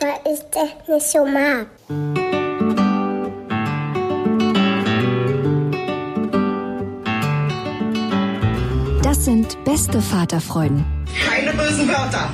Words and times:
Weil 0.00 0.32
ich 0.32 0.40
das 0.50 0.88
nicht 0.88 1.06
so 1.06 1.24
mag. 1.26 1.66
Das 9.02 9.24
sind 9.24 9.62
beste 9.64 10.00
Vaterfreuden. 10.00 10.84
Keine 11.26 11.52
bösen 11.52 11.88
Wörter. 11.88 12.30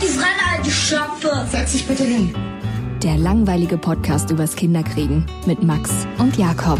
Die 0.00 0.06
Fremde, 0.06 0.42
alte 0.56 0.70
Schöpfe. 0.70 1.46
Setz 1.50 1.72
dich 1.72 1.86
bitte 1.86 2.04
hin. 2.04 2.34
Der 3.02 3.16
langweilige 3.16 3.78
Podcast 3.78 4.30
übers 4.30 4.54
Kinderkriegen 4.54 5.26
mit 5.46 5.62
Max 5.62 6.06
und 6.18 6.36
Jakob. 6.38 6.78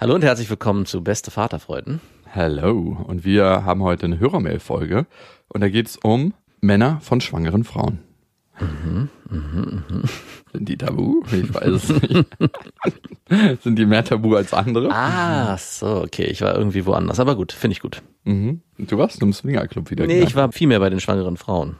Hallo 0.00 0.14
und 0.14 0.22
herzlich 0.22 0.50
willkommen 0.50 0.86
zu 0.86 1.02
Beste 1.02 1.30
Vaterfreuden. 1.30 2.00
Hallo 2.34 2.96
und 3.06 3.24
wir 3.24 3.64
haben 3.64 3.82
heute 3.82 4.06
eine 4.06 4.18
Hörermail-Folge 4.18 5.06
und 5.48 5.60
da 5.60 5.68
geht 5.68 5.88
es 5.88 5.96
um 5.96 6.34
Männer 6.60 7.00
von 7.00 7.20
schwangeren 7.20 7.64
Frauen. 7.64 7.98
Mhm, 8.60 9.08
mh, 9.28 9.38
mh. 9.88 10.02
Sind 10.52 10.68
die 10.68 10.76
tabu? 10.76 11.22
Ich 11.32 11.54
weiß 11.54 11.66
es 11.66 11.88
nicht. 11.88 12.26
Sind 13.62 13.78
die 13.78 13.86
mehr 13.86 14.04
tabu 14.04 14.34
als 14.34 14.52
andere? 14.52 14.90
Ah, 14.90 15.56
so, 15.56 16.02
okay. 16.02 16.24
Ich 16.24 16.40
war 16.42 16.54
irgendwie 16.56 16.84
woanders. 16.86 17.20
Aber 17.20 17.36
gut, 17.36 17.52
finde 17.52 17.72
ich 17.72 17.80
gut. 17.80 18.02
Mhm. 18.24 18.60
Du 18.78 18.98
warst 18.98 19.22
im 19.22 19.32
Swingerclub 19.32 19.90
wieder. 19.90 20.06
Nee, 20.06 20.14
gegangen. 20.14 20.28
ich 20.28 20.34
war 20.36 20.52
viel 20.52 20.66
mehr 20.66 20.80
bei 20.80 20.90
den 20.90 21.00
schwangeren 21.00 21.36
Frauen. 21.36 21.76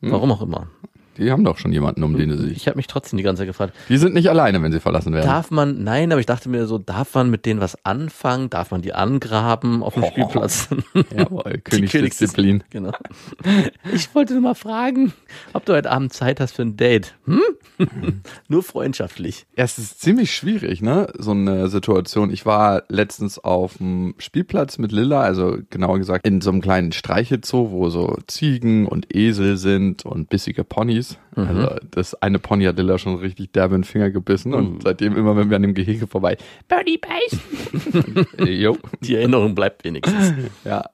Hm. 0.00 0.12
Warum 0.12 0.32
auch 0.32 0.42
immer. 0.42 0.66
Die 1.16 1.30
haben 1.30 1.44
doch 1.44 1.58
schon 1.58 1.72
jemanden, 1.72 2.02
um 2.02 2.16
den 2.16 2.30
sie 2.36 2.48
sich. 2.48 2.56
Ich 2.56 2.66
habe 2.66 2.76
mich 2.76 2.86
trotzdem 2.86 3.16
die 3.16 3.22
ganze 3.22 3.40
Zeit 3.40 3.48
gefragt. 3.48 3.74
Die 3.88 3.96
sind 3.96 4.14
nicht 4.14 4.30
alleine, 4.30 4.62
wenn 4.62 4.72
sie 4.72 4.80
verlassen 4.80 5.12
werden. 5.12 5.26
Darf 5.26 5.50
man, 5.50 5.82
nein, 5.82 6.12
aber 6.12 6.20
ich 6.20 6.26
dachte 6.26 6.48
mir 6.48 6.66
so, 6.66 6.78
darf 6.78 7.14
man 7.14 7.30
mit 7.30 7.46
denen 7.46 7.60
was 7.60 7.84
anfangen? 7.84 8.48
Darf 8.48 8.70
man 8.70 8.82
die 8.82 8.92
angraben 8.92 9.82
auf 9.82 9.94
dem 9.94 10.04
oh, 10.04 10.06
Spielplatz? 10.06 10.68
Jawohl, 11.16 11.60
Königsdisziplin. 11.64 12.64
Genau. 12.70 12.92
Ich 13.92 14.14
wollte 14.14 14.34
nur 14.34 14.42
mal 14.42 14.54
fragen, 14.54 15.12
ob 15.52 15.64
du 15.64 15.72
heute 15.72 15.90
Abend 15.90 16.12
Zeit 16.12 16.40
hast 16.40 16.52
für 16.52 16.62
ein 16.62 16.76
Date. 16.76 17.14
Hm? 17.26 17.42
nur 18.48 18.62
freundschaftlich. 18.62 19.46
Ja, 19.56 19.64
es 19.64 19.78
ist 19.78 20.00
ziemlich 20.00 20.34
schwierig, 20.34 20.82
ne? 20.82 21.12
So 21.18 21.32
eine 21.32 21.68
Situation. 21.68 22.30
Ich 22.30 22.46
war 22.46 22.84
letztens 22.88 23.38
auf 23.38 23.78
dem 23.78 24.14
Spielplatz 24.18 24.78
mit 24.78 24.92
Lilla, 24.92 25.22
also 25.22 25.58
genauer 25.70 25.98
gesagt 25.98 26.26
in 26.26 26.40
so 26.40 26.50
einem 26.50 26.60
kleinen 26.60 26.92
Streichelzoo, 26.92 27.70
wo 27.70 27.90
so 27.90 28.16
Ziegen 28.26 28.86
und 28.86 29.14
Esel 29.14 29.56
sind 29.56 30.04
und 30.04 30.28
bissige 30.28 30.64
Ponys. 30.64 30.99
Mhm. 31.36 31.46
Also 31.46 31.76
das 31.90 32.14
eine 32.22 32.38
Pony 32.38 32.64
hat 32.64 32.76
Lilla 32.76 32.98
schon 32.98 33.16
richtig 33.16 33.52
derbe 33.52 33.74
in 33.74 33.82
den 33.82 33.86
Finger 33.86 34.10
gebissen 34.10 34.54
und 34.54 34.76
uh. 34.76 34.78
seitdem 34.82 35.16
immer, 35.16 35.36
wenn 35.36 35.50
wir 35.50 35.56
an 35.56 35.62
dem 35.62 35.74
Gehege 35.74 36.06
vorbei, 36.06 36.36
Birdie 36.68 36.98
beißen. 36.98 38.26
jo. 38.46 38.76
Die 39.00 39.14
Erinnerung 39.14 39.54
bleibt 39.54 39.84
wenigstens. 39.84 40.34
Ja. 40.64 40.84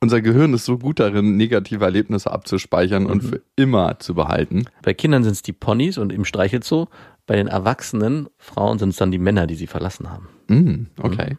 Unser 0.00 0.20
Gehirn 0.20 0.54
ist 0.54 0.64
so 0.64 0.78
gut 0.78 1.00
darin, 1.00 1.36
negative 1.36 1.84
Erlebnisse 1.84 2.30
abzuspeichern 2.30 3.04
mhm. 3.04 3.10
und 3.10 3.20
für 3.22 3.42
immer 3.56 3.98
zu 3.98 4.14
behalten. 4.14 4.64
Bei 4.82 4.94
Kindern 4.94 5.24
sind 5.24 5.32
es 5.32 5.42
die 5.42 5.52
Ponys 5.52 5.98
und 5.98 6.12
im 6.12 6.24
Streichelzoo. 6.24 6.86
Bei 7.26 7.36
den 7.36 7.46
erwachsenen 7.46 8.28
Frauen 8.38 8.78
sind 8.78 8.90
es 8.90 8.96
dann 8.96 9.10
die 9.10 9.18
Männer, 9.18 9.46
die 9.46 9.54
sie 9.54 9.68
verlassen 9.68 10.10
haben. 10.10 10.28
Mm, 10.48 10.86
okay. 11.00 11.32
Mhm. 11.32 11.38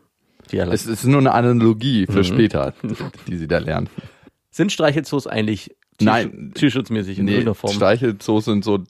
Es 0.71 0.85
ist 0.85 1.05
nur 1.05 1.19
eine 1.19 1.33
Analogie 1.33 2.05
für 2.05 2.19
mhm. 2.19 2.23
später, 2.23 2.73
die 3.27 3.37
sie 3.37 3.47
da 3.47 3.57
lernen. 3.57 3.89
Sind 4.51 4.71
Streichelzoos 4.71 5.25
eigentlich 5.25 5.75
Nein, 6.01 6.51
tierschutzmäßig 6.53 7.19
in 7.19 7.25
nee, 7.25 7.31
irgendeiner 7.31 7.55
Form. 7.55 7.73
Streichelzoos 7.73 8.45
sind 8.45 8.63
so, 8.63 8.83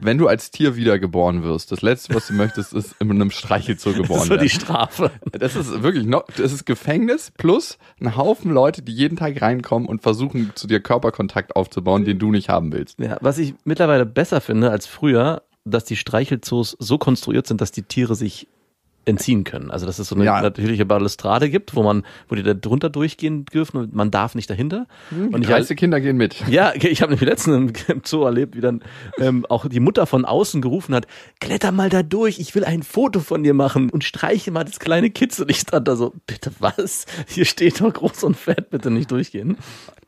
wenn 0.00 0.18
du 0.18 0.28
als 0.28 0.50
Tier 0.50 0.76
wiedergeboren 0.76 1.42
wirst, 1.42 1.72
das 1.72 1.82
letzte, 1.82 2.14
was 2.14 2.28
du 2.28 2.34
möchtest, 2.34 2.72
ist 2.72 2.94
in 3.00 3.10
einem 3.10 3.30
Streichelzoo 3.30 3.92
geboren 3.92 4.28
werden. 4.28 4.38
Das 4.38 4.46
ist 4.46 4.54
so 4.54 4.58
die 4.58 4.64
Strafe. 4.64 5.10
Das 5.32 5.56
ist 5.56 5.82
wirklich 5.82 6.06
noch, 6.06 6.24
das 6.36 6.52
ist 6.52 6.64
Gefängnis 6.64 7.32
plus 7.36 7.78
ein 8.00 8.16
Haufen 8.16 8.52
Leute, 8.52 8.82
die 8.82 8.92
jeden 8.92 9.16
Tag 9.16 9.40
reinkommen 9.42 9.88
und 9.88 10.02
versuchen, 10.02 10.52
zu 10.54 10.66
dir 10.66 10.80
Körperkontakt 10.80 11.56
aufzubauen, 11.56 12.04
den 12.04 12.18
du 12.18 12.30
nicht 12.30 12.48
haben 12.48 12.72
willst. 12.72 12.98
Ja, 13.00 13.18
was 13.20 13.38
ich 13.38 13.54
mittlerweile 13.64 14.06
besser 14.06 14.40
finde 14.40 14.70
als 14.70 14.86
früher, 14.86 15.42
dass 15.64 15.84
die 15.84 15.96
Streichelzoos 15.96 16.76
so 16.78 16.98
konstruiert 16.98 17.46
sind, 17.46 17.60
dass 17.60 17.72
die 17.72 17.82
Tiere 17.82 18.14
sich 18.14 18.46
entziehen 19.08 19.44
können. 19.44 19.70
Also 19.70 19.86
dass 19.86 19.98
es 19.98 20.08
so 20.08 20.14
eine 20.14 20.24
ja. 20.24 20.40
natürliche 20.40 20.84
Balustrade 20.84 21.50
gibt, 21.50 21.74
wo 21.74 21.82
man, 21.82 22.04
wo 22.28 22.34
die 22.34 22.42
da 22.42 22.54
drunter 22.54 22.90
durchgehen 22.90 23.44
dürfen 23.46 23.78
und 23.78 23.94
man 23.94 24.10
darf 24.10 24.34
nicht 24.34 24.48
dahinter. 24.50 24.86
Hm, 25.10 25.34
und 25.34 25.48
die 25.48 25.52
ich 25.52 25.76
Kinder 25.76 26.00
gehen 26.00 26.16
mit. 26.16 26.46
Ja, 26.48 26.72
ich 26.74 27.02
habe 27.02 27.12
nämlich 27.12 27.28
letztens 27.28 27.84
im 27.88 28.02
Zoo 28.04 28.24
erlebt, 28.24 28.56
wie 28.56 28.60
dann 28.60 28.82
ähm, 29.18 29.46
auch 29.48 29.68
die 29.68 29.80
Mutter 29.80 30.06
von 30.06 30.24
außen 30.24 30.60
gerufen 30.60 30.94
hat, 30.94 31.06
kletter 31.40 31.72
mal 31.72 31.88
da 31.88 32.02
durch, 32.02 32.38
ich 32.38 32.54
will 32.54 32.64
ein 32.64 32.82
Foto 32.82 33.20
von 33.20 33.42
dir 33.42 33.54
machen 33.54 33.90
und 33.90 34.04
streiche 34.04 34.50
mal 34.50 34.64
das 34.64 34.78
kleine 34.78 35.10
Kitzel. 35.10 35.46
Ich 35.50 35.60
stand 35.60 35.88
da 35.88 35.96
so, 35.96 36.12
bitte 36.26 36.52
was? 36.58 37.06
Hier 37.26 37.44
steht 37.44 37.80
doch 37.80 37.92
groß 37.92 38.24
und 38.24 38.36
fett, 38.36 38.70
bitte 38.70 38.90
nicht 38.90 39.10
durchgehen. 39.10 39.56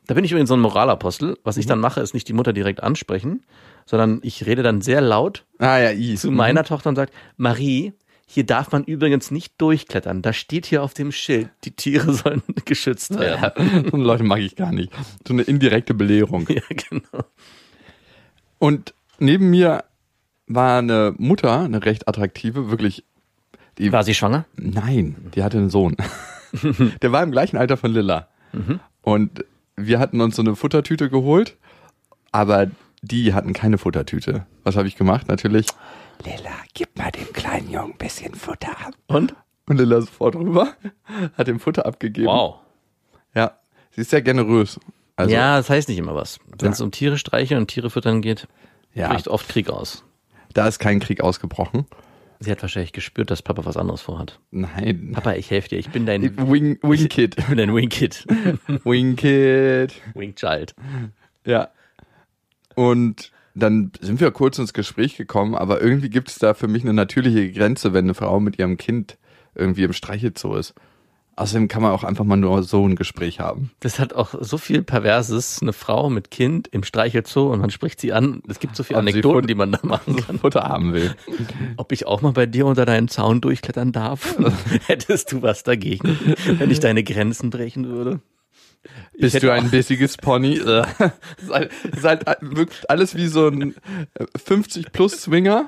Da 0.07 0.13
bin 0.13 0.25
ich 0.25 0.31
übrigens 0.31 0.49
so 0.49 0.55
ein 0.55 0.59
Moralapostel. 0.59 1.37
Was 1.43 1.57
ich 1.57 1.65
mhm. 1.65 1.69
dann 1.69 1.79
mache, 1.79 2.01
ist 2.01 2.13
nicht 2.13 2.27
die 2.27 2.33
Mutter 2.33 2.53
direkt 2.53 2.83
ansprechen, 2.83 3.43
sondern 3.85 4.19
ich 4.23 4.45
rede 4.45 4.63
dann 4.63 4.81
sehr 4.81 5.01
laut 5.01 5.45
ah, 5.59 5.77
ja, 5.77 6.15
zu 6.15 6.31
meiner 6.31 6.61
mhm. 6.61 6.65
Tochter 6.65 6.89
und 6.89 6.95
sage, 6.95 7.11
Marie, 7.37 7.93
hier 8.33 8.45
darf 8.45 8.71
man 8.71 8.85
übrigens 8.85 9.29
nicht 9.29 9.59
durchklettern. 9.59 10.21
Da 10.21 10.31
steht 10.31 10.65
hier 10.65 10.83
auf 10.83 10.93
dem 10.93 11.11
Schild, 11.11 11.49
die 11.65 11.71
Tiere 11.71 12.13
sollen 12.13 12.41
geschützt 12.63 13.19
werden. 13.19 13.41
Ja, 13.41 13.91
so 13.91 13.97
Leute 13.97 14.23
mag 14.23 14.39
ich 14.39 14.55
gar 14.55 14.71
nicht. 14.71 14.93
So 15.27 15.33
eine 15.33 15.41
indirekte 15.41 15.93
Belehrung. 15.93 16.47
Ja, 16.49 16.61
genau. 16.69 17.25
Und 18.57 18.93
neben 19.19 19.49
mir 19.49 19.83
war 20.47 20.79
eine 20.79 21.13
Mutter, 21.17 21.59
eine 21.61 21.83
recht 21.83 22.07
attraktive, 22.07 22.69
wirklich. 22.69 23.03
Die, 23.77 23.91
war 23.91 24.03
sie 24.03 24.13
schwanger? 24.13 24.45
Nein, 24.55 25.15
die 25.35 25.43
hatte 25.43 25.57
einen 25.57 25.69
Sohn. 25.69 25.97
Der 27.01 27.11
war 27.11 27.23
im 27.23 27.31
gleichen 27.31 27.57
Alter 27.57 27.77
von 27.77 27.91
Lilla. 27.91 28.27
Mhm. 28.53 28.79
Und 29.01 29.45
wir 29.75 29.99
hatten 29.99 30.21
uns 30.21 30.35
so 30.35 30.41
eine 30.41 30.55
Futtertüte 30.55 31.09
geholt, 31.09 31.57
aber 32.31 32.67
die 33.01 33.33
hatten 33.33 33.53
keine 33.53 33.77
Futtertüte. 33.77 34.45
Was 34.63 34.75
habe 34.75 34.87
ich 34.87 34.95
gemacht? 34.95 35.27
Natürlich 35.27 35.67
Lilla, 36.23 36.55
gib 36.73 36.97
mal 36.97 37.11
dem 37.11 37.31
kleinen 37.33 37.69
Jungen 37.71 37.91
ein 37.93 37.97
bisschen 37.97 38.35
Futter 38.35 38.71
ab. 38.71 38.93
Und? 39.07 39.35
Und 39.67 39.77
Lilla 39.77 40.01
sofort 40.01 40.35
rüber, 40.35 40.73
hat 41.37 41.47
dem 41.47 41.59
Futter 41.59 41.85
abgegeben. 41.85 42.27
Wow. 42.27 42.55
Ja, 43.33 43.57
sie 43.91 44.01
ist 44.01 44.09
sehr 44.09 44.21
generös. 44.21 44.79
Also, 45.15 45.33
ja, 45.33 45.57
das 45.57 45.69
heißt 45.69 45.89
nicht 45.89 45.97
immer 45.97 46.15
was. 46.15 46.39
Wenn 46.57 46.71
es 46.71 46.79
ja. 46.79 46.85
um 46.85 46.91
Tiere 46.91 47.17
streicheln 47.17 47.59
und 47.59 47.67
Tiere 47.67 47.89
füttern 47.89 48.21
geht, 48.21 48.47
ja. 48.93 49.09
bricht 49.09 49.27
oft 49.27 49.47
Krieg 49.47 49.69
aus. 49.69 50.03
Da 50.53 50.67
ist 50.67 50.79
kein 50.79 50.99
Krieg 50.99 51.21
ausgebrochen. 51.21 51.85
Sie 52.39 52.49
hat 52.49 52.61
wahrscheinlich 52.63 52.91
gespürt, 52.91 53.29
dass 53.29 53.43
Papa 53.43 53.65
was 53.65 53.77
anderes 53.77 54.01
vorhat. 54.01 54.39
Nein. 54.49 55.11
Papa, 55.13 55.33
ich 55.33 55.51
helfe 55.51 55.69
dir. 55.69 55.77
Ich 55.77 55.89
bin 55.91 56.07
dein 56.07 56.23
Wing, 56.49 56.79
Wing 56.81 57.07
Kid. 57.07 57.35
Ich 57.37 57.45
bin 57.45 57.57
dein 57.57 57.73
Wing 57.73 57.89
Kid. 57.89 58.25
Wing 58.83 59.15
Kid. 59.15 59.93
Wing 60.15 60.33
Child. 60.33 60.73
Ja. 61.45 61.69
Und 62.73 63.31
dann 63.53 63.91
sind 63.99 64.19
wir 64.19 64.31
kurz 64.31 64.57
ins 64.59 64.73
Gespräch 64.73 65.17
gekommen, 65.17 65.55
aber 65.55 65.81
irgendwie 65.81 66.09
gibt 66.09 66.29
es 66.29 66.39
da 66.39 66.53
für 66.53 66.67
mich 66.67 66.83
eine 66.83 66.93
natürliche 66.93 67.51
Grenze, 67.51 67.93
wenn 67.93 68.05
eine 68.05 68.13
Frau 68.13 68.39
mit 68.39 68.59
ihrem 68.59 68.77
Kind 68.77 69.17
irgendwie 69.55 69.83
im 69.83 69.93
Streichelzoo 69.93 70.55
ist. 70.55 70.73
Außerdem 71.37 71.69
kann 71.69 71.81
man 71.81 71.91
auch 71.91 72.03
einfach 72.03 72.25
mal 72.25 72.35
nur 72.35 72.61
so 72.61 72.85
ein 72.85 72.95
Gespräch 72.95 73.39
haben. 73.39 73.71
Das 73.79 73.99
hat 73.99 74.13
auch 74.13 74.35
so 74.41 74.57
viel 74.57 74.83
Perverses, 74.83 75.59
eine 75.61 75.73
Frau 75.73 76.09
mit 76.09 76.29
Kind 76.29 76.67
im 76.67 76.83
Streichelzoo 76.83 77.51
und 77.51 77.61
man 77.61 77.69
spricht 77.69 78.01
sie 78.01 78.11
an. 78.11 78.43
Es 78.47 78.59
gibt 78.59 78.75
so 78.75 78.83
viele 78.83 78.99
Anekdoten, 78.99 79.47
die 79.47 79.55
man 79.55 79.71
da 79.71 79.79
machen 79.81 80.17
kann. 80.17 80.39
Futter 80.39 80.63
haben 80.63 80.93
will. 80.93 81.15
Ob 81.77 81.93
ich 81.93 82.05
auch 82.05 82.21
mal 82.21 82.33
bei 82.33 82.45
dir 82.45 82.65
unter 82.65 82.85
deinen 82.85 83.07
Zaun 83.07 83.41
durchklettern 83.41 83.91
darf? 83.91 84.37
Hättest 84.87 85.31
du 85.31 85.41
was 85.41 85.63
dagegen, 85.63 86.17
wenn 86.59 86.69
ich 86.69 86.79
deine 86.79 87.03
Grenzen 87.03 87.49
brechen 87.49 87.87
würde? 87.87 88.19
Bist 89.17 89.43
du 89.43 89.51
ein 89.51 89.69
bissiges 89.69 90.17
Pony? 90.17 90.59
Äh, 90.71 90.83
ist 91.41 91.51
halt, 91.51 91.71
ist 91.95 92.03
halt 92.03 92.25
wirklich 92.41 92.89
alles 92.89 93.15
wie 93.15 93.27
so 93.27 93.47
ein 93.47 93.73
50-plus-Swinger, 94.37 95.67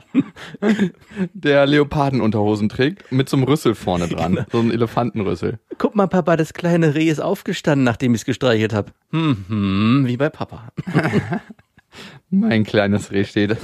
der 1.34 1.66
Leopardenunterhosen 1.66 2.70
trägt, 2.70 3.12
mit 3.12 3.30
so 3.30 3.38
einem 3.38 3.46
Rüssel 3.46 3.76
vorne 3.76 4.08
dran. 4.08 4.46
So 4.52 4.60
ein 4.60 4.72
Elefantenrüssel. 4.72 5.60
Guck 5.78 5.96
mal, 5.96 6.08
Papa, 6.08 6.38
das 6.38 6.54
kleine 6.54 6.96
Reh 6.96 7.10
ist 7.10 7.20
aufgestanden, 7.20 7.84
nachdem 7.84 8.14
ich 8.14 8.22
es 8.22 8.26
gestreichelt 8.26 8.74
habe. 8.74 8.92
Hm, 9.12 9.46
hm, 9.48 10.04
wie 10.08 10.18
bei 10.18 10.30
Papa. 10.30 10.70
Mein 12.30 12.64
kleines 12.64 13.12
Reh 13.12 13.26
steht. 13.26 13.58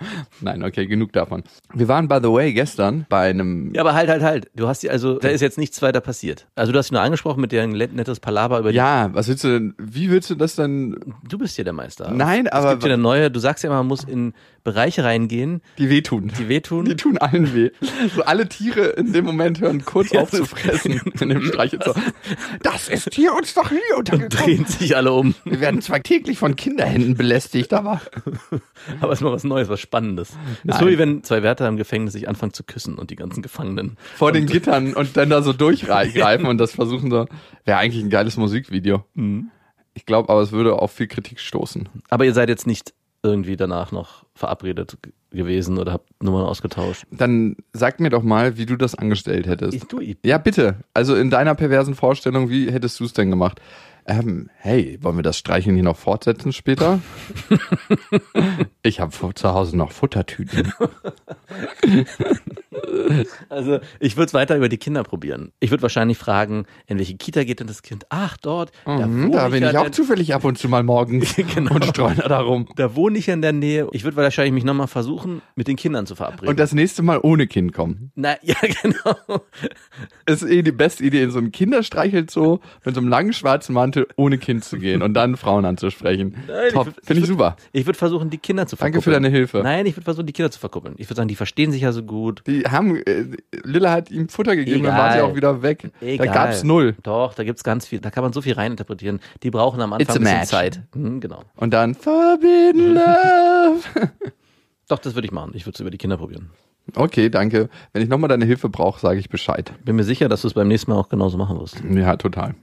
Nein, 0.40 0.62
okay, 0.62 0.86
genug 0.86 1.12
davon. 1.12 1.42
Wir 1.74 1.88
waren, 1.88 2.08
by 2.08 2.18
the 2.22 2.30
way, 2.30 2.52
gestern 2.52 3.06
bei 3.08 3.30
einem. 3.30 3.72
Ja, 3.74 3.82
aber 3.82 3.94
halt, 3.94 4.08
halt, 4.08 4.22
halt. 4.22 4.50
Du 4.54 4.68
hast 4.68 4.82
die, 4.82 4.90
also, 4.90 5.18
da 5.18 5.28
ist 5.28 5.40
jetzt 5.40 5.58
nichts 5.58 5.80
weiter 5.82 6.00
passiert. 6.00 6.46
Also, 6.54 6.72
du 6.72 6.78
hast 6.78 6.90
ihn 6.90 6.94
nur 6.94 7.02
angesprochen 7.02 7.40
mit 7.40 7.52
dem 7.52 7.72
nettes 7.72 8.20
Palaber 8.20 8.58
über 8.60 8.70
die. 8.70 8.76
Ja, 8.76 9.10
was 9.12 9.28
willst 9.28 9.44
du 9.44 9.48
denn? 9.48 9.74
Wie 9.78 10.10
willst 10.10 10.30
du 10.30 10.34
das 10.34 10.54
denn? 10.56 10.98
Du 11.28 11.38
bist 11.38 11.56
hier 11.56 11.64
der 11.64 11.72
Meister. 11.72 12.10
Nein, 12.12 12.46
Es 12.46 12.52
aber 12.52 12.70
gibt 12.70 12.84
hier 12.84 12.92
eine 12.92 13.02
neue, 13.02 13.30
du 13.30 13.40
sagst 13.40 13.64
ja 13.64 13.70
immer, 13.70 13.78
man 13.78 13.86
muss 13.88 14.04
in 14.04 14.34
Bereiche 14.64 15.02
reingehen, 15.02 15.62
die 15.78 15.88
wehtun. 15.88 16.30
die 16.38 16.48
wehtun. 16.48 16.84
Die 16.84 16.96
tun 16.96 17.16
allen 17.18 17.54
weh. 17.54 17.70
So 18.14 18.22
alle 18.24 18.48
Tiere 18.48 18.86
in 18.88 19.12
dem 19.14 19.24
Moment 19.24 19.60
hören 19.60 19.84
kurz 19.84 20.10
Ja, 20.12 20.22
auf 20.22 20.30
zu 20.30 20.44
fressen 20.44 21.00
in 21.20 21.28
dem 21.30 21.42
Streichelzoo. 21.42 21.94
Das 22.62 22.88
ist 22.88 23.14
hier 23.14 23.34
uns 23.34 23.54
doch 23.54 23.70
nie 23.70 23.78
untergekommen. 23.96 24.28
drehen 24.30 24.64
sich 24.66 24.94
alle 24.96 25.12
um. 25.12 25.34
Wir 25.44 25.60
werden 25.60 25.80
zwar 25.80 26.02
täglich 26.02 26.38
von 26.38 26.54
Kinderhänden 26.56 27.16
belästigt, 27.16 27.72
aber 27.72 28.00
Aber 29.00 29.12
es 29.12 29.20
ist 29.20 29.24
mal 29.24 29.32
was 29.32 29.44
Neues, 29.44 29.68
was 29.68 29.80
Spannendes. 29.88 30.36
Das 30.64 30.76
ist 30.76 30.80
so 30.80 30.84
Nein. 30.84 30.94
wie 30.94 30.98
wenn 30.98 31.24
zwei 31.24 31.42
Wärter 31.42 31.66
im 31.66 31.78
Gefängnis 31.78 32.12
sich 32.12 32.28
anfangen 32.28 32.52
zu 32.52 32.62
küssen 32.62 32.96
und 32.96 33.08
die 33.10 33.16
ganzen 33.16 33.40
Gefangenen. 33.42 33.96
vor 34.16 34.32
den 34.32 34.44
Gittern 34.44 34.92
und 34.92 35.16
dann 35.16 35.30
da 35.30 35.40
so 35.40 35.54
durchgreifen 35.54 36.46
und 36.46 36.58
das 36.58 36.72
versuchen 36.72 37.10
so. 37.10 37.26
Wäre 37.64 37.78
eigentlich 37.78 38.04
ein 38.04 38.10
geiles 38.10 38.36
Musikvideo. 38.36 39.04
Ich 39.94 40.04
glaube, 40.04 40.28
aber 40.28 40.42
es 40.42 40.52
würde 40.52 40.74
auf 40.74 40.92
viel 40.92 41.06
Kritik 41.06 41.40
stoßen. 41.40 41.88
Aber 42.10 42.26
ihr 42.26 42.34
seid 42.34 42.50
jetzt 42.50 42.66
nicht 42.66 42.92
irgendwie 43.22 43.56
danach 43.56 43.90
noch 43.92 44.24
verabredet 44.34 44.98
gewesen 45.30 45.78
oder 45.78 45.92
habt 45.92 46.10
Nummern 46.22 46.44
ausgetauscht. 46.44 47.04
Dann 47.10 47.56
sag 47.72 48.00
mir 48.00 48.10
doch 48.10 48.22
mal, 48.22 48.56
wie 48.56 48.66
du 48.66 48.76
das 48.76 48.94
angestellt 48.94 49.46
hättest. 49.46 49.74
Ich, 49.74 49.84
du, 49.84 50.00
ich, 50.00 50.18
Ja, 50.24 50.38
bitte. 50.38 50.76
Also 50.94 51.14
in 51.16 51.30
deiner 51.30 51.54
perversen 51.54 51.94
Vorstellung, 51.94 52.48
wie 52.50 52.70
hättest 52.70 53.00
du 53.00 53.04
es 53.04 53.12
denn 53.12 53.30
gemacht? 53.30 53.60
Ähm, 54.08 54.48
hey, 54.56 54.96
wollen 55.02 55.16
wir 55.16 55.22
das 55.22 55.36
Streicheln 55.36 55.74
hier 55.74 55.84
noch 55.84 55.98
fortsetzen 55.98 56.54
später? 56.54 57.00
ich 58.82 59.00
habe 59.00 59.12
zu 59.34 59.52
Hause 59.52 59.76
noch 59.76 59.92
Futtertüten. 59.92 60.72
also 63.48 63.78
ich 64.00 64.16
würde 64.16 64.26
es 64.26 64.34
weiter 64.34 64.56
über 64.56 64.68
die 64.68 64.78
Kinder 64.78 65.02
probieren. 65.02 65.52
Ich 65.60 65.70
würde 65.70 65.82
wahrscheinlich 65.82 66.18
fragen, 66.18 66.66
in 66.86 66.98
welche 66.98 67.16
Kita 67.16 67.44
geht 67.44 67.60
denn 67.60 67.66
das 67.66 67.82
Kind? 67.82 68.06
Ach, 68.10 68.36
dort. 68.36 68.72
Mhm, 68.86 69.24
wohne 69.24 69.30
da 69.30 69.48
bin 69.48 69.62
ja 69.62 69.70
ich 69.70 69.78
auch 69.78 69.90
zufällig 69.90 70.34
ab 70.34 70.44
und 70.44 70.58
zu 70.58 70.68
mal 70.68 70.82
morgens 70.82 71.36
Genau. 71.54 71.74
und 71.74 71.84
streue 71.84 72.14
da 72.16 72.40
rum. 72.40 72.68
Da 72.76 72.94
wohne 72.94 73.18
ich 73.18 73.28
in 73.28 73.42
der 73.42 73.52
Nähe. 73.52 73.88
Ich 73.92 74.04
würde 74.04 74.16
wahrscheinlich 74.16 74.52
mich 74.52 74.64
nochmal 74.64 74.88
versuchen, 74.88 75.42
mit 75.54 75.68
den 75.68 75.76
Kindern 75.76 76.06
zu 76.06 76.14
verabreden. 76.14 76.48
Und 76.48 76.58
das 76.58 76.72
nächste 76.72 77.02
Mal 77.02 77.20
ohne 77.22 77.46
Kind 77.46 77.72
kommen. 77.72 78.12
Na, 78.14 78.36
ja, 78.42 78.56
genau. 78.82 79.42
ist 80.26 80.42
eh 80.42 80.62
die 80.62 80.72
beste 80.72 81.04
Idee, 81.04 81.22
in 81.22 81.30
so 81.30 81.38
einem 81.38 81.52
Kinderstreichelzoo 81.52 82.58
mit 82.84 82.94
so 82.94 83.00
einem 83.00 83.08
langen 83.08 83.32
schwarzen 83.32 83.74
Mantel 83.74 84.06
ohne 84.16 84.38
Kind 84.38 84.64
zu 84.64 84.78
gehen 84.78 85.02
und 85.02 85.14
dann 85.14 85.36
Frauen 85.36 85.64
anzusprechen. 85.64 86.36
Nein, 86.46 86.72
Top, 86.72 86.86
finde 87.02 87.20
ich 87.22 87.24
ich 87.24 87.26
super. 87.26 87.56
Ich 87.72 87.86
würde 87.86 87.98
versuchen, 87.98 88.30
die 88.30 88.38
Kinder 88.38 88.66
zu 88.66 88.76
verkuppeln. 88.76 88.92
Danke 88.94 89.04
für 89.04 89.10
deine 89.10 89.28
Hilfe. 89.28 89.60
Nein, 89.62 89.86
ich 89.86 89.96
würde 89.96 90.04
versuchen, 90.04 90.26
die 90.26 90.32
Kinder 90.32 90.50
zu 90.50 90.58
verkuppeln. 90.58 90.94
Ich 90.98 91.06
würde 91.08 91.16
sagen, 91.16 91.28
die 91.28 91.36
verstehen 91.36 91.72
sich 91.72 91.82
ja 91.82 91.92
so 91.92 92.02
gut. 92.02 92.42
Die 92.46 92.67
haben, 92.70 92.96
äh, 92.96 93.24
Lilla 93.64 93.90
hat 93.90 94.10
ihm 94.10 94.28
Futter 94.28 94.56
gegeben, 94.56 94.84
dann 94.84 94.96
war 94.96 95.12
sie 95.12 95.18
Egal. 95.18 95.30
auch 95.30 95.36
wieder 95.36 95.62
weg. 95.62 95.90
Egal. 96.00 96.26
Da 96.26 96.32
gab's 96.32 96.62
null. 96.64 96.96
Doch, 97.02 97.34
da 97.34 97.44
gibt's 97.44 97.64
ganz 97.64 97.86
viel. 97.86 98.00
Da 98.00 98.10
kann 98.10 98.22
man 98.22 98.32
so 98.32 98.40
viel 98.42 98.54
reininterpretieren. 98.54 99.20
Die 99.42 99.50
brauchen 99.50 99.80
am 99.80 99.92
Anfang 99.92 100.16
ein 100.16 100.22
bisschen. 100.22 100.44
Zeit. 100.46 100.80
Mhm, 100.94 101.20
genau. 101.20 101.42
Und 101.56 101.72
dann 101.72 101.94
Forbidden 101.94 102.94
Love. 102.94 103.80
Doch, 104.88 104.98
das 104.98 105.14
würde 105.14 105.26
ich 105.26 105.32
machen. 105.32 105.52
Ich 105.54 105.66
würde 105.66 105.74
es 105.76 105.80
über 105.80 105.90
die 105.90 105.98
Kinder 105.98 106.16
probieren. 106.16 106.50
Okay, 106.94 107.28
danke. 107.28 107.68
Wenn 107.92 108.02
ich 108.02 108.08
nochmal 108.08 108.28
deine 108.28 108.46
Hilfe 108.46 108.70
brauche, 108.70 108.98
sage 108.98 109.20
ich 109.20 109.28
Bescheid. 109.28 109.72
Bin 109.84 109.96
mir 109.96 110.04
sicher, 110.04 110.28
dass 110.30 110.40
du 110.42 110.48
es 110.48 110.54
beim 110.54 110.68
nächsten 110.68 110.90
Mal 110.90 110.96
auch 110.96 111.10
genauso 111.10 111.36
machen 111.36 111.60
wirst. 111.60 111.82
Ja, 111.90 112.16
total. 112.16 112.54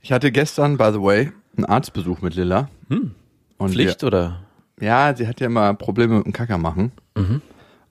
Ich 0.00 0.12
hatte 0.12 0.30
gestern, 0.30 0.76
by 0.78 0.90
the 0.92 1.02
way, 1.02 1.32
einen 1.56 1.64
Arztbesuch 1.64 2.20
mit 2.20 2.36
Lilla. 2.36 2.68
Und 2.88 3.14
Hm. 3.58 3.68
Pflicht 3.72 4.04
oder 4.04 4.40
Wir, 4.76 4.86
ja, 4.86 5.16
sie 5.16 5.26
hat 5.26 5.40
ja 5.40 5.46
immer 5.48 5.74
Probleme 5.74 6.18
mit 6.18 6.26
dem 6.26 6.32
Kacker 6.32 6.58
machen. 6.58 6.92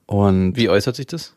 Und 0.08 0.56
wie 0.56 0.68
äußert 0.68 0.96
sich 0.96 1.06
das? 1.06 1.34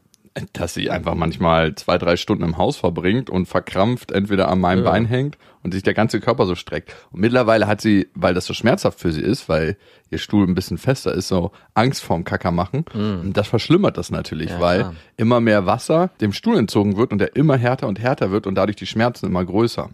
dass 0.53 0.73
sie 0.73 0.89
einfach 0.89 1.13
manchmal 1.13 1.75
zwei, 1.75 1.97
drei 1.97 2.15
Stunden 2.15 2.45
im 2.45 2.57
Haus 2.57 2.77
verbringt 2.77 3.29
und 3.29 3.47
verkrampft 3.47 4.13
entweder 4.13 4.47
an 4.47 4.61
meinem 4.61 4.85
Ja. 4.85 4.91
Bein 4.91 5.03
hängt 5.03 5.37
und 5.61 5.73
sich 5.73 5.83
der 5.83 5.93
ganze 5.93 6.21
Körper 6.21 6.45
so 6.45 6.55
streckt. 6.55 6.95
Und 7.11 7.19
mittlerweile 7.19 7.67
hat 7.67 7.81
sie, 7.81 8.07
weil 8.15 8.33
das 8.33 8.45
so 8.45 8.53
schmerzhaft 8.53 8.97
für 9.01 9.11
sie 9.11 9.19
ist, 9.19 9.49
weil 9.49 9.75
ihr 10.09 10.19
Stuhl 10.19 10.47
ein 10.47 10.55
bisschen 10.55 10.77
fester 10.77 11.13
ist, 11.13 11.27
so 11.27 11.51
Angst 11.73 12.01
vorm 12.01 12.23
Kacker 12.23 12.51
machen. 12.51 12.85
Und 12.93 13.33
das 13.35 13.49
verschlimmert 13.49 13.97
das 13.97 14.09
natürlich, 14.09 14.51
Mhm. 14.51 14.55
Ja, 14.55 14.61
weil 14.61 14.79
klar. 14.79 14.95
immer 15.17 15.41
mehr 15.41 15.65
Wasser 15.65 16.11
dem 16.21 16.31
Stuhl 16.31 16.57
entzogen 16.57 16.95
wird 16.95 17.11
und 17.11 17.17
der 17.17 17.35
immer 17.35 17.57
härter 17.57 17.89
und 17.89 17.99
härter 17.99 18.31
wird 18.31 18.47
und 18.47 18.55
dadurch 18.55 18.77
die 18.77 18.87
Schmerzen 18.87 19.25
immer 19.25 19.43
größer. 19.43 19.89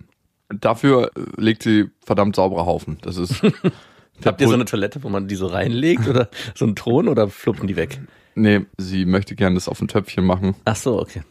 Dafür 0.49 1.09
legt 1.35 1.63
sie 1.63 1.85
verdammt 2.05 2.35
saubere 2.35 2.67
Haufen. 2.67 2.99
Das 3.01 3.17
ist. 3.17 3.41
Habt 4.25 4.41
ihr 4.41 4.47
so 4.47 4.53
eine 4.53 4.65
Toilette, 4.65 5.03
wo 5.03 5.09
man 5.09 5.27
die 5.27 5.35
so 5.35 5.47
reinlegt 5.47 6.07
oder 6.07 6.29
so 6.55 6.65
einen 6.65 6.75
Thron 6.75 7.07
oder 7.07 7.27
fluppen 7.27 7.67
die 7.67 7.75
weg? 7.75 7.99
Nee, 8.35 8.61
sie 8.77 9.05
möchte 9.05 9.35
gerne 9.35 9.55
das 9.55 9.67
auf 9.67 9.81
ein 9.81 9.87
Töpfchen 9.87 10.25
machen. 10.25 10.55
Ach 10.65 10.75
so, 10.75 10.99
okay. 10.99 11.21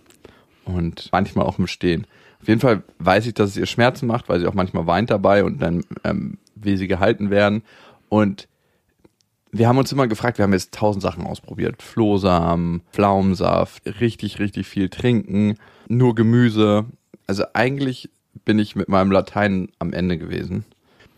und 0.64 1.08
manchmal 1.12 1.46
auch 1.46 1.58
im 1.58 1.66
Stehen. 1.66 2.06
Auf 2.40 2.48
jeden 2.48 2.60
Fall 2.60 2.82
weiß 2.98 3.26
ich, 3.26 3.34
dass 3.34 3.50
es 3.50 3.56
ihr 3.56 3.66
Schmerzen 3.66 4.06
macht, 4.06 4.28
weil 4.28 4.40
sie 4.40 4.46
auch 4.46 4.54
manchmal 4.54 4.86
weint 4.86 5.10
dabei 5.10 5.44
und 5.44 5.60
dann 5.62 5.84
ähm, 6.04 6.38
will 6.54 6.76
sie 6.76 6.86
gehalten 6.86 7.30
werden. 7.30 7.62
Und 8.08 8.48
wir 9.50 9.68
haben 9.68 9.78
uns 9.78 9.92
immer 9.92 10.06
gefragt, 10.06 10.38
wir 10.38 10.42
haben 10.42 10.52
jetzt 10.52 10.74
tausend 10.74 11.02
Sachen 11.02 11.26
ausprobiert. 11.26 11.82
Flohsamen, 11.82 12.82
Pflaumensaft, 12.92 13.82
richtig, 14.00 14.38
richtig 14.38 14.66
viel 14.66 14.88
trinken, 14.88 15.56
nur 15.88 16.14
Gemüse. 16.14 16.84
Also 17.26 17.44
eigentlich 17.54 18.10
bin 18.44 18.58
ich 18.58 18.76
mit 18.76 18.88
meinem 18.88 19.10
Latein 19.10 19.68
am 19.78 19.92
Ende 19.92 20.18
gewesen. 20.18 20.64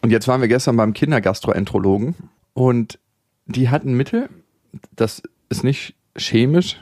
Und 0.08 0.12
jetzt 0.12 0.26
waren 0.26 0.40
wir 0.40 0.48
gestern 0.48 0.74
beim 0.78 0.94
Kindergastroenterologen 0.94 2.14
und 2.54 2.98
die 3.44 3.68
hatten 3.68 3.92
Mittel, 3.92 4.30
das 4.96 5.22
ist 5.50 5.64
nicht 5.64 5.96
chemisch, 6.16 6.80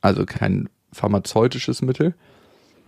also 0.00 0.26
kein 0.26 0.68
pharmazeutisches 0.90 1.80
Mittel. 1.82 2.16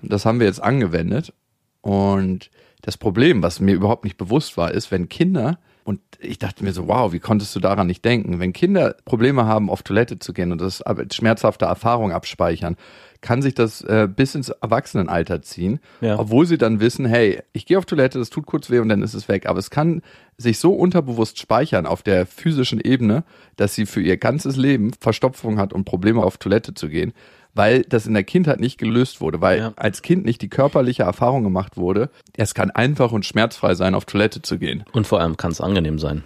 Das 0.02 0.26
haben 0.26 0.40
wir 0.40 0.48
jetzt 0.48 0.60
angewendet. 0.60 1.32
Und 1.80 2.50
das 2.82 2.96
Problem, 2.96 3.40
was 3.40 3.60
mir 3.60 3.76
überhaupt 3.76 4.02
nicht 4.02 4.16
bewusst 4.16 4.56
war, 4.56 4.72
ist, 4.72 4.90
wenn 4.90 5.08
Kinder, 5.08 5.60
und 5.86 6.00
ich 6.18 6.38
dachte 6.40 6.64
mir 6.64 6.72
so, 6.72 6.88
wow, 6.88 7.12
wie 7.12 7.20
konntest 7.20 7.54
du 7.54 7.60
daran 7.60 7.86
nicht 7.86 8.04
denken? 8.04 8.40
Wenn 8.40 8.52
Kinder 8.52 8.96
Probleme 9.04 9.46
haben, 9.46 9.70
auf 9.70 9.82
Toilette 9.84 10.18
zu 10.18 10.32
gehen 10.32 10.50
und 10.50 10.60
das 10.60 10.82
als 10.82 11.14
schmerzhafte 11.14 11.66
Erfahrung 11.66 12.10
abspeichern, 12.10 12.76
kann 13.20 13.40
sich 13.40 13.54
das 13.54 13.82
äh, 13.82 14.08
bis 14.14 14.34
ins 14.34 14.48
Erwachsenenalter 14.48 15.42
ziehen, 15.42 15.78
Ja. 16.00 16.18
obwohl 16.18 16.44
sie 16.44 16.58
dann 16.58 16.80
wissen, 16.80 17.06
hey, 17.06 17.40
ich 17.52 17.66
gehe 17.66 17.78
auf 17.78 17.86
Toilette, 17.86 18.18
das 18.18 18.30
tut 18.30 18.46
kurz 18.46 18.68
weh 18.68 18.80
und 18.80 18.88
dann 18.88 19.00
ist 19.02 19.14
es 19.14 19.28
weg. 19.28 19.46
Aber 19.46 19.58
es 19.60 19.70
kann 19.70 20.02
sich 20.36 20.58
so 20.58 20.72
unterbewusst 20.74 21.38
speichern 21.38 21.86
auf 21.86 22.02
der 22.02 22.26
physischen 22.26 22.80
Ebene, 22.80 23.22
dass 23.56 23.74
sie 23.76 23.86
für 23.86 24.02
ihr 24.02 24.16
ganzes 24.16 24.56
Leben 24.56 24.90
Verstopfung 25.00 25.58
hat 25.58 25.72
und 25.72 25.84
Probleme 25.84 26.22
auf 26.22 26.36
Toilette 26.38 26.74
zu 26.74 26.88
gehen, 26.88 27.12
weil 27.56 27.82
das 27.82 28.06
in 28.06 28.14
der 28.14 28.22
Kindheit 28.24 28.60
nicht 28.60 28.78
gelöst 28.78 29.20
wurde, 29.20 29.40
weil 29.40 29.58
Ja. 29.58 29.72
als 29.76 30.02
Kind 30.02 30.24
nicht 30.24 30.42
die 30.42 30.48
körperliche 30.48 31.02
Erfahrung 31.04 31.42
gemacht 31.42 31.76
wurde, 31.76 32.10
es 32.36 32.54
kann 32.54 32.70
einfach 32.70 33.12
und 33.12 33.24
schmerzfrei 33.26 33.74
sein, 33.74 33.94
auf 33.94 34.04
Toilette 34.04 34.42
zu 34.42 34.58
gehen. 34.58 34.84
Und 34.92 35.06
vor 35.06 35.20
allem 35.20 35.36
kann 35.36 35.50
es 35.52 35.60
angenehm 35.60 35.98
sein. 35.98 36.22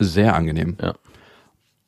Sehr 0.00 0.34
angenehm. 0.34 0.76
Ja. 0.82 0.94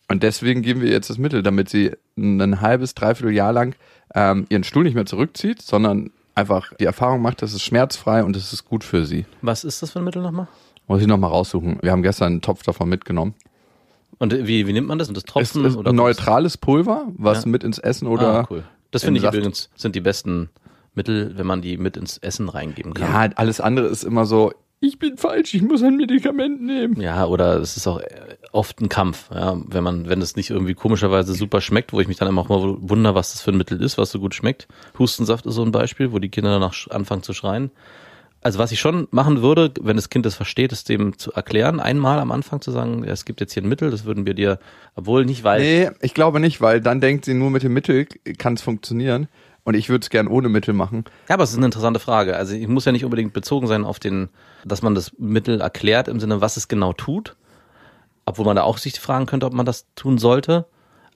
Und 0.08 0.22
deswegen 0.22 0.62
geben 0.62 0.80
wir 0.82 0.90
jetzt 0.90 1.10
das 1.10 1.18
Mittel, 1.18 1.42
damit 1.42 1.68
sie 1.68 1.90
ein 2.16 2.60
halbes, 2.60 2.94
dreiviertel 2.94 3.34
Jahr 3.34 3.52
lang 3.52 3.74
ähm, 4.14 4.46
ihren 4.48 4.62
Stuhl 4.62 4.84
nicht 4.84 4.94
mehr 4.94 5.04
zurückzieht, 5.06 5.60
sondern 5.62 6.10
einfach 6.36 6.72
die 6.78 6.84
Erfahrung 6.84 7.22
macht, 7.22 7.42
das 7.42 7.52
ist 7.52 7.62
schmerzfrei 7.62 8.22
und 8.22 8.36
es 8.36 8.52
ist 8.52 8.64
gut 8.64 8.84
für 8.84 9.04
sie. 9.04 9.26
Was 9.42 9.64
ist 9.64 9.82
das 9.82 9.90
für 9.90 9.98
ein 9.98 10.04
Mittel 10.04 10.22
nochmal? 10.22 10.46
Muss 10.86 11.00
ich 11.00 11.08
nochmal 11.08 11.30
raussuchen. 11.30 11.78
Wir 11.82 11.90
haben 11.90 12.02
gestern 12.04 12.26
einen 12.34 12.40
Topf 12.42 12.62
davon 12.62 12.88
mitgenommen. 12.88 13.34
Und 14.18 14.32
wie, 14.46 14.66
wie 14.66 14.72
nimmt 14.72 14.86
man 14.86 14.98
das? 14.98 15.08
Und 15.08 15.16
das 15.16 15.24
Es 15.24 15.30
Tropfen 15.32 15.64
ist 15.64 15.76
oder 15.76 15.90
ein 15.90 15.96
neutrales 15.96 16.56
Pulver, 16.56 17.06
was 17.16 17.44
Ja. 17.44 17.50
mit 17.50 17.64
ins 17.64 17.78
Essen 17.78 18.06
oder 18.06 18.28
ah, 18.28 18.46
cool. 18.48 18.62
Das 18.90 19.02
in 19.02 19.08
finde 19.08 19.18
ich 19.18 19.22
Saft- 19.22 19.36
übrigens 19.36 19.70
sind 19.76 19.94
die 19.94 20.00
besten 20.00 20.50
Mittel, 20.94 21.32
wenn 21.36 21.46
man 21.46 21.60
die 21.62 21.76
mit 21.76 21.96
ins 21.96 22.18
Essen 22.18 22.48
reingeben 22.48 22.94
kann. 22.94 23.12
Ja, 23.30 23.36
alles 23.36 23.60
andere 23.60 23.86
ist 23.88 24.02
immer 24.04 24.24
so, 24.24 24.52
ich 24.80 24.98
bin 24.98 25.16
falsch, 25.16 25.54
ich 25.54 25.62
muss 25.62 25.82
ein 25.82 25.96
Medikament 25.96 26.62
nehmen. 26.62 27.00
Ja, 27.00 27.26
oder 27.26 27.56
es 27.60 27.76
ist 27.76 27.86
auch 27.86 27.98
äh, 28.00 28.06
oft 28.52 28.80
ein 28.80 28.88
Kampf, 28.88 29.30
ja, 29.34 29.56
wenn 29.66 29.82
man, 29.82 30.08
wenn 30.08 30.20
es 30.22 30.36
nicht 30.36 30.50
irgendwie 30.50 30.74
komischerweise 30.74 31.34
super 31.34 31.60
schmeckt, 31.60 31.92
wo 31.92 32.00
ich 32.00 32.08
mich 32.08 32.16
dann 32.18 32.28
immer 32.28 32.42
auch 32.42 32.48
mal 32.48 32.76
wundere, 32.80 33.14
was 33.14 33.32
das 33.32 33.42
für 33.42 33.52
ein 33.52 33.56
Mittel 33.58 33.82
ist, 33.82 33.98
was 33.98 34.10
so 34.10 34.20
gut 34.20 34.34
schmeckt. 34.34 34.68
Hustensaft 34.98 35.46
ist 35.46 35.54
so 35.54 35.62
ein 35.62 35.72
Beispiel, 35.72 36.12
wo 36.12 36.18
die 36.18 36.28
Kinder 36.30 36.50
danach 36.50 36.74
anfangen 36.90 37.22
zu 37.22 37.32
schreien. 37.32 37.70
Also 38.46 38.60
was 38.60 38.70
ich 38.70 38.78
schon 38.78 39.08
machen 39.10 39.42
würde, 39.42 39.72
wenn 39.80 39.96
das 39.96 40.08
Kind 40.08 40.24
das 40.24 40.36
versteht, 40.36 40.70
ist 40.70 40.88
dem 40.88 41.18
zu 41.18 41.32
erklären, 41.32 41.80
einmal 41.80 42.20
am 42.20 42.30
Anfang 42.30 42.60
zu 42.60 42.70
sagen, 42.70 43.02
es 43.02 43.24
gibt 43.24 43.40
jetzt 43.40 43.54
hier 43.54 43.64
ein 43.64 43.68
Mittel, 43.68 43.90
das 43.90 44.04
würden 44.04 44.24
wir 44.24 44.34
dir, 44.34 44.60
obwohl 44.94 45.24
nicht, 45.24 45.42
weil 45.42 45.60
Nee, 45.60 45.90
ich 46.00 46.14
glaube 46.14 46.38
nicht, 46.38 46.60
weil 46.60 46.80
dann 46.80 47.00
denkt 47.00 47.24
sie, 47.24 47.34
nur 47.34 47.50
mit 47.50 47.64
dem 47.64 47.72
Mittel 47.72 48.06
kann 48.38 48.54
es 48.54 48.62
funktionieren. 48.62 49.26
Und 49.64 49.74
ich 49.74 49.88
würde 49.88 50.04
es 50.04 50.10
gern 50.10 50.28
ohne 50.28 50.48
Mittel 50.48 50.74
machen. 50.74 51.02
Ja, 51.28 51.34
aber 51.34 51.42
es 51.42 51.50
ist 51.50 51.56
eine 51.56 51.66
interessante 51.66 51.98
Frage. 51.98 52.36
Also 52.36 52.54
ich 52.54 52.68
muss 52.68 52.84
ja 52.84 52.92
nicht 52.92 53.04
unbedingt 53.04 53.32
bezogen 53.32 53.66
sein 53.66 53.84
auf 53.84 53.98
den, 53.98 54.28
dass 54.64 54.80
man 54.80 54.94
das 54.94 55.10
Mittel 55.18 55.60
erklärt 55.60 56.06
im 56.06 56.20
Sinne, 56.20 56.40
was 56.40 56.56
es 56.56 56.68
genau 56.68 56.92
tut. 56.92 57.34
Obwohl 58.26 58.44
man 58.44 58.54
da 58.54 58.62
auch 58.62 58.78
sich 58.78 59.00
fragen 59.00 59.26
könnte, 59.26 59.46
ob 59.46 59.54
man 59.54 59.66
das 59.66 59.86
tun 59.96 60.18
sollte. 60.18 60.66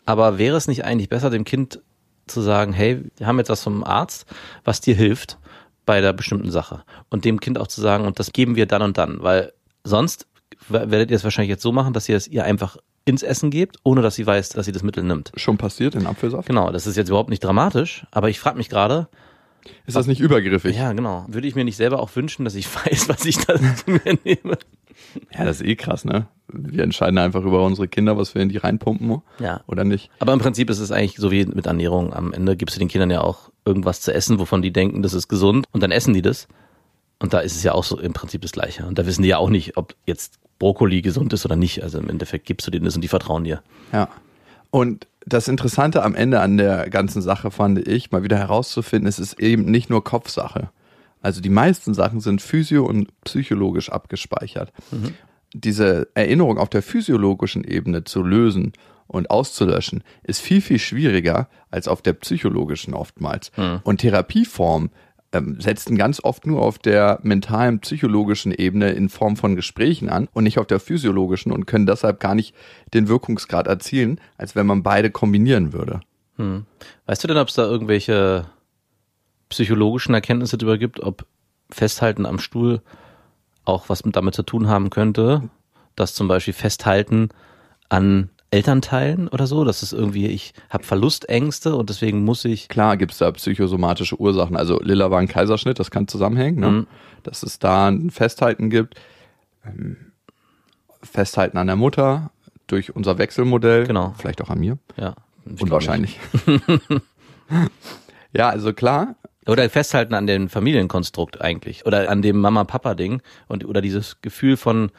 Aber 0.05 0.37
wäre 0.39 0.57
es 0.57 0.67
nicht 0.67 0.85
eigentlich 0.85 1.09
besser, 1.09 1.31
dem 1.31 1.45
Kind 1.45 1.81
zu 2.27 2.41
sagen, 2.41 2.73
hey, 2.73 3.05
wir 3.19 3.29
haben 3.29 3.39
jetzt 3.39 3.51
was 3.51 3.63
vom 3.63 3.85
Arzt, 3.85 4.27
was 4.65 4.81
dir 4.81 4.97
hilft 4.97 5.39
bei 5.87 6.01
der 6.01 6.13
bestimmten 6.13 6.51
Sache. 6.51 6.83
Und 7.09 7.25
dem 7.25 7.41
Kind 7.41 7.59
auch 7.59 7.67
zu 7.69 7.81
sagen, 7.81 8.07
und 8.07 8.19
das 8.19 8.33
geben 8.33 8.57
wir 8.57 8.67
dann 8.67 8.83
und 8.83 8.99
dann. 8.99 9.23
Weil 9.23 9.53
sonst 9.85 10.27
werdet 10.69 11.11
ihr 11.11 11.17
es 11.17 11.25
wahrscheinlich 11.25 11.51
jetzt 11.51 11.63
so 11.63 11.73
machen, 11.73 11.93
dass 11.93 12.09
ihr 12.09 12.17
es 12.17 12.29
ihr 12.29 12.45
einfach 12.45 12.77
ins 13.07 13.23
Essen 13.23 13.51
gebt, 13.51 13.77
ohne 13.83 14.03
dass 14.03 14.15
sie 14.15 14.27
weiß, 14.27 14.51
dass 14.51 14.67
sie 14.67 14.73
das 14.73 14.83
Mittel 14.83 15.03
nimmt. 15.03 15.33
Schon 15.37 15.57
passiert 15.59 15.95
in 15.95 16.07
Apfelsaft? 16.07 16.47
Genau, 16.47 16.71
das 16.71 16.87
ist 16.87 16.97
jetzt 16.97 17.09
überhaupt 17.09 17.31
nicht 17.31 17.43
dramatisch, 17.43 18.07
aber 18.11 18.29
ich 18.29 18.39
frage 18.39 18.59
mich 18.59 18.69
gerade, 18.69 19.09
Ist 19.87 19.97
das 19.97 20.07
nicht 20.07 20.21
übergriffig? 20.21 20.77
ja, 20.77 20.93
genau, 20.93 21.25
würde 21.29 21.49
ich 21.49 21.55
mir 21.55 21.65
nicht 21.65 21.77
selber 21.77 21.99
auch 22.01 22.15
wünschen, 22.15 22.45
dass 22.45 22.55
ich 22.55 22.69
weiß, 22.87 23.09
was 23.09 23.25
ich 23.25 23.39
da 23.39 23.55
zu 23.57 23.91
mir 23.91 24.19
nehme? 24.25 24.59
Ja, 25.33 25.45
das 25.45 25.61
ist 25.61 25.67
eh 25.67 25.77
krass, 25.77 26.05
ne? 26.05 26.27
Wir 26.53 26.85
entscheiden 26.85 27.17
einfach 27.19 27.43
über 27.43 27.65
unsere 27.65 27.89
Kinder, 27.89 28.19
was 28.19 28.35
wir 28.35 28.43
in 28.43 28.49
die 28.51 28.59
reinpumpen 28.59 29.23
Ja. 29.39 29.63
oder 29.67 29.83
nicht. 29.85 30.11
Aber 30.19 30.33
im 30.35 30.39
Prinzip 30.41 30.69
ist 30.69 30.79
es 30.79 30.93
eigentlich 30.93 31.17
so 31.17 31.31
wie 31.31 31.47
mit 31.47 31.67
Ernährung. 31.67 32.13
Am 32.13 32.33
Ende 32.35 32.55
gibst 32.57 32.77
du 32.77 32.81
den 32.81 32.89
Kindern 32.89 33.11
ja 33.11 33.23
auch 33.23 33.50
irgendwas 33.65 34.01
zu 34.01 34.13
essen, 34.13 34.39
wovon 34.39 34.63
die 34.63 34.73
denken, 34.73 35.03
das 35.03 35.15
ist 35.15 35.29
gesund 35.29 35.67
und 35.73 35.83
dann 35.83 35.91
essen 35.91 36.15
die 36.15 36.23
das. 36.23 36.49
Und 37.19 37.35
da 37.35 37.41
ist 37.41 37.55
es 37.55 37.63
ja 37.63 37.73
auch 37.73 37.85
so 37.85 37.99
im 37.99 38.15
Prinzip 38.15 38.41
das 38.41 38.53
Gleiche. 38.53 38.87
Und 38.87 38.99
da 38.99 39.05
wissen 39.05 39.23
die 39.23 39.29
ja 39.29 39.39
auch 39.39 39.51
nicht, 39.51 39.77
ob 39.77 39.95
jetzt 40.07 40.39
Brokkoli 40.59 41.03
gesund 41.03 41.33
ist 41.33 41.45
oder 41.45 41.57
nicht. 41.57 41.83
Also 41.83 41.99
im 41.99 42.09
Endeffekt 42.09 42.47
gibst 42.47 42.67
du 42.67 42.71
denen 42.71 42.87
das 42.87 42.95
und 42.95 43.03
die 43.03 43.09
vertrauen 43.09 43.45
dir. 43.45 43.63
Ja. 43.93 44.09
Und 44.71 45.07
das 45.27 45.49
Interessante 45.49 46.03
am 46.03 46.15
Ende 46.15 46.41
an 46.41 46.57
der 46.57 46.89
ganzen 46.89 47.21
Sache 47.21 47.51
fand 47.51 47.87
ich, 47.87 48.11
mal 48.11 48.23
wieder 48.23 48.39
herauszufinden, 48.39 49.07
es 49.07 49.19
ist 49.19 49.39
eben 49.39 49.65
nicht 49.65 49.91
nur 49.91 50.03
Kopfsache. 50.03 50.71
Also 51.21 51.43
die 51.43 51.51
meisten 51.51 51.93
Sachen 51.93 52.21
sind 52.21 52.41
physio- 52.41 52.87
und 52.87 53.09
psychologisch 53.25 53.91
abgespeichert. 53.91 54.73
Diese 55.53 56.09
Erinnerung 56.15 56.57
auf 56.57 56.71
der 56.71 56.83
physiologischen 56.83 57.65
Ebene 57.65 58.05
zu 58.05 58.23
lösen 58.23 58.73
und 59.11 59.31
auszulöschen, 59.31 60.03
ist 60.23 60.41
viel, 60.41 60.61
viel 60.61 60.79
schwieriger 60.79 61.49
als 61.71 61.89
auf 61.89 62.03
der 62.03 62.15
psychologischen 62.15 62.95
oftmals. 62.95 63.51
Und 63.85 63.99
Therapieformen 63.99 64.91
ähm, 65.33 65.61
setzen 65.61 65.97
ganz 65.97 66.23
oft 66.23 66.47
nur 66.47 66.63
auf 66.63 66.79
der 66.79 67.21
mentalen, 67.23 67.81
psychologischen 67.81 68.53
Ebene 68.53 68.91
in 68.91 69.09
Form 69.09 69.37
von 69.37 69.55
Gesprächen 69.55 70.09
an 70.09 70.29
und 70.33 70.45
nicht 70.45 70.59
auf 70.59 70.67
der 70.67 70.81
physiologischen 70.81 71.53
und 71.53 71.67
können 71.67 71.87
deshalb 71.87 72.19
gar 72.19 72.35
nicht 72.35 72.55
den 72.95 73.09
Wirkungsgrad 73.09 73.67
erzielen, 73.67 74.21
als 74.37 74.57
wenn 74.57 74.67
man 74.67 74.83
beide 74.83 75.11
kombinieren 75.11 75.73
würde. 75.73 76.01
Weißt 77.07 77.23
du 77.23 77.29
denn, 77.29 77.37
ob 77.37 77.49
es 77.49 77.55
da 77.55 77.65
irgendwelche 77.65 78.47
psychologischen 79.51 80.15
Erkenntnisse 80.15 80.59
darüber 80.59 80.79
gibt, 80.79 81.01
ob 81.01 81.27
Festhalten 81.71 82.27
am 82.27 82.39
Stuhl 82.39 82.83
auch 83.65 83.89
was 83.89 84.05
mit 84.05 84.17
damit 84.17 84.35
zu 84.35 84.43
tun 84.43 84.69
haben 84.69 84.91
könnte, 84.91 85.49
dass 85.95 86.15
zum 86.15 86.27
Beispiel 86.29 86.55
Festhalten 86.55 87.29
an 87.89 88.31
Elternteilen 88.51 89.29
oder 89.29 89.47
so, 89.47 89.65
dass 89.65 89.83
es 89.83 89.93
irgendwie, 89.93 90.27
ich 90.27 90.55
habe 90.71 90.85
Verlustängste 90.85 91.77
und 91.77 91.89
deswegen 91.89 92.25
muss 92.25 92.45
ich 92.45 92.69
Klar 92.69 92.97
gibt's 92.97 93.19
da 93.19 93.31
psychosomatische 93.31 94.21
Ursachen. 94.21 94.57
Also 94.57 94.81
Lilla 94.81 95.11
war 95.11 95.21
ein 95.21 95.29
Kaiserschnitt, 95.29 95.79
das 95.79 95.91
kann 95.91 96.09
zusammenhängen, 96.09 96.61
ne? 96.61 96.71
Mhm. 96.71 96.87
dass 97.23 97.43
es 97.43 97.59
da 97.59 97.89
ein 97.89 98.11
Festhalten 98.11 98.71
gibt. 98.71 98.97
Ähm, 99.65 99.97
Festhalten 101.03 101.59
an 101.59 101.67
der 101.67 101.77
Mutter 101.77 102.31
durch 102.67 102.95
unser 102.95 103.19
Wechselmodell. 103.19 103.87
Genau. 103.87 104.15
Vielleicht 104.19 104.43
auch 104.43 104.51
an 104.51 104.59
mir. 104.61 104.79
ja, 104.97 105.15
Unwahrscheinlich. 105.59 106.19
ja, 108.33 108.49
also 108.49 108.73
klar, 108.73 109.17
Oder 109.47 109.69
festhalten 109.71 110.15
an 110.15 110.27
dem 110.27 110.49
Familienkonstrukt 110.49 111.41
eigentlich. 111.41 111.87
Oder 111.87 112.11
an 112.11 112.23
dem 112.23 112.39
Mama-Papa-Ding. 112.41 113.23
Und, 113.49 113.65
oder 113.65 113.81
dieses 113.81 114.21
Gefühl 114.21 114.57
von, 114.57 114.91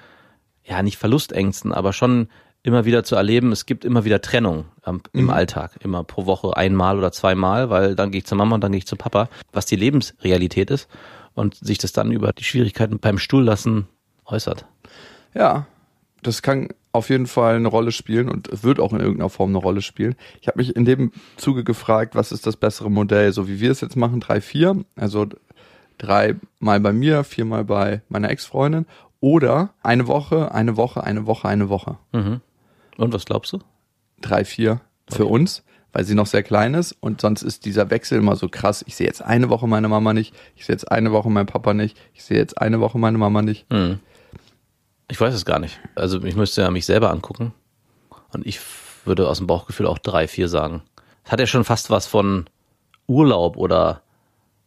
ja, 0.63 0.81
nicht 0.81 0.97
Verlustängsten, 0.97 1.71
aber 1.71 1.93
schon 1.93 2.27
immer 2.63 2.85
wieder 2.85 3.03
zu 3.03 3.15
erleben, 3.15 3.51
es 3.51 3.65
gibt 3.65 3.85
immer 3.85 4.05
wieder 4.05 4.21
Trennung 4.21 4.65
am, 4.83 5.01
im 5.13 5.29
Alltag. 5.29 5.77
Immer 5.83 6.03
pro 6.03 6.25
Woche 6.25 6.55
einmal 6.55 6.97
oder 6.97 7.11
zweimal, 7.11 7.69
weil 7.69 7.95
dann 7.95 8.11
gehe 8.11 8.19
ich 8.19 8.25
zur 8.25 8.37
Mama 8.37 8.55
und 8.55 8.61
dann 8.61 8.71
gehe 8.71 8.79
ich 8.79 8.87
zu 8.87 8.95
Papa, 8.95 9.29
was 9.51 9.65
die 9.65 9.75
Lebensrealität 9.75 10.69
ist. 10.69 10.87
Und 11.33 11.55
sich 11.55 11.77
das 11.77 11.93
dann 11.93 12.11
über 12.11 12.33
die 12.33 12.43
Schwierigkeiten 12.43 12.99
beim 12.99 13.17
Stuhl 13.17 13.43
lassen 13.43 13.87
äußert. 14.25 14.65
Ja, 15.33 15.65
das 16.21 16.41
kann 16.41 16.69
auf 16.91 17.09
jeden 17.09 17.25
Fall 17.25 17.55
eine 17.55 17.69
Rolle 17.69 17.91
spielen 17.91 18.29
und 18.29 18.63
wird 18.63 18.79
auch 18.79 18.91
in 18.91 18.99
irgendeiner 18.99 19.29
Form 19.29 19.51
eine 19.51 19.59
Rolle 19.59 19.81
spielen. 19.81 20.15
Ich 20.41 20.47
habe 20.47 20.59
mich 20.59 20.75
in 20.75 20.83
dem 20.83 21.13
Zuge 21.37 21.63
gefragt, 21.63 22.15
was 22.15 22.33
ist 22.33 22.45
das 22.45 22.57
bessere 22.57 22.91
Modell, 22.91 23.31
so 23.31 23.47
wie 23.47 23.61
wir 23.61 23.71
es 23.71 23.81
jetzt 23.81 23.95
machen, 23.95 24.19
drei, 24.19 24.41
vier, 24.41 24.83
also 24.97 25.25
dreimal 25.97 26.79
bei 26.81 26.91
mir, 26.91 27.23
viermal 27.23 27.63
bei 27.63 28.01
meiner 28.09 28.29
Ex-Freundin 28.29 28.85
oder 29.21 29.73
eine 29.83 30.07
Woche, 30.07 30.51
eine 30.53 30.75
Woche, 30.75 31.03
eine 31.03 31.25
Woche, 31.25 31.47
eine 31.47 31.69
Woche. 31.69 31.97
Und 33.01 33.13
was 33.13 33.25
glaubst 33.25 33.53
du? 33.53 33.59
Drei, 34.21 34.45
vier 34.45 34.79
für 35.09 35.25
uns, 35.25 35.63
weil 35.91 36.05
sie 36.05 36.13
noch 36.13 36.27
sehr 36.27 36.43
klein 36.43 36.75
ist 36.75 36.91
und 36.99 37.19
sonst 37.19 37.41
ist 37.41 37.65
dieser 37.65 37.89
Wechsel 37.89 38.19
immer 38.19 38.35
so 38.35 38.47
krass. 38.47 38.83
Ich 38.87 38.95
sehe 38.95 39.07
jetzt 39.07 39.23
eine 39.23 39.49
Woche 39.49 39.67
meine 39.67 39.87
Mama 39.87 40.13
nicht, 40.13 40.35
ich 40.55 40.65
sehe 40.67 40.75
jetzt 40.75 40.91
eine 40.91 41.11
Woche 41.11 41.29
meinen 41.31 41.47
Papa 41.47 41.73
nicht, 41.73 41.97
ich 42.13 42.23
sehe 42.23 42.37
jetzt 42.37 42.61
eine 42.61 42.79
Woche 42.79 42.99
meine 42.99 43.17
Mama 43.17 43.41
nicht. 43.41 43.65
Ich 45.07 45.19
weiß 45.19 45.33
es 45.33 45.45
gar 45.45 45.57
nicht. 45.57 45.79
Also 45.95 46.23
ich 46.23 46.35
müsste 46.35 46.61
ja 46.61 46.69
mich 46.69 46.85
selber 46.85 47.09
angucken. 47.09 47.53
Und 48.33 48.45
ich 48.45 48.59
würde 49.03 49.27
aus 49.27 49.39
dem 49.39 49.47
Bauchgefühl 49.47 49.87
auch 49.87 49.97
drei, 49.97 50.27
vier 50.27 50.47
sagen. 50.47 50.83
Es 51.25 51.31
hat 51.31 51.39
ja 51.39 51.47
schon 51.47 51.63
fast 51.63 51.89
was 51.89 52.05
von 52.05 52.45
Urlaub 53.07 53.57
oder 53.57 54.03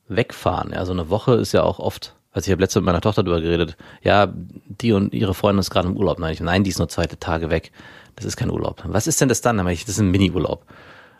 wegfahren. 0.09 0.73
Ja, 0.73 0.85
so 0.85 0.93
eine 0.93 1.09
Woche 1.09 1.35
ist 1.35 1.53
ja 1.53 1.63
auch 1.63 1.79
oft, 1.79 2.17
also 2.33 2.49
ich 2.49 2.53
habe 2.53 2.63
letzte 2.63 2.81
mit 2.81 2.87
meiner 2.87 3.01
Tochter 3.01 3.23
drüber 3.23 3.41
geredet, 3.41 3.77
ja, 4.03 4.31
die 4.35 4.93
und 4.93 5.15
ihre 5.15 5.35
Freundin 5.35 5.61
ist 5.61 5.71
gerade 5.71 5.87
im 5.87 5.97
Urlaub. 5.97 6.19
Nein, 6.19 6.33
ich, 6.33 6.41
nein, 6.41 6.65
die 6.65 6.71
ist 6.71 6.79
nur 6.79 6.89
zwei 6.89 7.07
Tage 7.07 7.49
weg. 7.49 7.71
Das 8.17 8.25
ist 8.25 8.37
kein 8.37 8.51
Urlaub. 8.51 8.85
Was 8.87 9.07
ist 9.07 9.21
denn 9.21 9.29
das 9.29 9.41
dann? 9.41 9.57
Dann 9.57 9.65
meine 9.65 9.75
ich, 9.75 9.85
das 9.85 9.97
ist 9.97 10.01
ein 10.01 10.11
Mini-Urlaub. 10.11 10.65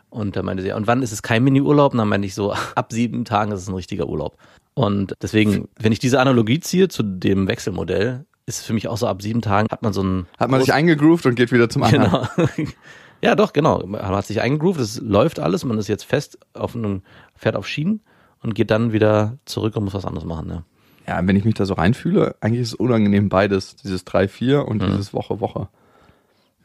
Und 0.09 0.35
da 0.35 0.43
meinte 0.43 0.63
sie, 0.63 0.71
und 0.71 0.87
wann 0.87 1.01
ist 1.01 1.11
es 1.11 1.21
kein 1.21 1.43
Mini-Urlaub? 1.43 1.93
Und 1.93 1.97
dann 1.97 2.07
meinte 2.07 2.25
ich 2.25 2.35
so, 2.35 2.53
ab 2.75 2.91
sieben 2.91 3.25
Tagen 3.25 3.51
ist 3.51 3.61
es 3.61 3.67
ein 3.67 3.75
richtiger 3.75 4.07
Urlaub. 4.07 4.37
Und 4.73 5.15
deswegen, 5.21 5.69
wenn 5.79 5.91
ich 5.91 5.99
diese 5.99 6.19
Analogie 6.19 6.59
ziehe 6.59 6.87
zu 6.87 7.03
dem 7.03 7.47
Wechselmodell, 7.47 8.25
ist 8.45 8.65
für 8.65 8.73
mich 8.73 8.87
auch 8.87 8.97
so 8.97 9.07
ab 9.07 9.21
sieben 9.21 9.41
Tagen 9.41 9.67
hat 9.71 9.81
man 9.81 9.93
so 9.93 10.03
ein 10.03 10.27
Hat 10.37 10.49
man 10.49 10.61
sich 10.61 10.73
eingegroovt 10.73 11.25
und 11.25 11.35
geht 11.35 11.51
wieder 11.51 11.69
zum 11.69 11.83
anderen. 11.83 12.27
Genau. 12.35 12.47
ja, 13.21 13.35
doch, 13.35 13.53
genau. 13.53 13.83
Man 13.85 14.01
hat 14.01 14.25
sich 14.27 14.41
eingegroovt, 14.41 14.79
es 14.79 15.01
läuft 15.01 15.39
alles, 15.39 15.65
man 15.65 15.77
ist 15.79 15.87
jetzt 15.87 16.03
fest 16.03 16.37
auf 16.53 16.75
einem, 16.75 17.01
fährt 17.35 17.55
auf 17.55 17.67
Schienen 17.67 18.01
und 18.43 18.53
geht 18.53 18.69
dann 18.69 18.93
wieder 18.93 19.37
zurück 19.45 19.75
und 19.75 19.85
muss 19.85 19.93
was 19.93 20.05
anderes 20.05 20.25
machen. 20.25 20.49
Ja. 20.49 20.63
Ja, 21.07 21.27
wenn 21.27 21.35
ich 21.35 21.45
mich 21.45 21.53
da 21.53 21.65
so 21.65 21.75
reinfühle, 21.75 22.35
eigentlich 22.41 22.61
ist 22.61 22.69
es 22.69 22.73
unangenehm 22.73 23.29
beides, 23.29 23.75
dieses 23.75 24.05
3-4 24.07 24.59
und 24.59 24.81
dieses 24.81 25.13
Woche-Woche. 25.13 25.67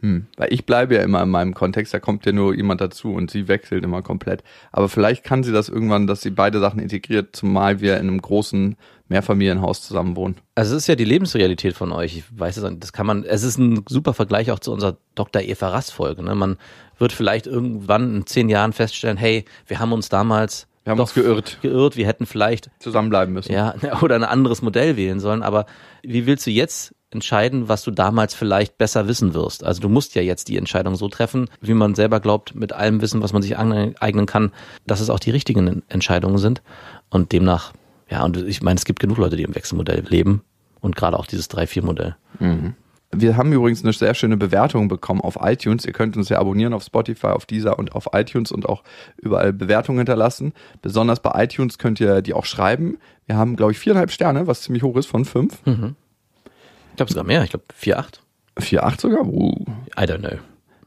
Hm. 0.01 0.27
Weil 0.37 0.53
ich 0.53 0.65
bleibe 0.65 0.95
ja 0.95 1.03
immer 1.03 1.23
in 1.23 1.29
meinem 1.29 1.55
Kontext, 1.55 1.93
da 1.93 2.01
kommt 2.01 2.25
ja 2.25 2.33
nur 2.33 2.55
jemand 2.55 2.81
dazu 2.81 3.13
und 3.13 3.31
sie 3.31 3.49
wechselt 3.49 3.85
immer 3.85 4.03
komplett. 4.03 4.43
Aber 4.73 4.89
vielleicht 4.89 5.25
kann 5.25 5.43
sie 5.43 5.53
das 5.53 5.69
irgendwann, 5.69 6.07
dass 6.07 6.23
sie 6.23 6.31
beide 6.31 6.59
Sachen 6.59 6.81
integriert, 6.81 7.37
zumal 7.37 7.81
wir 7.81 7.97
in 7.99 8.09
einem 8.09 8.21
großen 8.21 8.77
Mehrfamilienhaus 9.09 9.83
zusammen 9.83 10.17
wohnen. 10.17 10.37
Also 10.55 10.77
es 10.77 10.85
ist 10.85 10.87
ja 10.87 10.95
die 10.95 11.05
Lebensrealität 11.05 11.75
von 11.75 11.93
euch. 11.93 12.17
Ich 12.17 12.25
weiß 12.39 12.57
es, 12.57 12.79
das 12.79 12.93
kann 12.93 13.07
man, 13.07 13.25
es 13.25 13.43
ist 13.43 13.59
ein 13.59 13.85
super 13.89 14.15
Vergleich 14.15 14.51
auch 14.53 14.61
zu 14.61 14.73
unserer 14.73 14.97
Dr. 15.17 15.43
Eva 15.43 15.69
Rass 15.69 15.91
Folge. 15.91 16.23
Ne? 16.23 16.35
Man 16.35 16.57
wird 16.97 17.13
vielleicht 17.13 17.47
irgendwann 17.47 18.15
in 18.17 18.27
zehn 18.27 18.49
Jahren 18.49 18.73
feststellen, 18.73 19.17
hey, 19.17 19.45
wir 19.67 19.81
haben 19.81 19.93
uns 19.93 20.09
damals 20.09 20.69
Wir 20.85 20.93
haben 20.93 20.99
doch 20.99 21.05
uns 21.07 21.15
geirrt, 21.15 21.59
geirrt, 21.61 21.97
wir 21.97 22.07
hätten 22.07 22.25
vielleicht 22.25 22.71
zusammenbleiben 22.79 23.35
müssen. 23.35 23.53
Ja, 23.53 23.75
oder 24.01 24.15
ein 24.15 24.25
anderes 24.25 24.63
Modell 24.63 24.97
wählen 24.97 25.19
sollen. 25.19 25.43
Aber 25.43 25.67
wie 26.03 26.27
willst 26.27 26.47
du 26.47 26.51
jetzt 26.51 26.95
entscheiden, 27.11 27.69
was 27.69 27.83
du 27.83 27.91
damals 27.91 28.35
vielleicht 28.35 28.79
besser 28.79 29.09
wissen 29.09 29.35
wirst? 29.35 29.65
Also 29.65 29.81
du 29.81 29.89
musst 29.89 30.15
ja 30.15 30.23
jetzt 30.23 30.49
die 30.49 30.57
Entscheidung 30.57 30.95
so 30.97 31.09
treffen, 31.09 31.49
wie 31.61 31.75
man 31.75 31.95
selber 31.95 32.21
glaubt, 32.21 32.55
mit 32.55 32.73
allem 32.73 33.01
Wissen, 33.01 33.23
was 33.23 33.33
man 33.33 33.43
sich 33.43 33.59
aneignen 33.59 34.27
kann, 34.27 34.53
dass 34.87 35.01
es 35.01 35.11
auch 35.11 35.19
die 35.19 35.31
richtigen 35.31 35.83
Entscheidungen 35.89 36.39
sind. 36.39 36.63
Und 37.09 37.33
demnach, 37.33 37.73
ja, 38.09 38.25
und 38.25 38.37
ich 38.37 38.63
meine, 38.63 38.77
es 38.77 38.85
gibt 38.85 39.01
genug 39.01 39.19
Leute, 39.19 39.37
die 39.37 39.43
im 39.43 39.55
Wechselmodell 39.55 40.05
leben. 40.09 40.43
Und 40.81 40.97
gerade 40.97 41.19
auch 41.19 41.27
dieses 41.27 41.51
3-4-Modell. 41.51 42.17
Wir 43.13 43.37
haben 43.37 43.53
übrigens 43.53 43.83
eine 43.83 43.93
sehr 43.93 44.15
schöne 44.15 44.37
Bewertung 44.37 44.87
bekommen 44.87 45.21
auf 45.21 45.37
iTunes. 45.43 45.85
Ihr 45.85 45.93
könnt 45.93 46.17
uns 46.17 46.29
ja 46.29 46.39
abonnieren 46.39 46.73
auf 46.73 46.85
Spotify, 46.85 47.27
auf 47.29 47.45
Deezer 47.45 47.77
und 47.77 47.93
auf 47.93 48.11
iTunes 48.13 48.53
und 48.53 48.69
auch 48.69 48.85
überall 49.19 49.53
Bewertungen 49.53 49.99
hinterlassen. 49.99 50.53
Besonders 50.81 51.21
bei 51.21 51.43
iTunes 51.43 51.77
könnt 51.79 51.99
ihr 52.01 52.23
die 52.23 52.35
auch 52.35 52.45
schreiben. 52.45 52.99
Wir 53.27 53.37
haben, 53.37 53.57
glaube 53.57 53.73
ich, 53.73 53.81
viereinhalb 53.81 54.13
Sterne, 54.13 54.47
was 54.47 54.63
ziemlich 54.63 54.85
hoch 54.85 54.97
ist 54.97 55.07
von 55.07 55.25
fünf. 55.25 55.59
Ich 56.91 56.97
glaube 56.97 57.13
sogar 57.13 57.25
mehr, 57.25 57.43
ich 57.43 57.51
glaube 57.51 57.65
4-8. 57.81 58.21
Vier, 58.59 58.85
acht 58.85 59.01
sogar? 59.01 59.27
Uh. 59.27 59.55
I 59.99 60.03
don't 60.03 60.19
know. 60.19 60.39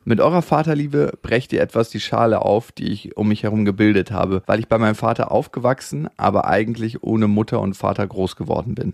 Mit 0.06 0.20
eurer 0.20 0.42
Vaterliebe 0.42 1.18
brecht 1.22 1.54
ihr 1.54 1.62
etwas 1.62 1.90
die 1.90 2.02
Schale 2.02 2.42
auf, 2.42 2.72
die 2.72 2.92
ich 2.92 3.16
um 3.16 3.30
mich 3.30 3.44
herum 3.44 3.64
gebildet 3.64 4.12
habe, 4.12 4.44
weil 4.48 4.60
ich 4.60 4.68
bei 4.68 4.78
meinem 4.78 4.96
Vater 4.96 5.32
aufgewachsen, 5.32 6.10
aber 6.18 6.46
eigentlich 6.46 7.04
ohne 7.04 7.28
Mutter 7.28 7.62
und 7.62 7.76
Vater 7.76 8.06
groß 8.06 8.36
geworden 8.36 8.76
bin. 8.76 8.94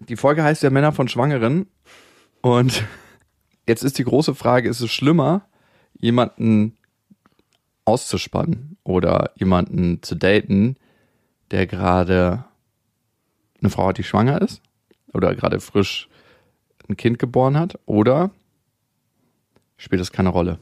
Die 0.00 0.16
Folge 0.16 0.42
heißt 0.42 0.62
ja 0.62 0.70
Männer 0.70 0.92
von 0.92 1.08
Schwangeren. 1.08 1.66
Und 2.40 2.84
jetzt 3.68 3.84
ist 3.84 3.98
die 3.98 4.04
große 4.04 4.34
Frage, 4.34 4.68
ist 4.68 4.80
es 4.80 4.90
schlimmer, 4.90 5.42
jemanden 5.98 6.76
auszuspannen 7.84 8.78
oder 8.82 9.32
jemanden 9.34 10.02
zu 10.02 10.14
daten, 10.14 10.76
der 11.50 11.66
gerade 11.66 12.44
eine 13.60 13.70
Frau 13.70 13.88
hat, 13.88 13.98
die 13.98 14.04
schwanger 14.04 14.40
ist 14.40 14.62
oder 15.12 15.34
gerade 15.34 15.60
frisch 15.60 16.08
ein 16.88 16.96
Kind 16.96 17.18
geboren 17.18 17.58
hat 17.58 17.78
oder 17.86 18.30
spielt 19.76 20.00
das 20.00 20.12
keine 20.12 20.30
Rolle. 20.30 20.58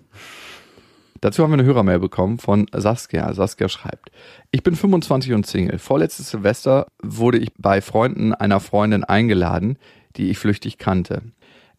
Dazu 1.20 1.42
haben 1.42 1.50
wir 1.50 1.58
eine 1.58 1.64
Hörermail 1.64 1.98
bekommen 1.98 2.38
von 2.38 2.66
Saskia. 2.72 3.32
Saskia 3.32 3.68
schreibt, 3.68 4.10
ich 4.50 4.62
bin 4.62 4.76
25 4.76 5.32
und 5.32 5.46
Single. 5.46 5.78
Vorletztes 5.78 6.30
Silvester 6.30 6.86
wurde 7.02 7.38
ich 7.38 7.52
bei 7.56 7.80
Freunden 7.80 8.34
einer 8.34 8.60
Freundin 8.60 9.02
eingeladen, 9.02 9.78
die 10.16 10.30
ich 10.30 10.38
flüchtig 10.38 10.78
kannte. 10.78 11.22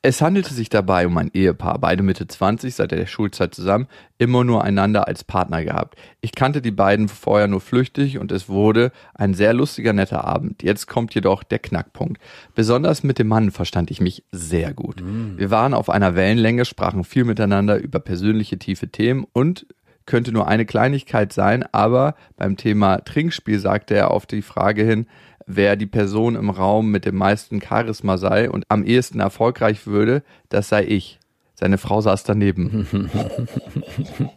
Es 0.01 0.21
handelte 0.21 0.53
sich 0.53 0.69
dabei 0.69 1.07
um 1.07 1.17
ein 1.17 1.31
Ehepaar, 1.33 1.79
beide 1.79 2.03
Mitte 2.03 2.27
20, 2.27 2.75
seit 2.75 2.91
der 2.91 3.05
Schulzeit 3.07 3.53
zusammen, 3.53 3.87
immer 4.17 4.43
nur 4.43 4.63
einander 4.63 5.07
als 5.07 5.23
Partner 5.23 5.63
gehabt. 5.63 5.97
Ich 6.21 6.33
kannte 6.33 6.61
die 6.61 6.71
beiden 6.71 7.07
vorher 7.07 7.47
nur 7.47 7.61
flüchtig 7.61 8.17
und 8.17 8.31
es 8.31 8.47
wurde 8.47 8.91
ein 9.13 9.33
sehr 9.33 9.53
lustiger, 9.53 9.93
netter 9.93 10.23
Abend. 10.23 10.63
Jetzt 10.63 10.87
kommt 10.87 11.13
jedoch 11.15 11.43
der 11.43 11.59
Knackpunkt. 11.59 12.21
Besonders 12.55 13.03
mit 13.03 13.19
dem 13.19 13.27
Mann 13.27 13.51
verstand 13.51 13.91
ich 13.91 13.99
mich 13.99 14.23
sehr 14.31 14.73
gut. 14.73 15.01
Wir 15.37 15.51
waren 15.51 15.73
auf 15.73 15.89
einer 15.89 16.15
Wellenlänge, 16.15 16.65
sprachen 16.65 17.03
viel 17.03 17.25
miteinander 17.25 17.77
über 17.77 17.99
persönliche 17.99 18.57
tiefe 18.57 18.89
Themen 18.89 19.25
und 19.33 19.65
könnte 20.07 20.31
nur 20.31 20.47
eine 20.47 20.65
Kleinigkeit 20.65 21.31
sein, 21.31 21.63
aber 21.71 22.15
beim 22.35 22.57
Thema 22.57 22.97
Trinkspiel 23.01 23.59
sagte 23.59 23.93
er 23.93 24.09
auf 24.09 24.25
die 24.25 24.41
Frage 24.41 24.83
hin, 24.83 25.05
wer 25.45 25.75
die 25.75 25.85
Person 25.85 26.35
im 26.35 26.49
Raum 26.49 26.89
mit 26.89 27.05
dem 27.05 27.15
meisten 27.15 27.61
Charisma 27.61 28.17
sei 28.17 28.49
und 28.49 28.63
am 28.69 28.83
ehesten 28.83 29.19
erfolgreich 29.19 29.85
würde, 29.85 30.23
das 30.49 30.69
sei 30.69 30.85
ich. 30.85 31.19
Seine 31.53 31.77
Frau 31.77 32.01
saß 32.01 32.23
daneben. 32.23 32.87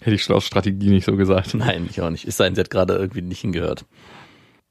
Hätte 0.00 0.14
ich 0.14 0.22
Schlossstrategie 0.22 0.90
nicht 0.90 1.04
so 1.04 1.16
gesagt. 1.16 1.54
Nein, 1.54 1.86
ich 1.88 2.00
auch 2.00 2.10
nicht. 2.10 2.26
Ist 2.26 2.36
sein, 2.36 2.54
sie 2.54 2.60
hat 2.60 2.70
gerade 2.70 2.94
irgendwie 2.94 3.22
nicht 3.22 3.40
hingehört. 3.40 3.84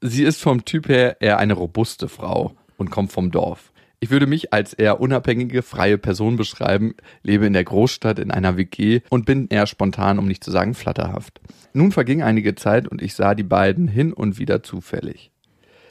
Sie 0.00 0.24
ist 0.24 0.40
vom 0.40 0.64
Typ 0.64 0.88
her 0.88 1.20
eher 1.20 1.38
eine 1.38 1.54
robuste 1.54 2.08
Frau 2.08 2.54
und 2.76 2.90
kommt 2.90 3.12
vom 3.12 3.30
Dorf. 3.30 3.72
Ich 4.00 4.10
würde 4.10 4.28
mich 4.28 4.52
als 4.52 4.74
eher 4.74 5.00
unabhängige, 5.00 5.62
freie 5.62 5.98
Person 5.98 6.36
beschreiben, 6.36 6.94
lebe 7.22 7.46
in 7.46 7.52
der 7.52 7.64
Großstadt 7.64 8.20
in 8.20 8.30
einer 8.30 8.56
WG 8.56 9.00
und 9.10 9.26
bin 9.26 9.48
eher 9.48 9.66
spontan, 9.66 10.20
um 10.20 10.26
nicht 10.26 10.44
zu 10.44 10.52
sagen 10.52 10.74
flatterhaft. 10.74 11.40
Nun 11.72 11.90
verging 11.90 12.22
einige 12.22 12.54
Zeit 12.54 12.86
und 12.86 13.02
ich 13.02 13.14
sah 13.14 13.34
die 13.34 13.42
beiden 13.42 13.88
hin 13.88 14.12
und 14.12 14.38
wieder 14.38 14.62
zufällig. 14.62 15.32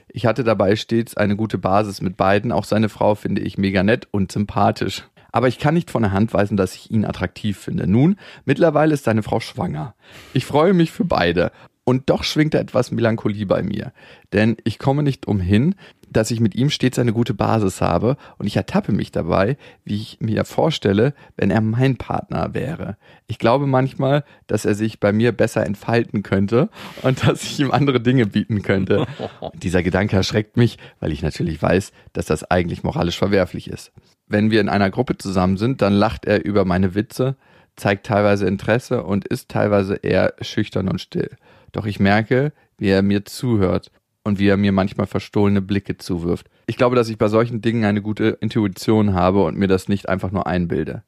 Ich 0.07 0.25
hatte 0.25 0.45
dabei 0.45 0.77
stets 0.77 1.17
eine 1.17 1.35
gute 1.35 1.57
Basis 1.57 2.01
mit 2.01 2.15
beiden, 2.15 2.53
auch 2.53 2.63
seine 2.63 2.87
Frau 2.87 3.13
finde 3.15 3.41
ich 3.41 3.57
mega 3.57 3.83
nett 3.83 4.07
und 4.09 4.31
sympathisch. 4.31 5.03
Aber 5.33 5.49
ich 5.49 5.59
kann 5.59 5.73
nicht 5.73 5.91
von 5.91 6.01
der 6.01 6.13
Hand 6.13 6.33
weisen, 6.33 6.55
dass 6.55 6.75
ich 6.75 6.89
ihn 6.89 7.03
attraktiv 7.03 7.57
finde. 7.57 7.87
Nun, 7.87 8.15
mittlerweile 8.45 8.93
ist 8.93 9.03
seine 9.03 9.21
Frau 9.21 9.41
schwanger. 9.41 9.95
Ich 10.33 10.45
freue 10.45 10.73
mich 10.73 10.91
für 10.91 11.03
beide. 11.03 11.51
Und 11.87 12.09
doch 12.09 12.25
schwingt 12.25 12.53
da 12.53 12.59
etwas 12.59 12.91
Melancholie 12.91 13.45
bei 13.45 13.63
mir. 13.63 13.93
Denn 14.33 14.57
ich 14.65 14.77
komme 14.77 15.03
nicht 15.03 15.25
umhin, 15.25 15.73
dass 16.09 16.31
ich 16.31 16.41
mit 16.41 16.53
ihm 16.53 16.69
stets 16.69 16.99
eine 16.99 17.13
gute 17.13 17.33
Basis 17.33 17.79
habe 17.79 18.17
und 18.37 18.45
ich 18.45 18.57
ertappe 18.57 18.91
mich 18.91 19.13
dabei, 19.13 19.55
wie 19.85 19.95
ich 19.95 20.17
mir 20.19 20.43
vorstelle, 20.43 21.13
wenn 21.37 21.49
er 21.49 21.61
mein 21.61 21.95
Partner 21.95 22.53
wäre. 22.53 22.97
Ich 23.27 23.39
glaube 23.39 23.67
manchmal, 23.67 24.25
dass 24.47 24.65
er 24.65 24.75
sich 24.75 24.99
bei 24.99 25.13
mir 25.13 25.31
besser 25.31 25.65
entfalten 25.65 26.23
könnte 26.23 26.67
und 27.03 27.23
dass 27.25 27.43
ich 27.43 27.57
ihm 27.61 27.71
andere 27.71 28.01
Dinge 28.01 28.25
bieten 28.25 28.63
könnte. 28.63 29.07
Dieser 29.53 29.81
Gedanke 29.81 30.17
erschreckt 30.17 30.57
mich, 30.57 30.77
weil 30.99 31.13
ich 31.13 31.21
natürlich 31.21 31.61
weiß, 31.61 31.93
dass 32.11 32.25
das 32.25 32.43
eigentlich 32.51 32.83
moralisch 32.83 33.17
verwerflich 33.17 33.69
ist. 33.69 33.93
Wenn 34.27 34.51
wir 34.51 34.59
in 34.59 34.67
einer 34.67 34.89
Gruppe 34.89 35.17
zusammen 35.17 35.55
sind, 35.55 35.81
dann 35.81 35.93
lacht 35.93 36.25
er 36.25 36.43
über 36.43 36.65
meine 36.65 36.95
Witze, 36.95 37.37
zeigt 37.77 38.05
teilweise 38.05 38.47
Interesse 38.47 39.03
und 39.03 39.25
ist 39.25 39.49
teilweise 39.49 39.95
eher 39.95 40.33
schüchtern 40.41 40.89
und 40.89 40.99
still. 40.99 41.29
Doch 41.71 41.85
ich 41.85 41.99
merke, 41.99 42.51
wie 42.77 42.89
er 42.89 43.01
mir 43.01 43.23
zuhört 43.23 43.91
und 44.23 44.39
wie 44.39 44.47
er 44.47 44.57
mir 44.57 44.71
manchmal 44.71 45.07
verstohlene 45.07 45.61
Blicke 45.61 45.97
zuwirft. 45.97 46.49
Ich 46.65 46.75
glaube, 46.75 46.95
dass 46.95 47.09
ich 47.09 47.17
bei 47.17 47.29
solchen 47.29 47.61
Dingen 47.61 47.85
eine 47.85 48.01
gute 48.01 48.37
Intuition 48.41 49.13
habe 49.13 49.43
und 49.43 49.57
mir 49.57 49.67
das 49.67 49.87
nicht 49.87 50.09
einfach 50.09 50.31
nur 50.31 50.47
einbilde. 50.47 51.03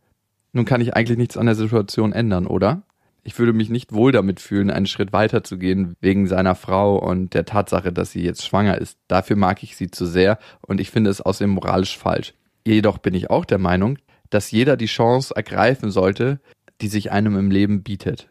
Nun 0.54 0.66
kann 0.66 0.82
ich 0.82 0.96
eigentlich 0.96 1.18
nichts 1.18 1.38
an 1.38 1.46
der 1.46 1.56
Situation 1.56 2.14
ändern, 2.14 2.48
oder? 2.48 2.84
Ich 3.24 3.38
würde 3.38 3.54
mich 3.54 3.70
nicht 3.70 3.94
wohl 3.94 4.12
damit 4.12 4.40
fühlen, 4.40 4.72
einen 4.72 4.86
Schritt 4.86 5.12
weiter 5.12 5.44
zu 5.44 5.58
gehen 5.58 5.96
wegen 6.00 6.28
seiner 6.28 6.56
Frau 6.56 6.98
und 6.98 7.34
der 7.34 7.46
Tatsache, 7.46 7.92
dass 7.92 8.12
sie 8.12 8.24
jetzt 8.24 8.46
schwanger 8.46 8.78
ist. 8.78 8.98
Dafür 9.08 9.36
mag 9.36 9.62
ich 9.62 9.76
sie 9.76 9.92
zu 9.92 10.06
sehr 10.06 10.40
und 10.62 10.80
ich 10.80 10.90
finde 10.90 11.10
es 11.10 11.22
außerdem 11.22 11.52
moralisch 11.52 11.98
falsch. 11.98 12.34
Jedoch 12.66 12.98
bin 12.98 13.14
ich 13.14 13.30
auch 13.30 13.46
der 13.46 13.58
Meinung, 13.58 13.98
dass 14.30 14.52
jeder 14.52 14.78
die 14.78 14.86
Chance 14.86 15.36
ergreifen 15.36 15.92
sollte, 15.92 16.40
die 16.82 16.88
sich 16.88 17.12
einem 17.12 17.38
im 17.38 17.52
Leben 17.52 17.84
bietet. 17.84 18.30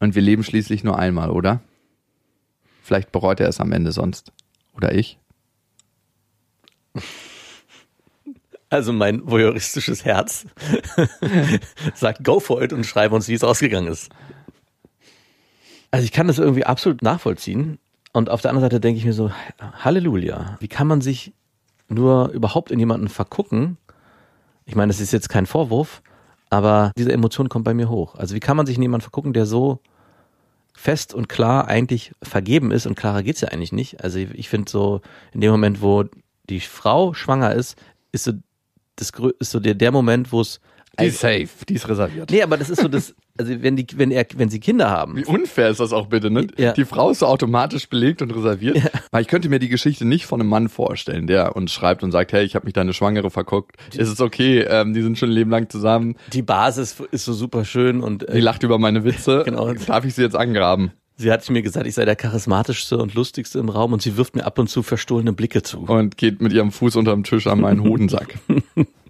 Und 0.00 0.14
wir 0.14 0.22
leben 0.22 0.42
schließlich 0.42 0.84
nur 0.84 0.98
einmal, 0.98 1.30
oder? 1.30 1.60
Vielleicht 2.82 3.12
bereut 3.12 3.40
er 3.40 3.48
es 3.48 3.60
am 3.60 3.72
Ende 3.72 3.92
sonst. 3.92 4.32
Oder 4.74 4.94
ich? 4.94 5.18
Also 8.68 8.92
mein 8.92 9.30
voyeuristisches 9.30 10.04
Herz 10.04 10.46
sagt 11.94 12.24
go 12.24 12.40
for 12.40 12.62
it 12.62 12.72
und 12.72 12.84
schreibe 12.84 13.14
uns, 13.14 13.28
wie 13.28 13.34
es 13.34 13.44
ausgegangen 13.44 13.86
ist. 13.86 14.10
Also 15.90 16.04
ich 16.04 16.12
kann 16.12 16.26
das 16.26 16.38
irgendwie 16.38 16.64
absolut 16.64 17.02
nachvollziehen. 17.02 17.78
Und 18.12 18.30
auf 18.30 18.40
der 18.40 18.50
anderen 18.50 18.64
Seite 18.64 18.80
denke 18.80 18.98
ich 18.98 19.04
mir 19.04 19.12
so, 19.12 19.30
Halleluja, 19.60 20.56
wie 20.58 20.68
kann 20.68 20.86
man 20.86 21.00
sich 21.00 21.32
nur 21.88 22.30
überhaupt 22.30 22.70
in 22.70 22.78
jemanden 22.78 23.08
vergucken? 23.08 23.76
Ich 24.64 24.74
meine, 24.74 24.90
das 24.90 25.00
ist 25.00 25.12
jetzt 25.12 25.28
kein 25.28 25.46
Vorwurf, 25.46 26.02
aber 26.52 26.92
diese 26.98 27.10
Emotion 27.10 27.48
kommt 27.48 27.64
bei 27.64 27.72
mir 27.72 27.88
hoch. 27.88 28.14
Also 28.14 28.34
wie 28.34 28.40
kann 28.40 28.58
man 28.58 28.66
sich 28.66 28.76
in 28.76 28.82
jemanden 28.82 29.00
vergucken, 29.02 29.32
der 29.32 29.46
so 29.46 29.80
fest 30.74 31.14
und 31.14 31.28
klar 31.28 31.66
eigentlich 31.66 32.12
vergeben 32.22 32.72
ist 32.72 32.86
und 32.86 32.94
klarer 32.94 33.22
geht's 33.22 33.40
ja 33.40 33.48
eigentlich 33.48 33.72
nicht. 33.72 34.04
Also 34.04 34.18
ich, 34.18 34.30
ich 34.34 34.48
finde 34.50 34.70
so, 34.70 35.00
in 35.32 35.40
dem 35.40 35.50
Moment, 35.50 35.80
wo 35.80 36.04
die 36.50 36.60
Frau 36.60 37.14
schwanger 37.14 37.54
ist, 37.54 37.78
ist 38.12 38.24
so, 38.24 38.32
das, 38.96 39.12
ist 39.38 39.50
so 39.50 39.60
der, 39.60 39.74
der 39.74 39.92
Moment, 39.92 40.30
wo 40.30 40.42
es 40.42 40.60
Die 41.00 41.06
ist 41.06 41.20
safe, 41.20 41.48
die 41.66 41.74
ist 41.74 41.88
reserviert. 41.88 42.30
Nee, 42.30 42.42
aber 42.42 42.58
das 42.58 42.68
ist 42.68 42.82
so 42.82 42.88
das, 42.88 43.14
also 43.38 43.62
wenn 43.62 43.76
die, 43.76 43.86
wenn 43.96 44.10
er, 44.10 44.26
wenn 44.36 44.48
sie 44.48 44.60
Kinder 44.60 44.90
haben. 44.90 45.16
Wie 45.16 45.24
unfair 45.24 45.70
ist 45.70 45.80
das 45.80 45.92
auch 45.92 46.06
bitte, 46.06 46.30
ne? 46.30 46.46
Ja. 46.56 46.72
Die 46.72 46.84
Frau 46.84 47.10
ist 47.10 47.20
so 47.20 47.26
automatisch 47.26 47.88
belegt 47.88 48.22
und 48.22 48.30
reserviert. 48.34 48.78
Weil 49.10 49.22
ich 49.22 49.28
könnte 49.28 49.48
mir 49.48 49.58
die 49.58 49.68
Geschichte 49.68 50.04
nicht 50.04 50.26
von 50.26 50.40
einem 50.40 50.50
Mann 50.50 50.68
vorstellen, 50.68 51.26
der 51.26 51.56
uns 51.56 51.72
schreibt 51.72 52.02
und 52.02 52.12
sagt, 52.12 52.32
hey, 52.32 52.44
ich 52.44 52.54
habe 52.54 52.66
mich 52.66 52.74
da 52.74 52.82
eine 52.82 52.92
Schwangere 52.92 53.30
verguckt. 53.30 53.76
Ist 53.94 54.08
es 54.08 54.20
okay, 54.20 54.60
ähm, 54.60 54.94
die 54.94 55.02
sind 55.02 55.18
schon 55.18 55.30
ein 55.30 55.34
Leben 55.34 55.50
lang 55.50 55.68
zusammen. 55.70 56.16
Die 56.32 56.42
Basis 56.42 56.96
ist 57.10 57.24
so 57.24 57.32
super 57.32 57.64
schön 57.64 58.00
und 58.00 58.22
Die 58.22 58.26
äh, 58.26 58.40
lacht 58.40 58.62
über 58.62 58.78
meine 58.78 59.04
Witze. 59.04 59.42
Genau. 59.52 59.72
Darf 59.72 60.04
ich 60.04 60.14
sie 60.14 60.22
jetzt 60.22 60.36
angraben? 60.36 60.92
sie 61.16 61.30
hat 61.30 61.48
mir 61.50 61.62
gesagt, 61.62 61.86
ich 61.86 61.94
sei 61.94 62.04
der 62.04 62.16
charismatischste 62.16 62.98
und 62.98 63.14
lustigste 63.14 63.58
im 63.58 63.68
Raum 63.68 63.92
und 63.92 64.02
sie 64.02 64.16
wirft 64.16 64.34
mir 64.36 64.44
ab 64.44 64.58
und 64.58 64.68
zu 64.68 64.82
verstohlene 64.82 65.32
Blicke 65.32 65.62
zu. 65.62 65.80
Und 65.80 66.16
geht 66.16 66.40
mit 66.40 66.52
ihrem 66.52 66.72
Fuß 66.72 66.96
unterm 66.96 67.24
Tisch 67.24 67.46
an 67.46 67.60
meinen 67.60 67.82
Hodensack. 67.82 68.34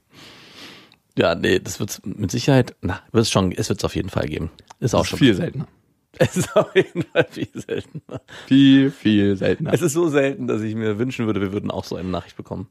Ja, 1.18 1.34
nee, 1.34 1.58
das 1.58 1.78
wird's 1.80 2.00
mit 2.04 2.30
Sicherheit, 2.30 2.74
na, 2.80 3.00
wird's 3.12 3.30
schon, 3.30 3.52
es 3.52 3.68
wird's 3.68 3.84
auf 3.84 3.94
jeden 3.94 4.08
Fall 4.08 4.26
geben. 4.26 4.50
Ist 4.80 4.94
auch 4.94 5.02
ist 5.02 5.08
schon 5.10 5.18
viel 5.18 5.34
seltener. 5.34 5.66
Es 6.18 6.36
ist 6.36 6.54
auf 6.56 6.74
jeden 6.76 7.04
Fall 7.04 7.26
viel 7.30 7.48
seltener. 7.54 8.20
Viel, 8.46 8.90
viel 8.90 9.34
seltener. 9.36 9.72
Es 9.72 9.80
ist 9.80 9.94
so 9.94 10.08
selten, 10.10 10.46
dass 10.46 10.60
ich 10.60 10.74
mir 10.74 10.98
wünschen 10.98 11.24
würde, 11.24 11.40
wir 11.40 11.52
würden 11.54 11.70
auch 11.70 11.84
so 11.84 11.96
eine 11.96 12.08
Nachricht 12.10 12.36
bekommen. 12.36 12.68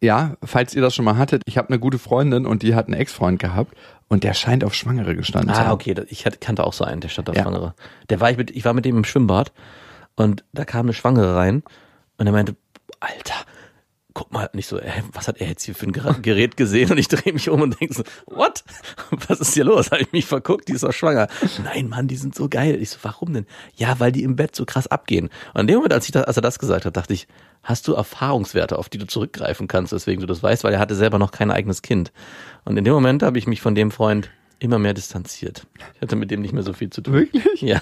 Ja, 0.00 0.36
falls 0.42 0.74
ihr 0.74 0.80
das 0.80 0.94
schon 0.94 1.04
mal 1.04 1.18
hattet, 1.18 1.42
ich 1.44 1.58
habe 1.58 1.68
eine 1.68 1.78
gute 1.78 1.98
Freundin 1.98 2.46
und 2.46 2.62
die 2.62 2.74
hat 2.74 2.86
einen 2.86 2.94
Ex-Freund 2.94 3.38
gehabt 3.38 3.76
und 4.08 4.24
der 4.24 4.32
scheint 4.32 4.64
auf 4.64 4.74
Schwangere 4.74 5.14
gestanden 5.14 5.54
zu 5.54 5.60
Ah, 5.60 5.64
haben. 5.66 5.72
okay, 5.74 5.92
das- 5.92 6.06
ich 6.08 6.24
hatte- 6.24 6.38
kannte 6.38 6.64
auch 6.64 6.72
so 6.72 6.84
einen, 6.84 7.02
der 7.02 7.10
stand 7.10 7.28
auf 7.28 7.36
Ja. 7.36 7.42
Schwangere. 7.42 7.74
Der 8.08 8.18
war 8.20 8.30
ich 8.30 8.38
mit, 8.38 8.50
ich 8.50 8.64
war 8.64 8.72
mit 8.72 8.86
dem 8.86 8.96
im 8.96 9.04
Schwimmbad 9.04 9.52
und 10.16 10.42
da 10.54 10.64
kam 10.64 10.86
eine 10.86 10.94
Schwangere 10.94 11.36
rein 11.36 11.62
und 12.16 12.26
er 12.26 12.32
meinte, 12.32 12.56
Alter, 13.00 13.34
guck 14.14 14.32
mal, 14.32 14.48
nicht 14.52 14.66
so, 14.68 14.78
äh, 14.78 14.90
was 15.12 15.28
hat 15.28 15.40
er 15.40 15.48
jetzt 15.48 15.62
hier 15.64 15.74
für 15.74 15.86
ein 15.86 15.92
Ger- 15.92 16.20
Gerät 16.20 16.56
gesehen? 16.56 16.90
Und 16.90 16.98
ich 16.98 17.08
drehe 17.08 17.32
mich 17.32 17.48
um 17.48 17.60
und 17.62 17.80
denke 17.80 17.94
so, 17.94 18.02
what? 18.26 18.64
Was 19.28 19.40
ist 19.40 19.54
hier 19.54 19.64
los? 19.64 19.90
Habe 19.90 20.02
ich 20.02 20.12
mich 20.12 20.26
verguckt? 20.26 20.68
Die 20.68 20.72
ist 20.72 20.82
doch 20.84 20.92
schwanger. 20.92 21.28
Nein, 21.64 21.88
Mann, 21.88 22.08
die 22.08 22.16
sind 22.16 22.34
so 22.34 22.48
geil. 22.48 22.78
Ich 22.80 22.90
so, 22.90 22.98
warum 23.02 23.32
denn? 23.32 23.46
Ja, 23.76 23.98
weil 24.00 24.12
die 24.12 24.22
im 24.22 24.36
Bett 24.36 24.54
so 24.56 24.64
krass 24.64 24.86
abgehen. 24.86 25.30
Und 25.54 25.62
in 25.62 25.66
dem 25.68 25.76
Moment, 25.76 25.92
als, 25.92 26.06
ich 26.06 26.12
das, 26.12 26.24
als 26.24 26.36
er 26.36 26.42
das 26.42 26.58
gesagt 26.58 26.84
hat, 26.84 26.96
dachte 26.96 27.12
ich, 27.14 27.26
hast 27.62 27.86
du 27.88 27.94
Erfahrungswerte, 27.94 28.78
auf 28.78 28.88
die 28.88 28.98
du 28.98 29.06
zurückgreifen 29.06 29.68
kannst, 29.68 29.92
weswegen 29.92 30.20
du 30.20 30.26
das 30.26 30.42
weißt, 30.42 30.64
weil 30.64 30.72
er 30.72 30.80
hatte 30.80 30.94
selber 30.94 31.18
noch 31.18 31.30
kein 31.30 31.50
eigenes 31.50 31.82
Kind. 31.82 32.12
Und 32.64 32.76
in 32.76 32.84
dem 32.84 32.94
Moment 32.94 33.22
habe 33.22 33.38
ich 33.38 33.46
mich 33.46 33.60
von 33.60 33.74
dem 33.74 33.90
Freund 33.90 34.30
immer 34.60 34.78
mehr 34.78 34.94
distanziert. 34.94 35.66
Ich 35.96 36.02
hatte 36.02 36.16
mit 36.16 36.30
dem 36.30 36.40
nicht 36.40 36.52
mehr 36.52 36.62
so 36.62 36.72
viel 36.72 36.90
zu 36.90 37.00
tun. 37.00 37.14
Wirklich? 37.14 37.60
Ja. 37.62 37.80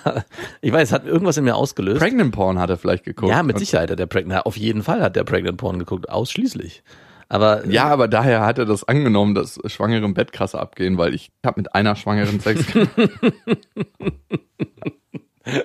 Ich 0.60 0.72
weiß, 0.72 0.92
hat 0.92 1.06
irgendwas 1.06 1.36
in 1.36 1.44
mir 1.44 1.56
ausgelöst. 1.56 2.00
Pregnant 2.00 2.32
Porn 2.32 2.58
hat 2.58 2.70
er 2.70 2.78
vielleicht 2.78 3.04
geguckt. 3.04 3.30
Ja, 3.30 3.42
mit 3.42 3.58
Sicherheit 3.58 3.90
hat 3.90 3.98
der 3.98 4.06
Pregnant, 4.06 4.46
auf 4.46 4.56
jeden 4.56 4.82
Fall 4.82 5.02
hat 5.02 5.16
der 5.16 5.24
Pregnant 5.24 5.58
Porn 5.58 5.78
geguckt, 5.78 6.08
ausschließlich. 6.08 6.82
Aber 7.28 7.64
äh, 7.64 7.70
Ja, 7.70 7.88
aber 7.88 8.08
daher 8.08 8.46
hat 8.46 8.58
er 8.58 8.64
das 8.64 8.84
angenommen, 8.84 9.34
dass 9.34 9.60
Schwangere 9.66 10.04
im 10.04 10.14
Bett 10.14 10.32
krasser 10.32 10.60
abgehen, 10.60 10.96
weil 10.98 11.14
ich 11.14 11.30
habe 11.44 11.60
mit 11.60 11.74
einer 11.74 11.94
Schwangeren 11.96 12.40
Sex 12.40 12.64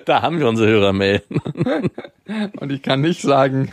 da 0.04 0.22
haben 0.22 0.38
wir 0.38 0.48
unsere 0.48 0.68
Hörermail. 0.68 1.22
und 2.60 2.72
ich 2.72 2.82
kann 2.82 3.00
nicht 3.00 3.22
sagen, 3.22 3.72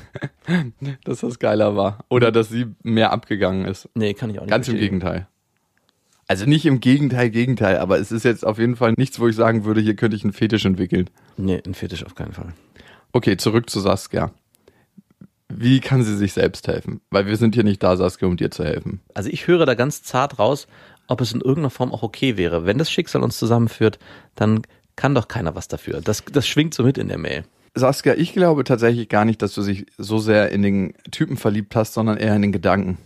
dass 1.03 1.19
das 1.19 1.39
geiler 1.39 1.75
war 1.75 2.05
oder 2.09 2.31
dass 2.31 2.49
sie 2.49 2.67
mehr 2.83 3.11
abgegangen 3.11 3.65
ist. 3.65 3.89
Nee, 3.93 4.13
kann 4.13 4.29
ich 4.29 4.39
auch 4.39 4.43
nicht. 4.43 4.51
Ganz 4.51 4.67
im. 4.67 4.77
Gegenteil. 4.77 5.27
Also 6.31 6.45
nicht 6.45 6.65
im 6.65 6.79
Gegenteil, 6.79 7.29
Gegenteil, 7.29 7.77
aber 7.79 7.99
es 7.99 8.09
ist 8.09 8.23
jetzt 8.23 8.47
auf 8.47 8.57
jeden 8.57 8.77
Fall 8.77 8.93
nichts, 8.95 9.19
wo 9.19 9.27
ich 9.27 9.35
sagen 9.35 9.65
würde, 9.65 9.81
hier 9.81 9.97
könnte 9.97 10.15
ich 10.15 10.23
einen 10.23 10.31
Fetisch 10.31 10.63
entwickeln. 10.63 11.09
Nee, 11.35 11.61
ein 11.67 11.73
Fetisch 11.73 12.05
auf 12.05 12.15
keinen 12.15 12.31
Fall. 12.31 12.53
Okay, 13.11 13.35
zurück 13.35 13.69
zu 13.69 13.81
Saskia. 13.81 14.31
Wie 15.49 15.81
kann 15.81 16.03
sie 16.03 16.15
sich 16.15 16.31
selbst 16.31 16.69
helfen? 16.69 17.01
Weil 17.09 17.25
wir 17.25 17.35
sind 17.35 17.53
hier 17.53 17.65
nicht 17.65 17.83
da, 17.83 17.97
Saskia, 17.97 18.29
um 18.29 18.37
dir 18.37 18.49
zu 18.49 18.63
helfen. 18.63 19.01
Also 19.13 19.29
ich 19.29 19.47
höre 19.47 19.65
da 19.65 19.73
ganz 19.73 20.03
zart 20.03 20.39
raus, 20.39 20.67
ob 21.07 21.19
es 21.19 21.33
in 21.33 21.41
irgendeiner 21.41 21.69
Form 21.69 21.91
auch 21.91 22.01
okay 22.01 22.37
wäre. 22.37 22.65
Wenn 22.65 22.77
das 22.77 22.89
Schicksal 22.89 23.23
uns 23.23 23.37
zusammenführt, 23.37 23.99
dann 24.35 24.61
kann 24.95 25.13
doch 25.13 25.27
keiner 25.27 25.53
was 25.53 25.67
dafür. 25.67 25.99
Das, 25.99 26.23
das 26.31 26.47
schwingt 26.47 26.73
so 26.73 26.83
mit 26.83 26.97
in 26.97 27.09
der 27.09 27.17
Mail. 27.17 27.43
Saskia, 27.75 28.13
ich 28.13 28.31
glaube 28.31 28.63
tatsächlich 28.63 29.09
gar 29.09 29.25
nicht, 29.25 29.41
dass 29.41 29.53
du 29.53 29.63
dich 29.63 29.85
so 29.97 30.19
sehr 30.19 30.49
in 30.51 30.61
den 30.61 30.93
Typen 31.11 31.35
verliebt 31.35 31.75
hast, 31.75 31.93
sondern 31.93 32.15
eher 32.15 32.37
in 32.37 32.41
den 32.41 32.53
Gedanken. 32.53 32.99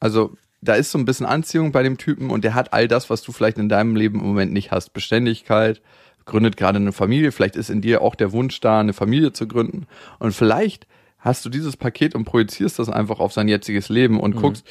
Also 0.00 0.34
da 0.64 0.74
ist 0.74 0.90
so 0.90 0.98
ein 0.98 1.04
bisschen 1.04 1.26
Anziehung 1.26 1.72
bei 1.72 1.82
dem 1.82 1.98
Typen 1.98 2.30
und 2.30 2.42
der 2.42 2.54
hat 2.54 2.72
all 2.72 2.88
das, 2.88 3.10
was 3.10 3.22
du 3.22 3.32
vielleicht 3.32 3.58
in 3.58 3.68
deinem 3.68 3.96
Leben 3.96 4.20
im 4.20 4.26
Moment 4.26 4.52
nicht 4.52 4.70
hast. 4.70 4.92
Beständigkeit, 4.92 5.82
gründet 6.24 6.56
gerade 6.56 6.78
eine 6.78 6.92
Familie, 6.92 7.32
vielleicht 7.32 7.56
ist 7.56 7.68
in 7.68 7.82
dir 7.82 8.00
auch 8.00 8.14
der 8.14 8.32
Wunsch 8.32 8.58
da, 8.60 8.80
eine 8.80 8.94
Familie 8.94 9.32
zu 9.32 9.46
gründen. 9.46 9.86
Und 10.18 10.32
vielleicht 10.32 10.86
hast 11.18 11.44
du 11.44 11.50
dieses 11.50 11.76
Paket 11.76 12.14
und 12.14 12.24
projizierst 12.24 12.78
das 12.78 12.88
einfach 12.88 13.20
auf 13.20 13.32
sein 13.32 13.48
jetziges 13.48 13.90
Leben 13.90 14.18
und 14.18 14.36
guckst, 14.36 14.66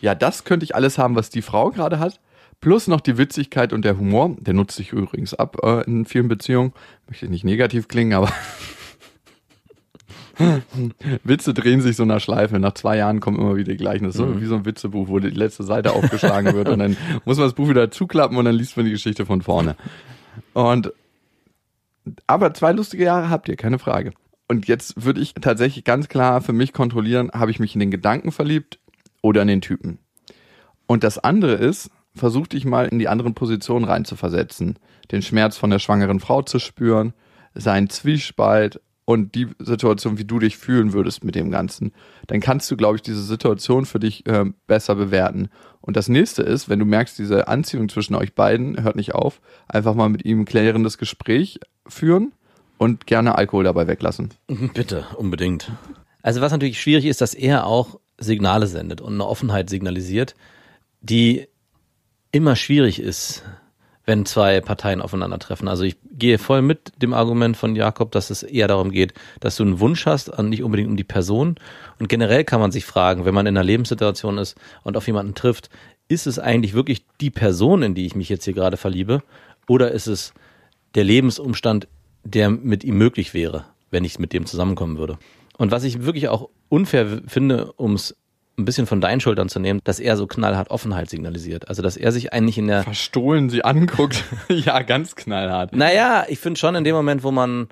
ja, 0.00 0.14
das 0.14 0.44
könnte 0.44 0.64
ich 0.64 0.74
alles 0.74 0.98
haben, 0.98 1.14
was 1.14 1.30
die 1.30 1.42
Frau 1.42 1.70
gerade 1.70 1.98
hat. 1.98 2.20
Plus 2.60 2.88
noch 2.88 3.00
die 3.00 3.18
Witzigkeit 3.18 3.72
und 3.72 3.84
der 3.84 3.98
Humor, 3.98 4.34
der 4.38 4.54
nutzt 4.54 4.76
sich 4.76 4.92
übrigens 4.92 5.34
ab 5.34 5.58
äh, 5.62 5.84
in 5.84 6.06
vielen 6.06 6.28
Beziehungen. 6.28 6.72
Möchte 7.06 7.28
nicht 7.28 7.44
negativ 7.44 7.86
klingen, 7.86 8.14
aber 8.14 8.32
Witze 11.24 11.54
drehen 11.54 11.80
sich 11.80 11.96
so 11.96 12.04
nach 12.04 12.20
Schleife. 12.20 12.58
Nach 12.58 12.74
zwei 12.74 12.96
Jahren 12.96 13.20
kommen 13.20 13.38
immer 13.38 13.56
wieder 13.56 13.72
die 13.72 13.78
gleichen. 13.78 14.04
Das 14.04 14.14
ist 14.14 14.20
so 14.20 14.40
wie 14.40 14.46
so 14.46 14.56
ein 14.56 14.64
Witzebuch, 14.66 15.08
wo 15.08 15.18
die 15.18 15.30
letzte 15.30 15.64
Seite 15.64 15.92
aufgeschlagen 15.92 16.54
wird 16.54 16.68
und 16.68 16.78
dann 16.78 16.96
muss 17.24 17.38
man 17.38 17.46
das 17.46 17.54
Buch 17.54 17.68
wieder 17.68 17.90
zuklappen 17.90 18.36
und 18.36 18.44
dann 18.44 18.54
liest 18.54 18.76
man 18.76 18.86
die 18.86 18.92
Geschichte 18.92 19.26
von 19.26 19.42
vorne. 19.42 19.76
Und 20.52 20.92
aber 22.26 22.54
zwei 22.54 22.72
lustige 22.72 23.04
Jahre 23.04 23.30
habt 23.30 23.48
ihr, 23.48 23.56
keine 23.56 23.78
Frage. 23.78 24.12
Und 24.48 24.68
jetzt 24.68 25.04
würde 25.04 25.20
ich 25.20 25.34
tatsächlich 25.34 25.84
ganz 25.84 26.08
klar 26.08 26.40
für 26.40 26.52
mich 26.52 26.72
kontrollieren, 26.72 27.30
habe 27.32 27.50
ich 27.50 27.58
mich 27.58 27.74
in 27.74 27.80
den 27.80 27.90
Gedanken 27.90 28.30
verliebt 28.30 28.78
oder 29.22 29.42
in 29.42 29.48
den 29.48 29.60
Typen. 29.60 29.98
Und 30.86 31.02
das 31.02 31.18
andere 31.18 31.54
ist, 31.54 31.90
versuch 32.14 32.46
dich 32.46 32.64
mal 32.64 32.86
in 32.86 32.98
die 32.98 33.08
anderen 33.08 33.34
Positionen 33.34 33.84
reinzuversetzen. 33.84 34.78
Den 35.10 35.22
Schmerz 35.22 35.56
von 35.56 35.70
der 35.70 35.80
schwangeren 35.80 36.20
Frau 36.20 36.42
zu 36.42 36.58
spüren, 36.58 37.12
seinen 37.54 37.90
Zwiespalt 37.90 38.80
und 39.06 39.36
die 39.36 39.46
Situation, 39.60 40.18
wie 40.18 40.24
du 40.24 40.40
dich 40.40 40.58
fühlen 40.58 40.92
würdest 40.92 41.24
mit 41.24 41.36
dem 41.36 41.50
Ganzen. 41.50 41.92
Dann 42.26 42.40
kannst 42.40 42.70
du, 42.70 42.76
glaube 42.76 42.96
ich, 42.96 43.02
diese 43.02 43.22
Situation 43.22 43.86
für 43.86 44.00
dich 44.00 44.26
äh, 44.26 44.44
besser 44.66 44.96
bewerten. 44.96 45.48
Und 45.80 45.96
das 45.96 46.08
nächste 46.08 46.42
ist, 46.42 46.68
wenn 46.68 46.80
du 46.80 46.84
merkst, 46.84 47.16
diese 47.18 47.46
Anziehung 47.46 47.88
zwischen 47.88 48.16
euch 48.16 48.34
beiden 48.34 48.82
hört 48.82 48.96
nicht 48.96 49.14
auf, 49.14 49.40
einfach 49.68 49.94
mal 49.94 50.08
mit 50.08 50.24
ihm 50.24 50.44
klärendes 50.44 50.98
Gespräch 50.98 51.60
führen 51.86 52.32
und 52.78 53.06
gerne 53.06 53.38
Alkohol 53.38 53.64
dabei 53.64 53.86
weglassen. 53.86 54.30
Bitte, 54.74 55.06
unbedingt. 55.16 55.70
Also 56.22 56.40
was 56.40 56.50
natürlich 56.50 56.80
schwierig 56.80 57.04
ist, 57.04 57.20
dass 57.20 57.32
er 57.32 57.64
auch 57.64 58.00
Signale 58.18 58.66
sendet 58.66 59.00
und 59.00 59.14
eine 59.14 59.26
Offenheit 59.26 59.70
signalisiert, 59.70 60.34
die 61.00 61.46
immer 62.32 62.56
schwierig 62.56 62.98
ist, 62.98 63.44
wenn 64.06 64.24
zwei 64.24 64.60
Parteien 64.60 65.02
aufeinandertreffen. 65.02 65.66
Also 65.68 65.82
ich 65.82 65.96
gehe 66.12 66.38
voll 66.38 66.62
mit 66.62 66.92
dem 67.02 67.12
Argument 67.12 67.56
von 67.56 67.74
Jakob, 67.74 68.12
dass 68.12 68.30
es 68.30 68.44
eher 68.44 68.68
darum 68.68 68.92
geht, 68.92 69.12
dass 69.40 69.56
du 69.56 69.64
einen 69.64 69.80
Wunsch 69.80 70.06
hast, 70.06 70.28
und 70.28 70.48
nicht 70.48 70.62
unbedingt 70.62 70.88
um 70.88 70.96
die 70.96 71.04
Person. 71.04 71.56
Und 71.98 72.08
generell 72.08 72.44
kann 72.44 72.60
man 72.60 72.70
sich 72.70 72.84
fragen, 72.84 73.24
wenn 73.24 73.34
man 73.34 73.46
in 73.46 73.56
einer 73.56 73.64
Lebenssituation 73.64 74.38
ist 74.38 74.56
und 74.84 74.96
auf 74.96 75.06
jemanden 75.08 75.34
trifft, 75.34 75.68
ist 76.08 76.28
es 76.28 76.38
eigentlich 76.38 76.72
wirklich 76.72 77.04
die 77.20 77.30
Person, 77.30 77.82
in 77.82 77.94
die 77.94 78.06
ich 78.06 78.14
mich 78.14 78.28
jetzt 78.28 78.44
hier 78.44 78.54
gerade 78.54 78.76
verliebe? 78.76 79.22
Oder 79.68 79.90
ist 79.90 80.06
es 80.06 80.32
der 80.94 81.02
Lebensumstand, 81.02 81.88
der 82.22 82.50
mit 82.50 82.84
ihm 82.84 82.96
möglich 82.96 83.34
wäre, 83.34 83.64
wenn 83.90 84.04
ich 84.04 84.20
mit 84.20 84.32
dem 84.32 84.46
zusammenkommen 84.46 84.98
würde? 84.98 85.18
Und 85.58 85.72
was 85.72 85.82
ich 85.82 86.04
wirklich 86.04 86.28
auch 86.28 86.48
unfair 86.68 87.22
finde, 87.26 87.72
um 87.72 87.94
es 87.94 88.14
ein 88.58 88.64
bisschen 88.64 88.86
von 88.86 89.00
deinen 89.00 89.20
Schultern 89.20 89.48
zu 89.48 89.60
nehmen, 89.60 89.80
dass 89.84 90.00
er 90.00 90.16
so 90.16 90.26
knallhart 90.26 90.70
Offenheit 90.70 91.10
signalisiert. 91.10 91.68
Also, 91.68 91.82
dass 91.82 91.96
er 91.96 92.12
sich 92.12 92.32
eigentlich 92.32 92.58
in 92.58 92.68
der, 92.68 92.82
Verstohlen 92.82 93.50
sie 93.50 93.64
anguckt. 93.64 94.24
ja, 94.48 94.82
ganz 94.82 95.14
knallhart. 95.14 95.74
naja, 95.74 96.24
ich 96.28 96.38
finde 96.38 96.58
schon 96.58 96.74
in 96.74 96.84
dem 96.84 96.94
Moment, 96.94 97.22
wo 97.22 97.30
man, 97.30 97.68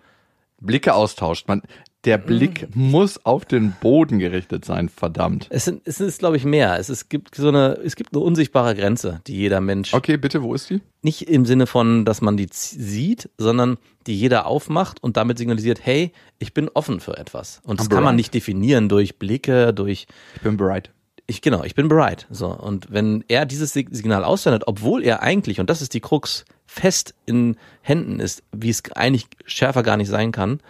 Blicke 0.61 0.94
austauscht. 0.94 1.49
Man, 1.49 1.62
der 2.05 2.19
Blick 2.19 2.69
muss 2.75 3.25
auf 3.25 3.45
den 3.45 3.73
Boden 3.81 4.19
gerichtet 4.19 4.64
sein, 4.64 4.88
verdammt. 4.88 5.47
es, 5.51 5.64
sind, 5.64 5.83
es 5.87 6.01
ist, 6.01 6.19
glaube 6.19 6.37
ich, 6.37 6.45
mehr. 6.45 6.79
Es, 6.79 6.88
es 6.88 7.09
gibt 7.09 7.35
so 7.35 7.49
eine, 7.49 7.79
es 7.85 7.97
gibt 7.97 8.12
eine 8.14 8.23
unsichtbare 8.23 8.75
Grenze, 8.75 9.21
die 9.27 9.37
jeder 9.37 9.61
Mensch, 9.61 9.95
Okay, 9.95 10.17
bitte, 10.17 10.43
wo 10.43 10.55
ist 10.55 10.69
die? 10.71 10.81
nicht 11.03 11.23
im 11.29 11.45
Sinne 11.47 11.67
von, 11.67 12.05
dass 12.05 12.21
man 12.21 12.37
die 12.37 12.49
sieht, 12.51 13.29
sondern 13.38 13.79
die 14.07 14.19
jeder 14.19 14.47
aufmacht 14.47 15.03
und 15.03 15.17
damit 15.17 15.38
signalisiert, 15.38 15.81
hey, 15.85 16.12
ich 16.38 16.53
bin 16.55 16.69
offen 16.75 17.01
für 17.01 17.17
etwas. 17.17 17.61
Und 17.64 17.81
das 17.81 17.87
I'm 17.87 17.90
kann 17.90 17.97
man 17.99 18.05
bereit. 18.12 18.17
nicht 18.17 18.35
definieren 18.35 18.88
durch 18.88 19.19
Blicke, 19.19 19.73
durch, 19.75 20.07
Ich 20.37 20.43
bin 20.43 20.57
bereit. 20.57 20.90
ich, 21.27 21.40
genau, 21.40 21.62
ich 21.64 21.75
bin 21.75 21.88
bereit. 21.88 22.27
So. 22.31 22.49
Und 22.49 22.93
wenn 22.93 23.25
er 23.29 23.47
dieses 23.47 23.73
Sig- 23.73 23.88
Signal 23.95 24.25
aussendet, 24.25 24.64
obwohl 24.67 25.03
er 25.03 25.23
eigentlich, 25.23 25.59
und 25.61 25.71
das 25.71 25.81
ist 25.83 25.95
die 25.95 26.01
Krux, 26.01 26.45
fest 26.67 27.14
in 27.27 27.57
Händen 27.83 28.21
ist, 28.21 28.43
wie 28.53 28.69
es 28.71 28.83
eigentlich 28.95 29.27
schärfer 29.47 29.83
gar 29.83 29.97
nicht 29.97 30.09
sein 30.09 30.33
kann, 30.33 30.61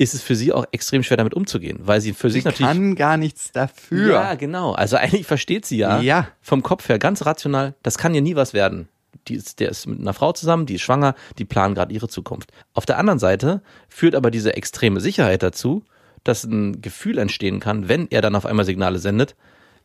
ist 0.00 0.14
es 0.14 0.22
für 0.22 0.34
sie 0.34 0.50
auch 0.52 0.64
extrem 0.72 1.02
schwer 1.02 1.18
damit 1.18 1.34
umzugehen, 1.34 1.78
weil 1.82 2.00
sie 2.00 2.14
für 2.14 2.30
Sie 2.30 2.34
sich 2.38 2.44
natürlich 2.46 2.66
kann 2.72 2.94
gar 2.94 3.18
nichts 3.18 3.52
dafür. 3.52 4.14
Ja, 4.14 4.34
genau. 4.34 4.72
Also 4.72 4.96
eigentlich 4.96 5.26
versteht 5.26 5.66
sie 5.66 5.76
ja, 5.76 6.00
Ja. 6.00 6.28
vom 6.40 6.62
Kopf 6.62 6.88
her 6.88 6.98
ganz 6.98 7.26
rational, 7.26 7.74
das 7.82 7.98
kann 7.98 8.14
ihr 8.14 8.22
nie 8.22 8.34
was 8.34 8.54
werden. 8.54 8.88
Die 9.28 9.34
ist, 9.34 9.60
der 9.60 9.68
ist 9.68 9.86
mit 9.86 10.00
einer 10.00 10.14
Frau 10.14 10.32
zusammen, 10.32 10.64
die 10.64 10.76
ist 10.76 10.80
schwanger, 10.80 11.14
die 11.38 11.44
planen 11.44 11.74
gerade 11.74 11.92
ihre 11.92 12.08
Zukunft. 12.08 12.50
Auf 12.72 12.86
der 12.86 12.96
anderen 12.96 13.18
Seite 13.18 13.60
führt 13.90 14.14
aber 14.14 14.30
diese 14.30 14.56
extreme 14.56 15.00
Sicherheit 15.00 15.42
dazu, 15.42 15.84
dass 16.24 16.44
ein 16.44 16.80
Gefühl 16.80 17.18
entstehen 17.18 17.60
kann, 17.60 17.88
wenn 17.90 18.08
er 18.10 18.22
dann 18.22 18.34
auf 18.34 18.46
einmal 18.46 18.64
Signale 18.64 19.00
sendet, 19.00 19.36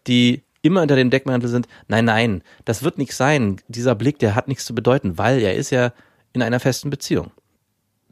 die 0.08 0.44
immer 0.62 0.82
unter 0.82 0.96
dem 0.96 1.10
Deckmantel 1.10 1.50
sind, 1.50 1.68
nein, 1.90 2.06
nein, 2.06 2.42
das 2.64 2.84
wird 2.84 2.98
nichts 2.98 3.18
sein. 3.18 3.58
Dieser 3.68 3.96
Blick, 3.96 4.18
der 4.20 4.34
hat 4.34 4.48
nichts 4.48 4.64
zu 4.64 4.74
bedeuten, 4.74 5.18
weil 5.18 5.42
er 5.42 5.56
ist 5.56 5.72
ja 5.72 5.92
in 6.32 6.42
einer 6.42 6.62
festen 6.62 6.90
Beziehung. 6.90 7.32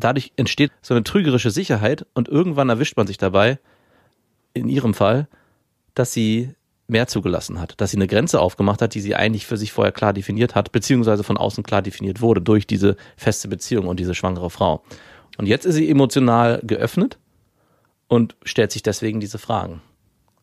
Dadurch 0.03 0.33
entsteht 0.35 0.71
so 0.81 0.93
eine 0.93 1.03
trügerische 1.03 1.49
Sicherheit 1.49 2.05
und 2.13 2.27
irgendwann 2.27 2.67
erwischt 2.69 2.97
man 2.97 3.07
sich 3.07 3.17
dabei, 3.17 3.59
in 4.53 4.67
ihrem 4.67 4.93
Fall, 4.93 5.27
dass 5.93 6.11
sie 6.11 6.53
mehr 6.87 7.07
zugelassen 7.07 7.59
hat, 7.61 7.79
dass 7.79 7.91
sie 7.91 7.97
eine 7.97 8.07
Grenze 8.07 8.41
aufgemacht 8.41 8.81
hat, 8.81 8.93
die 8.95 8.99
sie 8.99 9.15
eigentlich 9.15 9.45
für 9.45 9.55
sich 9.55 9.71
vorher 9.71 9.93
klar 9.93 10.11
definiert 10.11 10.55
hat, 10.55 10.73
beziehungsweise 10.73 11.23
von 11.23 11.37
außen 11.37 11.63
klar 11.63 11.81
definiert 11.81 12.19
wurde 12.19 12.41
durch 12.41 12.67
diese 12.67 12.97
feste 13.15 13.47
Beziehung 13.47 13.87
und 13.87 13.99
diese 13.99 14.13
schwangere 14.13 14.49
Frau. 14.49 14.83
Und 15.37 15.47
jetzt 15.47 15.65
ist 15.65 15.75
sie 15.75 15.89
emotional 15.89 16.59
geöffnet 16.63 17.17
und 18.07 18.35
stellt 18.43 18.71
sich 18.73 18.83
deswegen 18.83 19.21
diese 19.21 19.37
Fragen. 19.39 19.81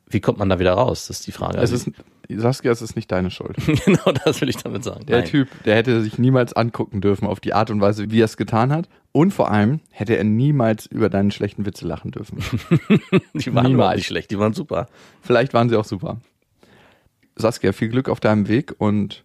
Wie 0.09 0.21
kommt 0.21 0.39
man 0.39 0.49
da 0.49 0.59
wieder 0.59 0.73
raus? 0.73 1.07
Das 1.07 1.19
ist 1.19 1.27
die 1.27 1.33
Frage. 1.33 1.59
Es 1.59 1.71
Also, 1.71 1.77
ist, 1.77 1.91
Saskia, 2.37 2.71
es 2.71 2.83
ist 2.83 2.97
nicht 2.97 3.11
deine 3.11 3.31
Schuld. 3.31 3.57
genau 3.85 4.13
das 4.25 4.41
will 4.41 4.49
ich 4.49 4.57
damit 4.57 4.85
sagen. 4.85 5.07
Der 5.07 5.21
Nein. 5.21 5.29
Typ, 5.29 5.49
der 5.65 5.77
hätte 5.77 6.01
sich 6.03 6.19
niemals 6.19 6.53
angucken 6.53 7.01
dürfen 7.01 7.27
auf 7.27 7.41
die 7.41 7.55
Art 7.55 7.71
und 7.71 7.81
Weise, 7.81 8.11
wie 8.11 8.21
er 8.21 8.27
es 8.27 8.37
getan 8.37 8.73
hat. 8.73 8.89
Und 9.13 9.33
vor 9.33 9.51
allem 9.51 9.81
hätte 9.91 10.17
er 10.17 10.25
niemals 10.25 10.87
über 10.87 11.09
deinen 11.09 11.31
schlechten 11.31 11.67
Witze 11.67 11.87
lachen 11.87 12.13
dürfen. 12.13 12.39
die 13.35 13.55
waren 13.55 13.67
Niemals. 13.67 13.97
nicht 13.97 14.07
schlecht, 14.07 14.31
die 14.31 14.39
waren 14.39 14.53
super. 14.53 14.87
Vielleicht 15.21 15.53
waren 15.53 15.69
sie 15.69 15.77
auch 15.77 15.85
super. 15.85 16.21
Saskia, 17.37 17.73
viel 17.73 17.89
Glück 17.89 18.09
auf 18.09 18.21
deinem 18.21 18.49
Weg 18.49 18.75
und 18.79 19.25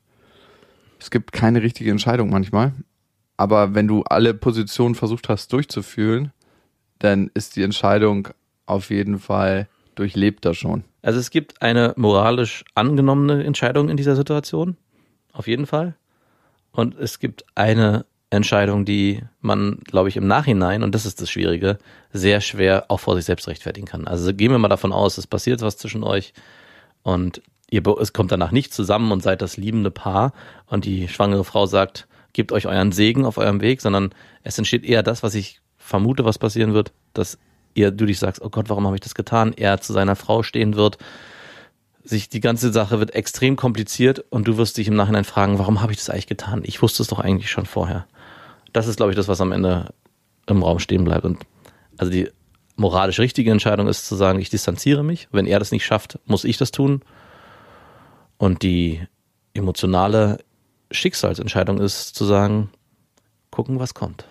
es 0.99 1.11
gibt 1.11 1.31
keine 1.31 1.61
richtige 1.61 1.91
Entscheidung 1.91 2.29
manchmal. 2.29 2.73
Aber 3.37 3.75
wenn 3.75 3.87
du 3.87 4.03
alle 4.03 4.33
Positionen 4.33 4.95
versucht 4.95 5.29
hast 5.29 5.51
durchzufühlen, 5.53 6.31
dann 6.99 7.29
ist 7.33 7.55
die 7.55 7.63
Entscheidung 7.63 8.29
auf 8.65 8.89
jeden 8.89 9.19
Fall 9.19 9.67
durchlebter 9.95 10.53
schon. 10.53 10.83
Also 11.01 11.19
es 11.19 11.29
gibt 11.29 11.61
eine 11.61 11.93
moralisch 11.97 12.63
angenommene 12.75 13.43
Entscheidung 13.43 13.89
in 13.89 13.97
dieser 13.97 14.15
Situation, 14.15 14.77
auf 15.33 15.47
jeden 15.47 15.65
Fall. 15.65 15.95
Und 16.71 16.95
es 16.97 17.19
gibt 17.19 17.45
eine 17.55 18.05
Entscheidung, 18.29 18.85
die 18.85 19.21
man, 19.39 19.79
glaube 19.85 20.09
ich, 20.09 20.17
im 20.17 20.27
Nachhinein, 20.27 20.83
und 20.83 20.93
das 20.93 21.05
ist 21.05 21.21
das 21.21 21.29
Schwierige, 21.29 21.77
sehr 22.11 22.41
schwer 22.41 22.85
auch 22.89 22.99
vor 22.99 23.15
sich 23.15 23.25
selbst 23.25 23.47
rechtfertigen 23.47 23.87
kann. 23.87 24.07
Also 24.07 24.33
gehen 24.33 24.51
wir 24.51 24.57
mal 24.57 24.67
davon 24.67 24.91
aus, 24.91 25.17
es 25.17 25.27
passiert 25.27 25.61
was 25.61 25.77
zwischen 25.77 26.03
euch 26.03 26.33
und 27.03 27.41
ihr, 27.69 27.85
es 27.99 28.13
kommt 28.13 28.31
danach 28.31 28.51
nicht 28.51 28.73
zusammen 28.73 29.11
und 29.11 29.23
seid 29.23 29.41
das 29.41 29.57
liebende 29.57 29.91
Paar 29.91 30.33
und 30.67 30.85
die 30.85 31.07
schwangere 31.07 31.43
Frau 31.43 31.65
sagt, 31.65 32.07
gebt 32.33 32.51
euch 32.51 32.67
euren 32.67 32.91
Segen 32.91 33.25
auf 33.25 33.37
eurem 33.37 33.61
Weg, 33.61 33.81
sondern 33.81 34.13
es 34.43 34.57
entsteht 34.57 34.83
eher 34.83 35.03
das, 35.03 35.23
was 35.23 35.35
ich 35.35 35.61
vermute, 35.77 36.25
was 36.25 36.37
passieren 36.37 36.73
wird, 36.73 36.91
dass 37.13 37.37
ihr, 37.75 37.91
du 37.91 38.05
dich 38.05 38.19
sagst, 38.19 38.41
oh 38.41 38.49
Gott, 38.49 38.69
warum 38.69 38.85
habe 38.85 38.95
ich 38.95 39.01
das 39.01 39.15
getan? 39.15 39.53
Er 39.53 39.79
zu 39.79 39.93
seiner 39.93 40.15
Frau 40.15 40.43
stehen 40.43 40.75
wird, 40.75 40.97
sich 42.03 42.29
die 42.29 42.39
ganze 42.39 42.71
Sache 42.71 42.99
wird 42.99 43.15
extrem 43.15 43.55
kompliziert 43.55 44.23
und 44.29 44.47
du 44.47 44.57
wirst 44.57 44.77
dich 44.77 44.87
im 44.87 44.95
Nachhinein 44.95 45.23
fragen, 45.23 45.59
warum 45.59 45.81
habe 45.81 45.91
ich 45.91 45.97
das 45.97 46.09
eigentlich 46.09 46.27
getan? 46.27 46.61
Ich 46.63 46.81
wusste 46.81 47.03
es 47.03 47.09
doch 47.09 47.19
eigentlich 47.19 47.49
schon 47.49 47.65
vorher. 47.65 48.07
Das 48.73 48.87
ist, 48.87 48.97
glaube 48.97 49.11
ich, 49.11 49.15
das, 49.15 49.27
was 49.27 49.41
am 49.41 49.51
Ende 49.51 49.93
im 50.47 50.63
Raum 50.63 50.79
stehen 50.79 51.03
bleibt. 51.03 51.25
Und 51.25 51.39
also 51.97 52.11
die 52.11 52.29
moralisch 52.75 53.19
richtige 53.19 53.51
Entscheidung 53.51 53.87
ist 53.87 54.05
zu 54.07 54.15
sagen, 54.15 54.39
ich 54.39 54.49
distanziere 54.49 55.03
mich. 55.03 55.27
Wenn 55.31 55.47
er 55.47 55.59
das 55.59 55.71
nicht 55.71 55.85
schafft, 55.85 56.19
muss 56.25 56.43
ich 56.43 56.57
das 56.57 56.71
tun. 56.71 57.01
Und 58.37 58.61
die 58.63 59.01
emotionale 59.53 60.39
Schicksalsentscheidung 60.91 61.79
ist, 61.79 62.15
zu 62.15 62.25
sagen, 62.25 62.69
gucken, 63.49 63.79
was 63.79 63.93
kommt. 63.93 64.27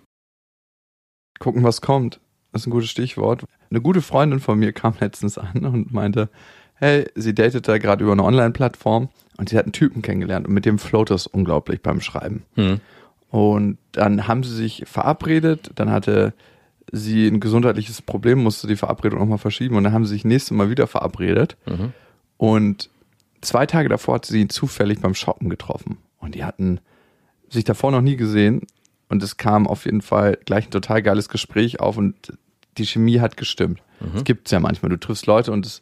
Gucken, 1.40 1.64
was 1.64 1.80
kommt. 1.80 2.20
Das 2.54 2.62
ist 2.62 2.68
ein 2.68 2.70
gutes 2.70 2.88
Stichwort. 2.88 3.42
Eine 3.68 3.80
gute 3.80 4.00
Freundin 4.00 4.38
von 4.38 4.56
mir 4.56 4.72
kam 4.72 4.94
letztens 5.00 5.38
an 5.38 5.66
und 5.66 5.92
meinte, 5.92 6.28
hey, 6.74 7.10
sie 7.16 7.34
datet 7.34 7.66
da 7.66 7.78
gerade 7.78 8.04
über 8.04 8.12
eine 8.12 8.22
Online-Plattform 8.22 9.08
und 9.38 9.48
sie 9.48 9.58
hat 9.58 9.64
einen 9.64 9.72
Typen 9.72 10.02
kennengelernt 10.02 10.46
und 10.46 10.54
mit 10.54 10.64
dem 10.64 10.78
float 10.78 11.10
das 11.10 11.26
unglaublich 11.26 11.82
beim 11.82 12.00
Schreiben. 12.00 12.44
Hm. 12.54 12.78
Und 13.28 13.78
dann 13.90 14.28
haben 14.28 14.44
sie 14.44 14.54
sich 14.54 14.84
verabredet, 14.86 15.72
dann 15.74 15.90
hatte 15.90 16.32
sie 16.92 17.26
ein 17.26 17.40
gesundheitliches 17.40 18.02
Problem, 18.02 18.44
musste 18.44 18.68
die 18.68 18.76
Verabredung 18.76 19.18
nochmal 19.18 19.38
verschieben 19.38 19.74
und 19.74 19.82
dann 19.82 19.92
haben 19.92 20.04
sie 20.04 20.14
sich 20.14 20.24
nächstes 20.24 20.56
Mal 20.56 20.70
wieder 20.70 20.86
verabredet. 20.86 21.56
Mhm. 21.66 21.92
Und 22.36 22.88
zwei 23.40 23.66
Tage 23.66 23.88
davor 23.88 24.14
hat 24.14 24.26
sie 24.26 24.42
ihn 24.42 24.48
zufällig 24.50 25.00
beim 25.00 25.16
Shoppen 25.16 25.48
getroffen. 25.48 25.98
Und 26.20 26.36
die 26.36 26.44
hatten 26.44 26.78
sich 27.48 27.64
davor 27.64 27.90
noch 27.90 28.00
nie 28.00 28.14
gesehen. 28.14 28.62
Und 29.08 29.24
es 29.24 29.36
kam 29.36 29.66
auf 29.66 29.86
jeden 29.86 30.02
Fall 30.02 30.38
gleich 30.44 30.68
ein 30.68 30.70
total 30.70 31.02
geiles 31.02 31.28
Gespräch 31.28 31.80
auf 31.80 31.96
und 31.96 32.14
die 32.78 32.86
Chemie 32.86 33.20
hat 33.20 33.36
gestimmt. 33.36 33.80
Das 34.14 34.24
gibt's 34.24 34.50
ja 34.50 34.60
manchmal. 34.60 34.90
Du 34.90 34.98
triffst 34.98 35.26
Leute 35.26 35.50
und 35.52 35.64
es 35.64 35.80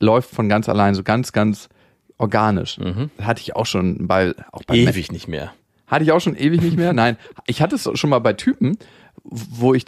läuft 0.00 0.30
von 0.30 0.48
ganz 0.48 0.68
allein, 0.68 0.94
so 0.94 1.02
ganz, 1.02 1.32
ganz 1.32 1.68
organisch. 2.16 2.78
Das 3.16 3.26
hatte 3.26 3.40
ich 3.42 3.54
auch 3.56 3.66
schon 3.66 4.06
bei, 4.06 4.34
auch 4.52 4.62
bei 4.64 4.76
Ewig 4.76 5.12
nicht 5.12 5.28
mehr. 5.28 5.52
hatte 5.86 6.04
ich 6.04 6.12
auch 6.12 6.20
schon 6.20 6.36
ewig 6.36 6.60
nicht 6.62 6.76
mehr. 6.76 6.92
Nein, 6.92 7.16
ich 7.46 7.60
hatte 7.62 7.76
es 7.76 7.88
schon 7.94 8.10
mal 8.10 8.18
bei 8.20 8.32
Typen, 8.32 8.78
wo 9.24 9.74
ich, 9.74 9.84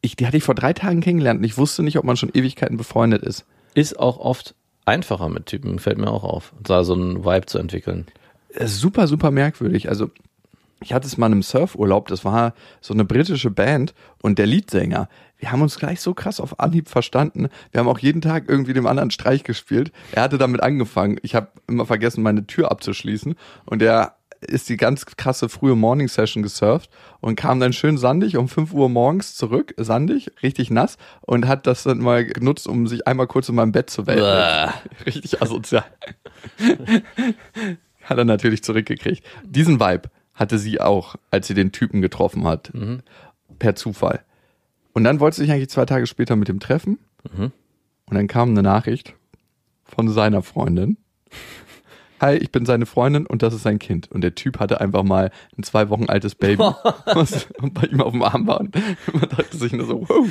ich, 0.00 0.16
die 0.16 0.26
hatte 0.26 0.36
ich 0.36 0.42
vor 0.44 0.54
drei 0.54 0.72
Tagen 0.72 1.00
kennengelernt 1.00 1.38
und 1.38 1.44
ich 1.44 1.58
wusste 1.58 1.82
nicht, 1.82 1.98
ob 1.98 2.04
man 2.04 2.16
schon 2.16 2.30
Ewigkeiten 2.32 2.76
befreundet 2.76 3.22
ist. 3.22 3.44
Ist 3.74 3.98
auch 3.98 4.18
oft 4.18 4.54
einfacher 4.86 5.28
mit 5.28 5.46
Typen, 5.46 5.78
fällt 5.78 5.98
mir 5.98 6.10
auch 6.10 6.24
auf, 6.24 6.52
da 6.62 6.84
so 6.84 6.94
einen 6.94 7.24
Vibe 7.24 7.46
zu 7.46 7.58
entwickeln. 7.58 8.06
Es 8.50 8.72
ist 8.72 8.80
super, 8.80 9.06
super 9.06 9.30
merkwürdig. 9.30 9.88
Also, 9.88 10.10
ich 10.82 10.92
hatte 10.92 11.06
es 11.06 11.18
mal 11.18 11.26
in 11.26 11.32
einem 11.32 11.42
Surfurlaub, 11.42 12.08
das 12.08 12.24
war 12.24 12.54
so 12.80 12.94
eine 12.94 13.04
britische 13.04 13.50
Band 13.50 13.94
und 14.22 14.38
der 14.38 14.46
Leadsänger, 14.46 15.08
wir 15.38 15.52
haben 15.52 15.62
uns 15.62 15.78
gleich 15.78 16.00
so 16.00 16.14
krass 16.14 16.40
auf 16.40 16.60
Anhieb 16.60 16.88
verstanden. 16.88 17.48
Wir 17.70 17.80
haben 17.80 17.88
auch 17.88 17.98
jeden 17.98 18.20
Tag 18.20 18.44
irgendwie 18.48 18.72
dem 18.72 18.86
anderen 18.86 19.10
Streich 19.10 19.44
gespielt. 19.44 19.92
Er 20.12 20.22
hatte 20.22 20.38
damit 20.38 20.62
angefangen. 20.62 21.18
Ich 21.22 21.34
habe 21.34 21.48
immer 21.68 21.86
vergessen, 21.86 22.22
meine 22.22 22.46
Tür 22.46 22.70
abzuschließen 22.70 23.34
und 23.64 23.82
er 23.82 24.16
ist 24.40 24.68
die 24.68 24.76
ganz 24.76 25.04
krasse 25.06 25.48
frühe 25.48 25.74
Morning 25.74 26.08
Session 26.08 26.42
gesurft 26.42 26.90
und 27.20 27.36
kam 27.36 27.58
dann 27.60 27.72
schön 27.72 27.98
sandig 27.98 28.36
um 28.36 28.48
5 28.48 28.72
Uhr 28.72 28.88
morgens 28.88 29.34
zurück, 29.34 29.74
sandig, 29.76 30.30
richtig 30.42 30.70
nass 30.70 30.96
und 31.22 31.48
hat 31.48 31.66
das 31.66 31.82
dann 31.82 31.98
mal 31.98 32.24
genutzt, 32.24 32.68
um 32.68 32.86
sich 32.86 33.06
einmal 33.06 33.26
kurz 33.26 33.48
in 33.48 33.56
meinem 33.56 33.72
Bett 33.72 33.90
zu 33.90 34.06
wälzen. 34.06 34.24
Richtig 35.06 35.42
asozial. 35.42 35.84
hat 38.04 38.18
er 38.18 38.24
natürlich 38.24 38.62
zurückgekriegt. 38.62 39.24
Diesen 39.44 39.80
Vibe 39.80 40.08
hatte 40.34 40.58
sie 40.58 40.80
auch, 40.80 41.16
als 41.30 41.48
sie 41.48 41.54
den 41.54 41.72
Typen 41.72 42.00
getroffen 42.00 42.46
hat. 42.46 42.70
Per 43.58 43.74
Zufall. 43.74 44.22
Und 44.92 45.04
dann 45.04 45.20
wollte 45.20 45.36
sich 45.36 45.50
eigentlich 45.50 45.70
zwei 45.70 45.84
Tage 45.86 46.06
später 46.06 46.36
mit 46.36 46.48
ihm 46.48 46.60
treffen. 46.60 46.98
Und 47.36 48.14
dann 48.14 48.26
kam 48.26 48.50
eine 48.50 48.62
Nachricht 48.62 49.14
von 49.84 50.08
seiner 50.08 50.42
Freundin. 50.42 50.96
Hi, 52.20 52.36
ich 52.36 52.50
bin 52.50 52.66
seine 52.66 52.84
Freundin 52.84 53.26
und 53.26 53.42
das 53.42 53.54
ist 53.54 53.62
sein 53.62 53.78
Kind. 53.78 54.10
Und 54.10 54.22
der 54.22 54.34
Typ 54.34 54.58
hatte 54.58 54.80
einfach 54.80 55.04
mal 55.04 55.30
ein 55.56 55.62
zwei 55.62 55.88
Wochen 55.88 56.06
altes 56.06 56.34
Baby, 56.34 56.62
was 57.06 57.46
bei 57.60 57.86
ihm 57.86 58.00
auf 58.00 58.10
dem 58.10 58.22
Arm 58.22 58.46
war. 58.48 58.58
Und 58.58 58.74
man 59.12 59.28
dachte 59.28 59.56
sich 59.56 59.72
nur 59.72 59.86
so, 59.86 60.08
wow. 60.08 60.28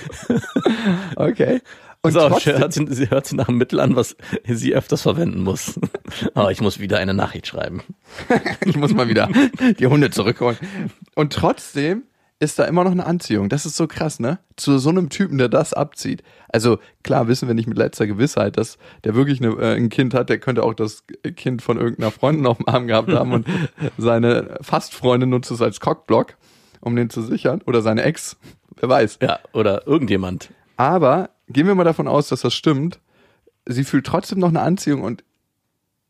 Okay. 1.15 1.61
Und 2.01 2.11
So, 2.11 2.27
trotzdem, 2.27 2.57
hört 2.57 2.73
sie, 2.73 2.85
sie 2.89 3.09
hört 3.09 3.25
sie 3.25 3.35
nach 3.37 3.47
einem 3.47 3.57
Mittel 3.57 3.79
an, 3.79 3.95
was 3.95 4.17
sie 4.45 4.75
öfters 4.75 5.01
verwenden 5.01 5.43
muss. 5.43 5.79
Aber 6.33 6.51
ich 6.51 6.59
muss 6.61 6.79
wieder 6.79 6.97
eine 6.99 7.13
Nachricht 7.13 7.47
schreiben. 7.47 7.81
ich 8.65 8.75
muss 8.75 8.93
mal 8.93 9.07
wieder 9.07 9.29
die 9.79 9.87
Hunde 9.87 10.09
zurückholen. 10.09 10.57
Und 11.15 11.31
trotzdem 11.33 12.03
ist 12.39 12.59
da 12.59 12.65
immer 12.65 12.83
noch 12.83 12.91
eine 12.91 13.05
Anziehung. 13.05 13.49
Das 13.49 13.65
ist 13.65 13.75
so 13.75 13.87
krass, 13.87 14.19
ne? 14.19 14.39
Zu 14.55 14.77
so 14.77 14.89
einem 14.89 15.09
Typen, 15.09 15.37
der 15.37 15.49
das 15.49 15.73
abzieht. 15.73 16.21
Also 16.49 16.77
klar 17.03 17.27
wissen 17.27 17.47
wir 17.47 17.55
nicht 17.55 17.67
mit 17.67 17.77
letzter 17.77 18.05
Gewissheit, 18.05 18.57
dass 18.57 18.77
der 19.03 19.15
wirklich 19.15 19.41
eine, 19.41 19.55
äh, 19.55 19.75
ein 19.75 19.89
Kind 19.89 20.13
hat. 20.13 20.29
Der 20.29 20.39
könnte 20.39 20.63
auch 20.63 20.75
das 20.75 21.03
Kind 21.35 21.61
von 21.61 21.77
irgendeiner 21.77 22.11
Freundin 22.11 22.45
auf 22.45 22.57
dem 22.57 22.67
Arm 22.67 22.87
gehabt 22.87 23.11
haben 23.11 23.33
und 23.33 23.47
seine 23.97 24.57
Fastfreundin 24.61 25.29
nutzt 25.29 25.49
es 25.49 25.61
als 25.61 25.79
Cockblock, 25.79 26.37
um 26.79 26.95
den 26.95 27.09
zu 27.09 27.23
sichern. 27.23 27.61
Oder 27.65 27.81
seine 27.81 28.03
Ex. 28.03 28.37
Wer 28.79 28.89
weiß. 28.89 29.17
Ja, 29.21 29.39
oder 29.53 29.87
irgendjemand. 29.87 30.49
Aber 30.75 31.31
gehen 31.49 31.65
wir 31.65 31.73
mal 31.73 31.83
davon 31.83 32.07
aus, 32.07 32.27
dass 32.27 32.41
das 32.41 32.53
stimmt. 32.53 32.99
Sie 33.65 33.83
fühlt 33.83 34.05
trotzdem 34.05 34.37
noch 34.37 34.49
eine 34.49 34.61
Anziehung 34.61 35.01
und 35.01 35.23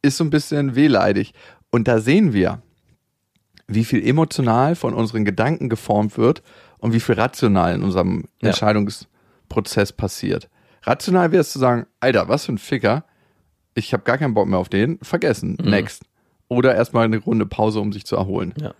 ist 0.01 0.17
so 0.17 0.25
ein 0.25 0.29
bisschen 0.29 0.75
wehleidig. 0.75 1.33
Und 1.69 1.87
da 1.87 1.99
sehen 1.99 2.33
wir, 2.33 2.61
wie 3.67 3.83
viel 3.85 4.05
emotional 4.05 4.75
von 4.75 4.93
unseren 4.93 5.25
Gedanken 5.25 5.69
geformt 5.69 6.17
wird 6.17 6.41
und 6.77 6.93
wie 6.93 6.99
viel 6.99 7.15
rational 7.15 7.75
in 7.75 7.83
unserem 7.83 8.25
Ja. 8.41 8.49
Entscheidungsprozess 8.49 9.91
passiert. 9.93 10.49
Rational 10.83 11.31
wäre 11.31 11.41
es 11.41 11.51
zu 11.51 11.59
sagen, 11.59 11.85
Alter, 11.99 12.29
was 12.29 12.45
für 12.45 12.53
ein 12.53 12.57
Ficker, 12.57 13.03
ich 13.73 13.93
habe 13.93 14.03
gar 14.03 14.17
keinen 14.17 14.33
Bock 14.33 14.47
mehr 14.47 14.59
auf 14.59 14.69
den, 14.69 14.99
vergessen, 15.01 15.57
next. 15.61 16.03
Oder 16.47 16.75
erstmal 16.75 17.05
eine 17.05 17.17
Runde 17.17 17.45
Pause, 17.45 17.81
um 17.81 17.91
sich 17.91 18.05
zu 18.05 18.15
erholen. 18.15 18.53
Ja. 18.59 18.73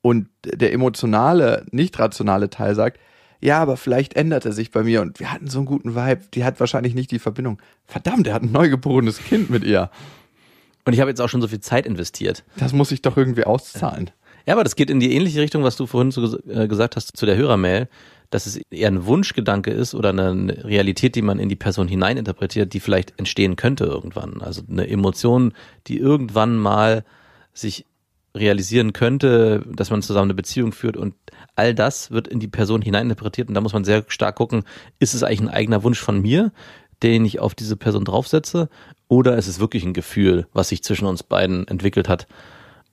Und 0.00 0.28
der 0.44 0.72
emotionale, 0.72 1.64
nicht 1.70 1.96
rationale 1.98 2.50
Teil 2.50 2.74
sagt, 2.74 2.98
ja, 3.40 3.60
aber 3.60 3.76
vielleicht 3.76 4.14
ändert 4.14 4.44
er 4.44 4.52
sich 4.52 4.70
bei 4.72 4.82
mir 4.82 5.02
und 5.02 5.20
wir 5.20 5.32
hatten 5.32 5.48
so 5.48 5.58
einen 5.58 5.66
guten 5.66 5.94
Vibe, 5.94 6.22
die 6.34 6.44
hat 6.44 6.58
wahrscheinlich 6.58 6.94
nicht 6.94 7.10
die 7.12 7.18
Verbindung. 7.20 7.60
Verdammt, 7.86 8.26
er 8.26 8.34
hat 8.34 8.42
ein 8.42 8.52
neugeborenes 8.52 9.18
Kind 9.18 9.50
mit 9.50 9.62
ihr. 9.64 9.90
Und 10.84 10.92
ich 10.94 11.00
habe 11.00 11.10
jetzt 11.10 11.20
auch 11.20 11.28
schon 11.28 11.40
so 11.40 11.48
viel 11.48 11.60
Zeit 11.60 11.86
investiert. 11.86 12.44
Das 12.56 12.72
muss 12.72 12.90
ich 12.90 13.02
doch 13.02 13.16
irgendwie 13.16 13.44
auszahlen. 13.44 14.10
Ja, 14.46 14.54
aber 14.54 14.64
das 14.64 14.76
geht 14.76 14.90
in 14.90 15.00
die 15.00 15.14
ähnliche 15.14 15.40
Richtung, 15.40 15.62
was 15.62 15.76
du 15.76 15.86
vorhin 15.86 16.10
so 16.10 16.38
äh, 16.48 16.68
gesagt 16.68 16.96
hast 16.96 17.16
zu 17.16 17.26
der 17.26 17.36
Hörermail, 17.36 17.88
dass 18.30 18.46
es 18.46 18.56
eher 18.70 18.88
ein 18.88 19.06
Wunschgedanke 19.06 19.70
ist 19.70 19.94
oder 19.94 20.08
eine 20.08 20.64
Realität, 20.64 21.14
die 21.14 21.22
man 21.22 21.38
in 21.38 21.48
die 21.48 21.56
Person 21.56 21.86
hineininterpretiert, 21.86 22.72
die 22.72 22.80
vielleicht 22.80 23.18
entstehen 23.18 23.56
könnte 23.56 23.84
irgendwann. 23.84 24.40
Also 24.40 24.62
eine 24.68 24.88
Emotion, 24.88 25.52
die 25.86 25.98
irgendwann 25.98 26.56
mal 26.56 27.04
sich 27.52 27.84
realisieren 28.34 28.94
könnte, 28.94 29.62
dass 29.70 29.90
man 29.90 30.00
zusammen 30.00 30.30
eine 30.30 30.34
Beziehung 30.34 30.72
führt 30.72 30.96
und 30.96 31.14
all 31.54 31.74
das 31.74 32.10
wird 32.10 32.26
in 32.28 32.40
die 32.40 32.48
Person 32.48 32.80
hineininterpretiert 32.80 33.48
und 33.48 33.54
da 33.54 33.60
muss 33.60 33.74
man 33.74 33.84
sehr 33.84 34.04
stark 34.08 34.36
gucken, 34.36 34.64
ist 34.98 35.12
es 35.12 35.22
eigentlich 35.22 35.42
ein 35.42 35.48
eigener 35.50 35.82
Wunsch 35.82 36.00
von 36.00 36.22
mir, 36.22 36.52
den 37.02 37.26
ich 37.26 37.40
auf 37.40 37.54
diese 37.54 37.76
Person 37.76 38.06
draufsetze 38.06 38.70
oder 39.08 39.36
ist 39.36 39.48
es 39.48 39.60
wirklich 39.60 39.84
ein 39.84 39.92
Gefühl, 39.92 40.46
was 40.54 40.70
sich 40.70 40.82
zwischen 40.82 41.04
uns 41.04 41.22
beiden 41.22 41.68
entwickelt 41.68 42.08
hat 42.08 42.26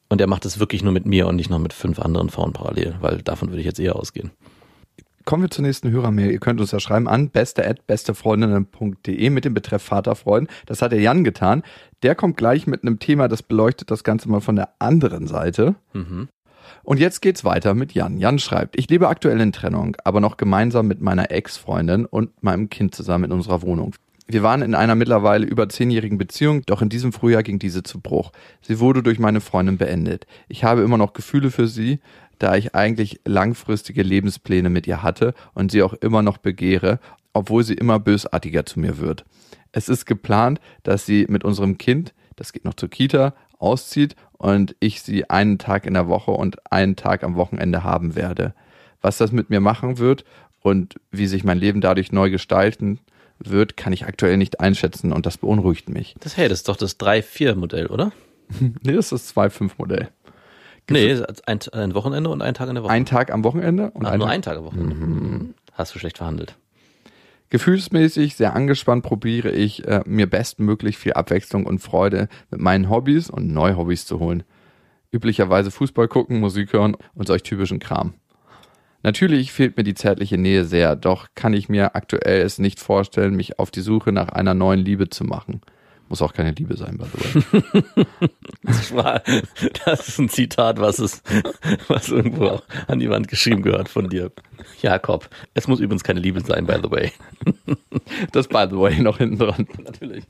und 0.09 0.19
er 0.19 0.27
macht 0.27 0.45
es 0.45 0.59
wirklich 0.59 0.83
nur 0.83 0.91
mit 0.91 1.05
mir 1.05 1.27
und 1.27 1.35
nicht 1.35 1.49
noch 1.49 1.59
mit 1.59 1.73
fünf 1.73 1.99
anderen 1.99 2.29
Frauen 2.29 2.53
parallel, 2.53 2.95
weil 2.99 3.21
davon 3.21 3.49
würde 3.49 3.59
ich 3.59 3.65
jetzt 3.65 3.79
eher 3.79 3.95
ausgehen. 3.95 4.31
Kommen 5.25 5.43
wir 5.43 5.51
zur 5.51 5.63
nächsten 5.63 5.91
Hörermail. 5.91 6.31
Ihr 6.31 6.39
könnt 6.39 6.59
uns 6.59 6.71
ja 6.71 6.79
schreiben 6.79 7.07
an 7.07 7.29
beste@bestefreundinnen.de 7.29 9.29
mit 9.29 9.45
dem 9.45 9.53
Betreff 9.53 9.83
Vaterfreuden. 9.83 10.47
Das 10.65 10.81
hat 10.81 10.91
der 10.91 11.01
Jan 11.01 11.23
getan. 11.23 11.61
Der 12.01 12.15
kommt 12.15 12.37
gleich 12.37 12.65
mit 12.65 12.83
einem 12.83 12.97
Thema, 12.97 13.27
das 13.27 13.43
beleuchtet 13.43 13.91
das 13.91 14.03
Ganze 14.03 14.29
mal 14.29 14.41
von 14.41 14.55
der 14.55 14.69
anderen 14.79 15.27
Seite. 15.27 15.75
Und 16.83 16.99
jetzt 16.99 17.21
geht's 17.21 17.45
weiter 17.45 17.75
mit 17.75 17.93
Jan. 17.93 18.17
Jan 18.17 18.39
schreibt, 18.39 18.79
ich 18.79 18.89
lebe 18.89 19.07
aktuell 19.07 19.39
in 19.41 19.51
Trennung, 19.51 19.95
aber 20.03 20.19
noch 20.19 20.37
gemeinsam 20.37 20.87
mit 20.87 21.01
meiner 21.01 21.29
Ex-Freundin 21.29 22.05
und 22.05 22.41
meinem 22.41 22.69
Kind 22.69 22.95
zusammen 22.95 23.25
in 23.25 23.31
unserer 23.31 23.61
Wohnung. 23.61 23.93
Wir 24.31 24.43
waren 24.43 24.61
in 24.61 24.75
einer 24.75 24.93
mittlerweile 24.93 25.47
über 25.47 25.69
zehnjährigen 25.69 26.19
Beziehung, 26.19 26.61
doch 26.67 26.83
in 26.83 26.89
diesem 26.89 27.11
Frühjahr 27.11 27.41
ging 27.41 27.57
diese 27.57 27.81
zu 27.81 27.99
Bruch. 27.99 28.31
Sie 28.61 28.79
wurde 28.79 29.01
durch 29.01 29.17
meine 29.17 29.41
Freundin 29.41 29.79
beendet. 29.79 30.27
Ich 30.47 30.63
habe 30.63 30.83
immer 30.83 30.99
noch 30.99 31.13
Gefühle 31.13 31.49
für 31.49 31.67
sie, 31.67 31.99
da 32.37 32.55
ich 32.55 32.75
eigentlich 32.75 33.21
langfristige 33.25 34.03
Lebenspläne 34.03 34.69
mit 34.69 34.85
ihr 34.85 35.01
hatte 35.01 35.33
und 35.55 35.71
sie 35.71 35.81
auch 35.81 35.93
immer 35.93 36.21
noch 36.21 36.37
begehre, 36.37 36.99
obwohl 37.33 37.63
sie 37.63 37.73
immer 37.73 37.97
bösartiger 37.97 38.67
zu 38.67 38.79
mir 38.79 38.99
wird. 38.99 39.25
Es 39.71 39.89
ist 39.89 40.05
geplant, 40.05 40.61
dass 40.83 41.07
sie 41.07 41.25
mit 41.27 41.43
unserem 41.43 41.79
Kind, 41.79 42.13
das 42.35 42.53
geht 42.53 42.65
noch 42.65 42.75
zur 42.75 42.89
Kita, 42.89 43.33
auszieht 43.57 44.15
und 44.33 44.75
ich 44.79 45.01
sie 45.01 45.27
einen 45.27 45.57
Tag 45.57 45.87
in 45.87 45.95
der 45.95 46.07
Woche 46.07 46.29
und 46.29 46.71
einen 46.71 46.95
Tag 46.95 47.23
am 47.23 47.35
Wochenende 47.35 47.83
haben 47.83 48.13
werde. 48.15 48.53
Was 49.01 49.17
das 49.17 49.31
mit 49.31 49.49
mir 49.49 49.59
machen 49.59 49.97
wird 49.97 50.23
und 50.61 50.97
wie 51.09 51.25
sich 51.25 51.43
mein 51.43 51.57
Leben 51.57 51.81
dadurch 51.81 52.11
neu 52.11 52.29
gestalten 52.29 52.99
wird, 53.39 53.78
kann 53.78 53.93
ich 53.93 54.06
aktuell 54.06 54.38
nicht 54.38 54.60
einschätzen 54.60 55.13
und 55.13 55.25
das 55.25 55.38
beunruhigt 55.38 55.89
mich. 55.89 56.15
Das, 56.19 56.38
hey, 56.38 56.49
das 56.49 56.60
ist 56.60 56.69
doch 56.69 56.78
das 56.78 56.99
3-4-Modell, 56.99 57.88
oder? 57.88 58.12
Nee, 58.82 58.93
das 58.93 59.12
ist 59.12 59.36
das 59.36 59.36
2-5-Modell. 59.36 60.10
Nee, 60.89 61.21
ein, 61.45 61.60
ein 61.71 61.93
Wochenende 61.93 62.32
und 62.32 62.41
ein 62.41 62.56
Tag 62.56 62.67
in 62.67 62.75
der 62.75 62.84
Woche. 62.84 62.91
Ein 62.91 63.06
Tag 63.06 63.32
am 63.32 63.43
Wochenende 63.43 63.91
und 63.91 64.08
Ach, 64.08 64.12
ein 64.12 64.17
nur 64.17 64.28
Tag 64.28 64.36
ein 64.36 64.41
Tag 64.41 64.58
am 64.58 64.65
Wochenende. 64.65 65.54
Hast 65.73 65.93
du 65.93 65.99
schlecht 65.99 66.17
verhandelt. 66.17 66.56
Gefühlsmäßig 67.52 68.36
sehr 68.36 68.56
angespannt 68.56 69.04
probiere 69.04 69.52
ich, 69.52 69.88
äh, 69.88 70.02
mir 70.06 70.28
bestmöglich 70.28 70.97
viel 70.97 71.13
Abwechslung 71.13 71.65
und 71.65 71.80
Freude 71.80 72.28
mit 72.52 72.60
meinen 72.60 72.89
Hobbys 72.89 73.30
und 73.30 73.52
neue 73.52 73.75
Hobbys 73.78 74.06
zu 74.06 74.19
holen. 74.19 74.43
Üblicherweise 75.12 75.71
Fußball 75.71 76.08
gucken, 76.08 76.39
Musik 76.39 76.73
hören 76.73 76.95
und 77.15 77.28
solch 77.28 77.41
typischen 77.41 77.80
Kram. 77.80 78.13
Natürlich 79.01 79.51
fehlt 79.53 79.77
mir 79.77 79.83
die 79.83 79.93
zärtliche 79.93 80.38
Nähe 80.38 80.65
sehr, 80.65 80.95
doch 80.95 81.27
kann 81.35 81.53
ich 81.53 81.69
mir 81.69 81.95
aktuell 81.95 82.41
es 82.41 82.59
nicht 82.59 82.79
vorstellen, 82.79 83.35
mich 83.35 83.57
auf 83.57 83.71
die 83.71 83.81
Suche 83.81 84.12
nach 84.12 84.29
einer 84.29 84.53
neuen 84.53 84.79
Liebe 84.79 85.09
zu 85.09 85.23
machen. 85.23 85.62
Muss 86.09 86.21
auch 86.23 86.33
keine 86.33 86.51
Liebe 86.51 86.75
sein, 86.75 86.97
by 86.97 87.05
the 87.05 87.19
way. 88.95 89.41
Das, 89.85 90.07
ist 90.07 90.19
ein 90.19 90.29
Zitat, 90.29 90.79
was 90.79 90.99
es, 90.99 91.21
was 91.88 92.09
irgendwo 92.09 92.62
an 92.88 92.99
die 92.99 93.09
Wand 93.09 93.27
geschrieben 93.27 93.62
gehört 93.62 93.89
von 93.89 94.09
dir. 94.09 94.31
Jakob. 94.81 95.29
Es 95.53 95.67
muss 95.67 95.79
übrigens 95.79 96.03
keine 96.03 96.19
Liebe 96.19 96.41
sein, 96.41 96.65
by 96.65 96.75
the 96.83 96.91
way. 96.91 97.11
Das 98.31 98.47
by 98.47 98.65
the 98.69 98.77
way 98.77 98.99
noch 98.99 99.17
hinten 99.19 99.37
dran. 99.37 99.67
Natürlich. 99.83 100.23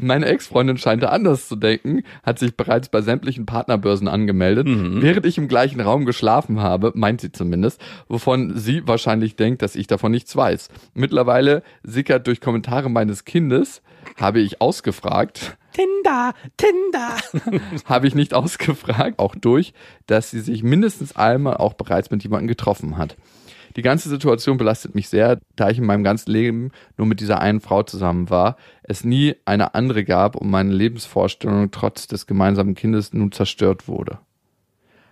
Meine 0.00 0.26
Ex-Freundin 0.26 0.78
scheint 0.78 1.02
da 1.02 1.08
anders 1.08 1.48
zu 1.48 1.56
denken, 1.56 2.02
hat 2.22 2.38
sich 2.38 2.56
bereits 2.56 2.88
bei 2.88 3.00
sämtlichen 3.00 3.46
Partnerbörsen 3.46 4.08
angemeldet, 4.08 4.66
während 4.68 5.26
ich 5.26 5.38
im 5.38 5.48
gleichen 5.48 5.80
Raum 5.80 6.04
geschlafen 6.04 6.60
habe, 6.60 6.92
meint 6.94 7.20
sie 7.20 7.32
zumindest, 7.32 7.80
wovon 8.08 8.56
sie 8.56 8.86
wahrscheinlich 8.86 9.36
denkt, 9.36 9.62
dass 9.62 9.76
ich 9.76 9.86
davon 9.86 10.12
nichts 10.12 10.36
weiß. 10.36 10.68
Mittlerweile 10.94 11.62
sickert 11.82 12.26
durch 12.26 12.40
Kommentare 12.40 12.90
meines 12.90 13.24
Kindes, 13.24 13.82
habe 14.16 14.40
ich 14.40 14.60
ausgefragt, 14.60 15.56
Tinder, 15.76 16.32
Tinder. 16.56 17.60
habe 17.84 18.06
ich 18.06 18.14
nicht 18.14 18.32
ausgefragt, 18.32 19.18
auch 19.18 19.34
durch, 19.34 19.74
dass 20.06 20.30
sie 20.30 20.40
sich 20.40 20.62
mindestens 20.62 21.16
einmal 21.16 21.58
auch 21.58 21.74
bereits 21.74 22.10
mit 22.10 22.22
jemandem 22.22 22.48
getroffen 22.48 22.96
hat. 22.96 23.16
Die 23.76 23.82
ganze 23.82 24.08
Situation 24.08 24.56
belastet 24.56 24.94
mich 24.94 25.10
sehr, 25.10 25.38
da 25.54 25.68
ich 25.68 25.78
in 25.78 25.84
meinem 25.84 26.02
ganzen 26.02 26.30
Leben 26.30 26.70
nur 26.96 27.06
mit 27.06 27.20
dieser 27.20 27.40
einen 27.40 27.60
Frau 27.60 27.82
zusammen 27.82 28.30
war, 28.30 28.56
es 28.82 29.04
nie 29.04 29.36
eine 29.44 29.74
andere 29.74 30.04
gab 30.04 30.34
und 30.34 30.48
meine 30.48 30.72
Lebensvorstellung 30.72 31.70
trotz 31.70 32.06
des 32.06 32.26
gemeinsamen 32.26 32.74
Kindes 32.74 33.12
nun 33.12 33.32
zerstört 33.32 33.86
wurde. 33.86 34.18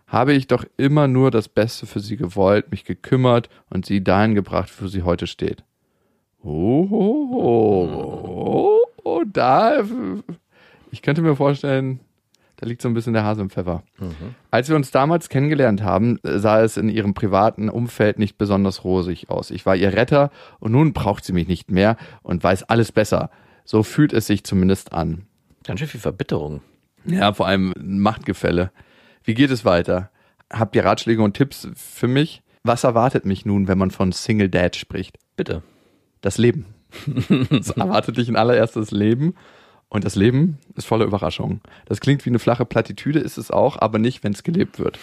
Habe 0.06 0.32
ich 0.32 0.46
doch 0.46 0.64
immer 0.78 1.08
nur 1.08 1.30
das 1.30 1.48
Beste 1.48 1.86
für 1.86 2.00
sie 2.00 2.16
gewollt, 2.16 2.70
mich 2.70 2.84
gekümmert 2.84 3.50
und 3.68 3.84
sie 3.84 4.02
dahin 4.02 4.34
gebracht, 4.34 4.70
wo 4.80 4.86
sie 4.86 5.02
heute 5.02 5.26
steht. 5.26 5.62
Oh, 6.42 6.88
oh, 6.90 7.28
oh, 7.32 8.80
oh 9.02 9.22
da, 9.30 9.82
ich 10.90 11.02
könnte 11.02 11.20
mir 11.20 11.36
vorstellen, 11.36 12.00
da 12.64 12.68
liegt 12.70 12.80
so 12.80 12.88
ein 12.88 12.94
bisschen 12.94 13.12
der 13.12 13.24
Hase 13.24 13.42
im 13.42 13.50
Pfeffer. 13.50 13.82
Als 14.50 14.70
wir 14.70 14.76
uns 14.76 14.90
damals 14.90 15.28
kennengelernt 15.28 15.82
haben, 15.82 16.18
sah 16.22 16.62
es 16.62 16.78
in 16.78 16.88
ihrem 16.88 17.12
privaten 17.12 17.68
Umfeld 17.68 18.18
nicht 18.18 18.38
besonders 18.38 18.84
rosig 18.84 19.28
aus. 19.28 19.50
Ich 19.50 19.66
war 19.66 19.76
ihr 19.76 19.92
Retter 19.92 20.30
und 20.60 20.72
nun 20.72 20.94
braucht 20.94 21.26
sie 21.26 21.34
mich 21.34 21.46
nicht 21.46 21.70
mehr 21.70 21.98
und 22.22 22.42
weiß 22.42 22.62
alles 22.64 22.90
besser. 22.90 23.28
So 23.66 23.82
fühlt 23.82 24.14
es 24.14 24.26
sich 24.26 24.44
zumindest 24.44 24.94
an. 24.94 25.26
Ganz 25.64 25.80
schön 25.80 25.88
viel 25.88 26.00
Verbitterung. 26.00 26.62
Ja, 27.04 27.34
vor 27.34 27.46
allem 27.46 27.74
Machtgefälle. 27.78 28.70
Wie 29.24 29.34
geht 29.34 29.50
es 29.50 29.66
weiter? 29.66 30.10
Habt 30.50 30.74
ihr 30.74 30.86
Ratschläge 30.86 31.22
und 31.22 31.36
Tipps 31.36 31.68
für 31.74 32.08
mich? 32.08 32.40
Was 32.62 32.84
erwartet 32.84 33.26
mich 33.26 33.44
nun, 33.44 33.68
wenn 33.68 33.76
man 33.76 33.90
von 33.90 34.10
Single 34.10 34.48
Dad 34.48 34.74
spricht? 34.74 35.18
Bitte. 35.36 35.62
Das 36.22 36.38
Leben. 36.38 36.64
Es 37.50 37.68
erwartet 37.72 38.16
dich 38.16 38.30
ein 38.30 38.36
allererstes 38.36 38.90
Leben. 38.90 39.34
Und 39.94 40.02
das 40.04 40.16
Leben 40.16 40.58
ist 40.74 40.86
voller 40.86 41.04
Überraschungen. 41.04 41.60
Das 41.86 42.00
klingt 42.00 42.24
wie 42.26 42.30
eine 42.30 42.40
flache 42.40 42.64
Plattitüde, 42.64 43.20
ist 43.20 43.38
es 43.38 43.50
auch, 43.52 43.78
aber 43.80 44.00
nicht, 44.00 44.24
wenn 44.24 44.32
es 44.32 44.42
gelebt 44.42 44.80
wird. 44.80 44.98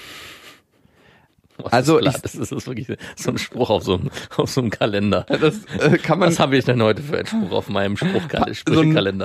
Was 1.57 1.71
Also 1.71 1.97
ist 1.99 2.07
ich- 2.07 2.21
das 2.21 2.33
ist, 2.35 2.41
das 2.41 2.51
ist 2.51 2.67
wirklich 2.67 2.87
so 3.15 3.29
ein 3.31 3.37
Spruch 3.37 3.69
auf 3.69 3.83
so 3.83 3.93
einem, 3.95 4.09
auf 4.35 4.49
so 4.49 4.59
einem 4.59 4.69
Kalender. 4.69 5.25
Das 5.29 5.63
äh, 5.79 5.97
kann 5.97 6.19
man 6.19 6.27
Was 6.29 6.39
habe 6.39 6.57
ich 6.57 6.65
denn 6.65 6.81
heute 6.83 7.01
für 7.03 7.17
einen 7.19 7.25
Spruch 7.27 7.51
auf 7.51 7.69
meinem 7.69 7.95
Spruchkal- 7.95 8.53
so 8.67 8.81
ein, 8.81 9.23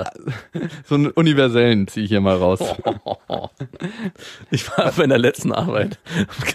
so 0.85 0.95
einen 0.95 1.07
universellen 1.07 1.87
ziehe 1.89 2.05
ich 2.05 2.11
hier 2.11 2.21
mal 2.21 2.37
raus. 2.37 2.59
Ich 4.51 4.69
war 4.77 4.91
bei 4.93 5.05
der 5.07 5.17
letzten 5.17 5.51
Arbeit, 5.51 5.99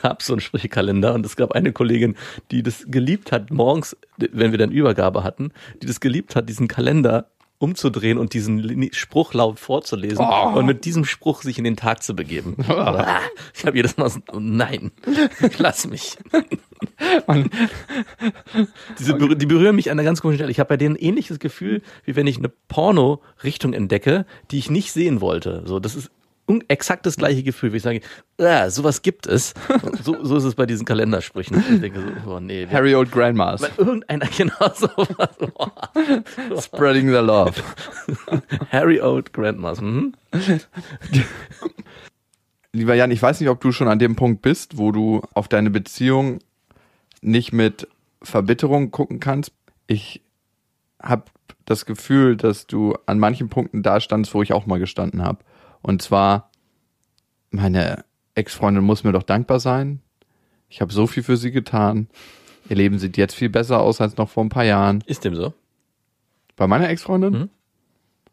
gab 0.03 0.23
so 0.23 0.33
einen 0.35 0.41
Sprüchekalender 0.41 1.13
und 1.15 1.27
es 1.27 1.37
gab 1.37 1.53
eine 1.53 1.73
Kollegin, 1.73 2.17
die 2.51 2.63
das 2.63 2.85
geliebt 2.89 3.31
hat, 3.33 3.51
morgens, 3.51 3.97
wenn 4.17 4.53
wir 4.53 4.59
dann 4.59 4.71
Übergabe 4.73 5.23
hatten, 5.23 5.53
die 5.83 5.87
das 5.87 6.01
geliebt 6.01 6.35
hat, 6.37 6.49
diesen 6.49 6.69
Kalender 6.69 7.27
umzudrehen 7.63 8.19
und 8.19 8.35
diesen 8.35 8.91
Spruch 8.93 9.33
laut 9.35 9.59
vorzulesen 9.61 10.27
Oh. 10.29 10.59
und 10.59 10.67
mit 10.67 10.85
diesem 10.85 11.05
Spruch 11.05 11.43
sich 11.43 11.59
in 11.59 11.65
den 11.65 11.77
Tag 11.77 12.03
zu 12.03 12.15
begeben. 12.17 12.57
Ah, 12.69 13.21
Ich 13.55 13.65
habe 13.65 13.77
jedes 13.77 13.97
Mal 13.97 14.11
so, 14.11 14.21
oh 14.33 14.39
nein, 14.41 14.91
lass 15.59 15.87
mich. 15.87 16.17
Diese, 18.99 19.37
die 19.37 19.47
berühren 19.47 19.77
mich 19.77 19.91
an 19.91 19.99
einer 19.99 20.05
ganz 20.05 20.21
komischen 20.21 20.39
Stelle. 20.39 20.51
Ich 20.51 20.59
habe 20.61 20.69
bei 20.69 20.77
denen 20.77 20.97
ein 20.97 21.03
ähnliches 21.03 21.39
Gefühl, 21.39 21.83
wie 22.05 22.17
wenn 22.17 22.27
ich 22.27 22.39
eine 22.39 22.49
Porno-Richtung 22.49 23.73
entdecke, 23.73 24.27
die 24.51 24.59
ich 24.59 24.71
nicht 24.71 24.93
sehen 24.93 25.21
wollte. 25.21 25.63
So, 25.67 25.79
das 25.79 25.95
ist 25.95 26.11
exakt 26.69 27.07
das 27.07 27.17
gleiche 27.17 27.43
Gefühl, 27.43 27.73
wie 27.73 27.77
ich 27.79 27.83
sage, 27.83 28.01
ah, 28.39 28.69
sowas 28.69 29.03
gibt 29.03 29.27
es. 29.27 29.55
So, 30.03 30.25
so 30.25 30.37
ist 30.37 30.45
es 30.45 30.55
bei 30.55 30.67
diesen 30.67 30.85
Kalendersprüchen. 30.85 31.63
Ich 31.73 31.81
denke 31.81 32.01
so, 32.25 32.31
oh 32.31 32.41
nee. 32.41 32.67
Harry 32.71 32.95
Old 32.95 33.13
Grandmas. 33.13 33.63
Irgendeiner 33.79 34.27
genau 34.37 34.71
sowas. 34.75 35.31
Oh. 35.55 36.61
Spreading 36.61 37.09
the 37.09 37.21
love. 37.21 37.55
Harry 38.71 39.01
Old 39.01 39.33
Grandmas. 39.33 39.81
Mhm. 39.81 40.15
Lieber 42.73 42.95
Jan, 42.95 43.11
ich 43.11 43.23
weiß 43.23 43.41
nicht, 43.41 43.49
ob 43.49 43.61
du 43.61 43.71
schon 43.71 43.89
an 43.89 43.99
dem 43.99 44.17
Punkt 44.17 44.43
bist, 44.43 44.79
wo 44.79 44.93
du 44.93 45.23
auf 45.35 45.49
deine 45.49 45.71
Beziehung 45.71 46.39
nicht 47.21 47.53
mit 47.53 47.87
Verbitterung 48.23 48.91
gucken 48.91 49.21
kannst. 49.21 49.53
Ich 49.87 50.23
habe 51.01 51.25
das 51.65 51.87
Gefühl, 51.87 52.37
dass 52.37 52.67
du 52.67 52.97
an 53.07 53.19
manchen 53.19 53.49
Punkten 53.49 53.83
da 53.83 54.01
standst, 54.01 54.35
wo 54.35 54.43
ich 54.43 54.53
auch 54.53 54.67
mal 54.67 54.79
gestanden 54.79 55.23
habe. 55.23 55.39
Und 55.83 56.03
zwar, 56.03 56.51
meine 57.51 58.05
Ex-Freundin 58.35 58.85
muss 58.85 59.05
mir 59.05 59.13
doch 59.13 59.23
dankbar 59.23 59.61
sein. 59.61 60.01
Ich 60.69 60.81
habe 60.81 60.93
so 60.93 61.07
viel 61.07 61.23
für 61.23 61.37
sie 61.37 61.51
getan. 61.51 62.09
Ihr 62.69 62.77
Leben 62.77 62.99
sieht 62.99 63.17
jetzt 63.17 63.35
viel 63.35 63.51
besser 63.51 63.81
aus 63.81 64.01
als 64.01 64.17
noch 64.17 64.31
vor 64.31 64.45
ein 64.45 64.49
paar 64.49 64.65
Jahren. 64.65 65.03
Ist 65.07 65.25
dem 65.25 65.35
so? 65.35 65.53
Bei 66.57 66.67
meiner 66.67 66.89
Ex-Freundin? 66.89 67.33
Mhm. 67.33 67.51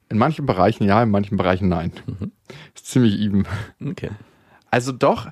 In 0.09 0.17
manchen 0.17 0.45
Bereichen 0.45 0.85
ja, 0.85 1.03
in 1.03 1.11
manchen 1.11 1.37
Bereichen 1.37 1.67
nein. 1.67 1.91
Ist 2.75 2.87
ziemlich 2.87 3.19
even. 3.19 3.47
Okay. 3.85 4.09
Also 4.71 4.91
doch, 4.91 5.29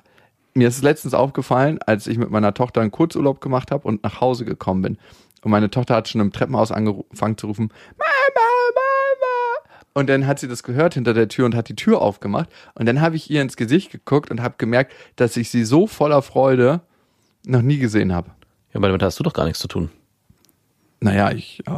mir 0.54 0.68
ist 0.68 0.76
es 0.76 0.82
letztens 0.82 1.14
aufgefallen, 1.14 1.78
als 1.84 2.06
ich 2.06 2.18
mit 2.18 2.30
meiner 2.30 2.54
Tochter 2.54 2.80
einen 2.80 2.90
Kurzurlaub 2.90 3.40
gemacht 3.40 3.70
habe 3.70 3.86
und 3.88 4.02
nach 4.02 4.20
Hause 4.20 4.44
gekommen 4.44 4.82
bin. 4.82 4.98
Und 5.42 5.50
meine 5.50 5.70
Tochter 5.70 5.94
hat 5.94 6.08
schon 6.08 6.20
im 6.20 6.32
Treppenhaus 6.32 6.72
angefangen 6.72 7.38
zu 7.38 7.46
rufen, 7.46 7.72
Mama. 7.96 8.47
Und 9.98 10.08
dann 10.08 10.28
hat 10.28 10.38
sie 10.38 10.46
das 10.46 10.62
gehört 10.62 10.94
hinter 10.94 11.12
der 11.12 11.26
Tür 11.26 11.44
und 11.44 11.56
hat 11.56 11.68
die 11.68 11.74
Tür 11.74 12.00
aufgemacht. 12.00 12.48
Und 12.74 12.86
dann 12.86 13.00
habe 13.00 13.16
ich 13.16 13.32
ihr 13.32 13.42
ins 13.42 13.56
Gesicht 13.56 13.90
geguckt 13.90 14.30
und 14.30 14.40
habe 14.40 14.54
gemerkt, 14.56 14.92
dass 15.16 15.36
ich 15.36 15.50
sie 15.50 15.64
so 15.64 15.88
voller 15.88 16.22
Freude 16.22 16.82
noch 17.44 17.62
nie 17.62 17.78
gesehen 17.78 18.14
habe. 18.14 18.28
Ja, 18.72 18.76
aber 18.76 18.86
damit 18.86 19.02
hast 19.02 19.18
du 19.18 19.24
doch 19.24 19.32
gar 19.32 19.44
nichts 19.44 19.58
zu 19.58 19.66
tun. 19.66 19.90
Naja, 21.00 21.32
ich 21.32 21.64
äh, 21.66 21.72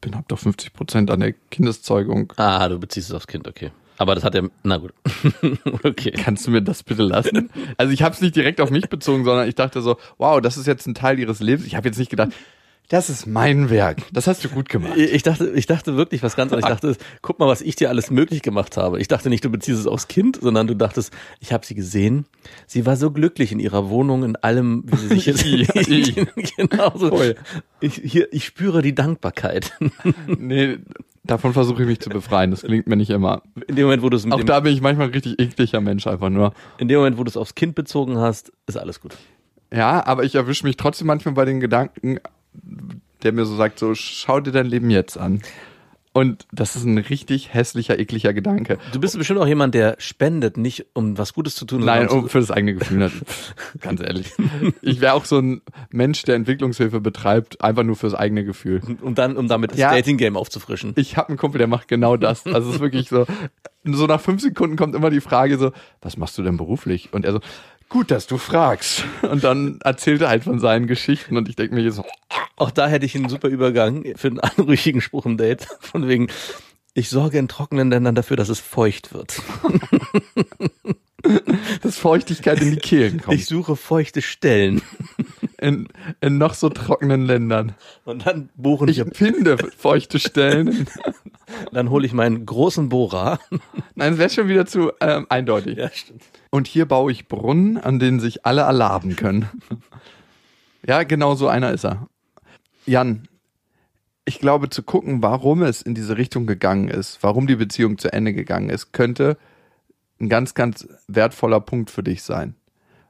bin 0.00 0.16
hab 0.16 0.26
doch 0.26 0.40
50 0.40 0.72
Prozent 0.72 1.12
an 1.12 1.20
der 1.20 1.32
Kindeszeugung. 1.52 2.32
Ah, 2.38 2.68
du 2.68 2.80
beziehst 2.80 3.10
es 3.10 3.14
aufs 3.14 3.28
Kind, 3.28 3.46
okay. 3.46 3.70
Aber 3.98 4.16
das 4.16 4.24
hat 4.24 4.34
ja, 4.34 4.42
na 4.64 4.78
gut. 4.78 4.92
okay. 5.84 6.10
Kannst 6.10 6.48
du 6.48 6.50
mir 6.50 6.62
das 6.62 6.82
bitte 6.82 7.04
lassen? 7.04 7.50
Also 7.76 7.92
ich 7.92 8.02
habe 8.02 8.16
es 8.16 8.20
nicht 8.20 8.34
direkt 8.34 8.60
auf 8.60 8.72
mich 8.72 8.88
bezogen, 8.88 9.24
sondern 9.24 9.46
ich 9.46 9.54
dachte 9.54 9.80
so, 9.80 9.96
wow, 10.18 10.40
das 10.40 10.56
ist 10.56 10.66
jetzt 10.66 10.88
ein 10.88 10.96
Teil 10.96 11.20
ihres 11.20 11.38
Lebens. 11.38 11.68
Ich 11.68 11.76
habe 11.76 11.86
jetzt 11.86 11.98
nicht 11.98 12.10
gedacht, 12.10 12.32
das 12.90 13.08
ist 13.08 13.24
mein 13.24 13.70
Werk. 13.70 14.02
Das 14.12 14.26
hast 14.26 14.44
du 14.44 14.48
gut 14.48 14.68
gemacht. 14.68 14.96
Ich 14.96 15.22
dachte, 15.22 15.52
ich 15.54 15.66
dachte 15.66 15.96
wirklich 15.96 16.24
was 16.24 16.34
ganz 16.34 16.52
anderes. 16.52 16.68
Ich 16.68 16.80
dachte, 16.80 16.96
guck 17.22 17.38
mal, 17.38 17.46
was 17.46 17.62
ich 17.62 17.76
dir 17.76 17.88
alles 17.88 18.10
möglich 18.10 18.42
gemacht 18.42 18.76
habe. 18.76 19.00
Ich 19.00 19.06
dachte 19.06 19.28
nicht, 19.30 19.44
du 19.44 19.48
beziehst 19.48 19.78
es 19.78 19.86
aufs 19.86 20.08
Kind, 20.08 20.40
sondern 20.42 20.66
du 20.66 20.74
dachtest, 20.74 21.12
ich 21.38 21.52
habe 21.52 21.64
sie 21.64 21.76
gesehen. 21.76 22.26
Sie 22.66 22.86
war 22.86 22.96
so 22.96 23.12
glücklich 23.12 23.52
in 23.52 23.60
ihrer 23.60 23.90
Wohnung, 23.90 24.24
in 24.24 24.34
allem, 24.34 24.82
wie 24.86 24.96
sie 24.96 25.06
sich 25.06 25.26
jetzt. 25.26 25.46
Ja, 25.46 26.24
genau 26.56 26.92
so. 26.96 27.10
Voll. 27.10 27.36
Ich, 27.78 27.94
hier, 27.94 28.26
ich 28.32 28.44
spüre 28.44 28.82
die 28.82 28.94
Dankbarkeit. 28.94 29.72
Nee, 30.26 30.78
davon 31.22 31.52
versuche 31.52 31.82
ich 31.82 31.88
mich 31.88 32.00
zu 32.00 32.10
befreien. 32.10 32.50
Das 32.50 32.62
gelingt 32.62 32.88
mir 32.88 32.96
nicht 32.96 33.10
immer. 33.10 33.42
In 33.68 33.76
dem 33.76 33.84
Moment, 33.84 34.02
wo 34.02 34.08
du 34.10 34.16
es 34.16 34.28
Auch 34.28 34.42
da 34.42 34.58
bin 34.58 34.74
ich 34.74 34.80
manchmal 34.80 35.06
ein 35.06 35.12
richtig 35.12 35.38
ekliger 35.38 35.80
Mensch 35.80 36.08
einfach 36.08 36.28
nur. 36.28 36.54
in 36.78 36.88
dem 36.88 36.98
Moment, 36.98 37.18
wo 37.18 37.22
du 37.22 37.28
es 37.30 37.36
aufs 37.36 37.54
Kind 37.54 37.76
bezogen 37.76 38.18
hast, 38.18 38.52
ist 38.66 38.76
alles 38.76 39.00
gut. 39.00 39.16
Ja, 39.72 40.04
aber 40.04 40.24
ich 40.24 40.34
erwische 40.34 40.66
mich 40.66 40.76
trotzdem 40.76 41.06
manchmal 41.06 41.34
bei 41.34 41.44
den 41.44 41.60
Gedanken, 41.60 42.18
der 43.22 43.32
mir 43.32 43.44
so 43.44 43.56
sagt, 43.56 43.78
so 43.78 43.94
schau 43.94 44.40
dir 44.40 44.52
dein 44.52 44.66
Leben 44.66 44.90
jetzt 44.90 45.18
an. 45.18 45.42
Und 46.12 46.48
das 46.50 46.74
ist 46.74 46.82
ein 46.84 46.98
richtig 46.98 47.54
hässlicher, 47.54 47.96
ekliger 48.00 48.32
Gedanke. 48.32 48.78
Du 48.92 48.98
bist 48.98 49.16
bestimmt 49.16 49.38
auch 49.38 49.46
jemand, 49.46 49.74
der 49.76 49.94
spendet, 49.98 50.56
nicht 50.56 50.86
um 50.92 51.16
was 51.16 51.32
Gutes 51.34 51.54
zu 51.54 51.66
tun, 51.66 51.84
Nein, 51.84 52.08
um, 52.08 52.28
für 52.28 52.40
das 52.40 52.50
eigene 52.50 52.74
Gefühl. 52.74 53.12
Ganz 53.80 54.00
ehrlich. 54.00 54.32
Ich 54.82 55.00
wäre 55.00 55.12
auch 55.12 55.24
so 55.24 55.38
ein 55.38 55.60
Mensch, 55.90 56.24
der 56.24 56.34
Entwicklungshilfe 56.34 57.00
betreibt, 57.00 57.60
einfach 57.62 57.84
nur 57.84 57.94
fürs 57.94 58.14
eigene 58.14 58.44
Gefühl. 58.44 58.80
um 59.02 59.14
dann, 59.14 59.36
um 59.36 59.46
damit 59.46 59.70
das 59.70 59.78
Ja. 59.78 59.92
Dating-Game 59.92 60.36
aufzufrischen. 60.36 60.94
Ich 60.96 61.16
habe 61.16 61.28
einen 61.28 61.38
Kumpel, 61.38 61.58
der 61.58 61.68
macht 61.68 61.86
genau 61.86 62.16
das. 62.16 62.44
Also 62.44 62.70
es 62.70 62.74
ist 62.76 62.80
wirklich 62.80 63.08
so, 63.08 63.24
so 63.84 64.06
nach 64.06 64.20
fünf 64.20 64.42
Sekunden 64.42 64.74
kommt 64.74 64.96
immer 64.96 65.10
die 65.10 65.20
Frage 65.20 65.58
so, 65.58 65.70
was 66.02 66.16
machst 66.16 66.36
du 66.36 66.42
denn 66.42 66.56
beruflich? 66.56 67.12
Und 67.12 67.24
er 67.24 67.34
so, 67.34 67.40
gut, 67.90 68.10
dass 68.10 68.26
du 68.26 68.38
fragst. 68.38 69.04
Und 69.20 69.44
dann 69.44 69.78
erzählt 69.84 70.22
er 70.22 70.28
halt 70.30 70.44
von 70.44 70.58
seinen 70.58 70.86
Geschichten 70.86 71.36
und 71.36 71.50
ich 71.50 71.56
denke 71.56 71.74
mir 71.74 71.92
so, 71.92 72.06
Auch 72.56 72.70
da 72.70 72.88
hätte 72.88 73.04
ich 73.04 73.14
einen 73.14 73.28
super 73.28 73.48
Übergang 73.48 74.04
für 74.16 74.28
einen 74.28 74.40
anrüchigen 74.40 75.02
Spruch 75.02 75.26
im 75.26 75.36
Date. 75.36 75.66
Von 75.80 76.08
wegen, 76.08 76.28
ich 76.94 77.10
sorge 77.10 77.38
in 77.38 77.48
trockenen 77.48 77.90
Ländern 77.90 78.14
dafür, 78.14 78.36
dass 78.36 78.48
es 78.48 78.60
feucht 78.60 79.12
wird. 79.12 79.42
dass 81.82 81.98
Feuchtigkeit 81.98 82.60
in 82.62 82.70
die 82.70 82.76
Kehlen 82.78 83.20
kommt. 83.20 83.36
Ich 83.36 83.46
suche 83.46 83.76
feuchte 83.76 84.22
Stellen. 84.22 84.80
In, 85.60 85.88
in 86.20 86.38
noch 86.38 86.54
so 86.54 86.68
trockenen 86.70 87.26
Ländern. 87.26 87.74
Und 88.04 88.26
dann 88.26 88.50
bohren 88.56 88.88
Ich 88.88 88.96
wir, 88.96 89.06
finde 89.12 89.58
feuchte 89.58 90.18
Stellen. 90.18 90.86
Dann 91.72 91.90
hole 91.90 92.06
ich 92.06 92.12
meinen 92.12 92.46
großen 92.46 92.88
Bohrer. 92.88 93.40
Nein, 93.96 94.12
es 94.12 94.18
wäre 94.18 94.30
schon 94.30 94.48
wieder 94.48 94.66
zu 94.66 94.92
ähm, 95.00 95.26
eindeutig. 95.28 95.78
Ja, 95.78 95.90
stimmt. 95.90 96.22
Und 96.50 96.68
hier 96.68 96.86
baue 96.86 97.10
ich 97.10 97.26
Brunnen, 97.26 97.76
an 97.76 97.98
denen 97.98 98.20
sich 98.20 98.46
alle 98.46 98.62
erlaben 98.62 99.16
können. 99.16 99.48
ja, 100.86 101.02
genau 101.02 101.34
so 101.34 101.48
einer 101.48 101.72
ist 101.72 101.84
er. 101.84 102.08
Jan, 102.86 103.28
ich 104.24 104.38
glaube, 104.38 104.70
zu 104.70 104.82
gucken, 104.84 105.22
warum 105.22 105.62
es 105.62 105.82
in 105.82 105.94
diese 105.94 106.16
Richtung 106.16 106.46
gegangen 106.46 106.88
ist, 106.88 107.18
warum 107.22 107.46
die 107.48 107.56
Beziehung 107.56 107.98
zu 107.98 108.12
Ende 108.12 108.32
gegangen 108.32 108.70
ist, 108.70 108.92
könnte 108.92 109.36
ein 110.20 110.28
ganz, 110.28 110.54
ganz 110.54 110.86
wertvoller 111.08 111.60
Punkt 111.60 111.90
für 111.90 112.02
dich 112.02 112.22
sein. 112.22 112.54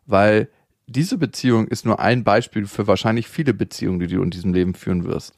Weil 0.07 0.49
diese 0.91 1.18
Beziehung 1.18 1.68
ist 1.68 1.86
nur 1.86 2.01
ein 2.01 2.24
Beispiel 2.24 2.66
für 2.66 2.88
wahrscheinlich 2.88 3.28
viele 3.28 3.55
Beziehungen, 3.55 4.01
die 4.01 4.09
du 4.09 4.22
in 4.22 4.30
diesem 4.30 4.53
Leben 4.53 4.74
führen 4.74 5.05
wirst. 5.05 5.34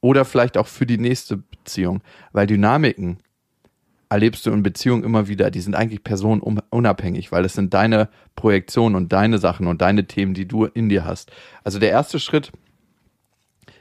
Oder 0.00 0.24
vielleicht 0.24 0.58
auch 0.58 0.66
für 0.66 0.84
die 0.84 0.98
nächste 0.98 1.36
Beziehung. 1.36 2.02
Weil 2.32 2.48
Dynamiken 2.48 3.18
erlebst 4.08 4.44
du 4.46 4.50
in 4.50 4.64
Beziehungen 4.64 5.04
immer 5.04 5.28
wieder, 5.28 5.50
die 5.52 5.60
sind 5.60 5.76
eigentlich 5.76 6.02
personenunabhängig, 6.02 7.30
weil 7.30 7.44
es 7.44 7.54
sind 7.54 7.72
deine 7.72 8.08
Projektionen 8.34 8.96
und 8.96 9.12
deine 9.12 9.38
Sachen 9.38 9.68
und 9.68 9.80
deine 9.80 10.06
Themen, 10.06 10.34
die 10.34 10.46
du 10.46 10.64
in 10.64 10.88
dir 10.88 11.04
hast. 11.04 11.30
Also 11.62 11.78
der 11.78 11.90
erste 11.90 12.18
Schritt 12.18 12.50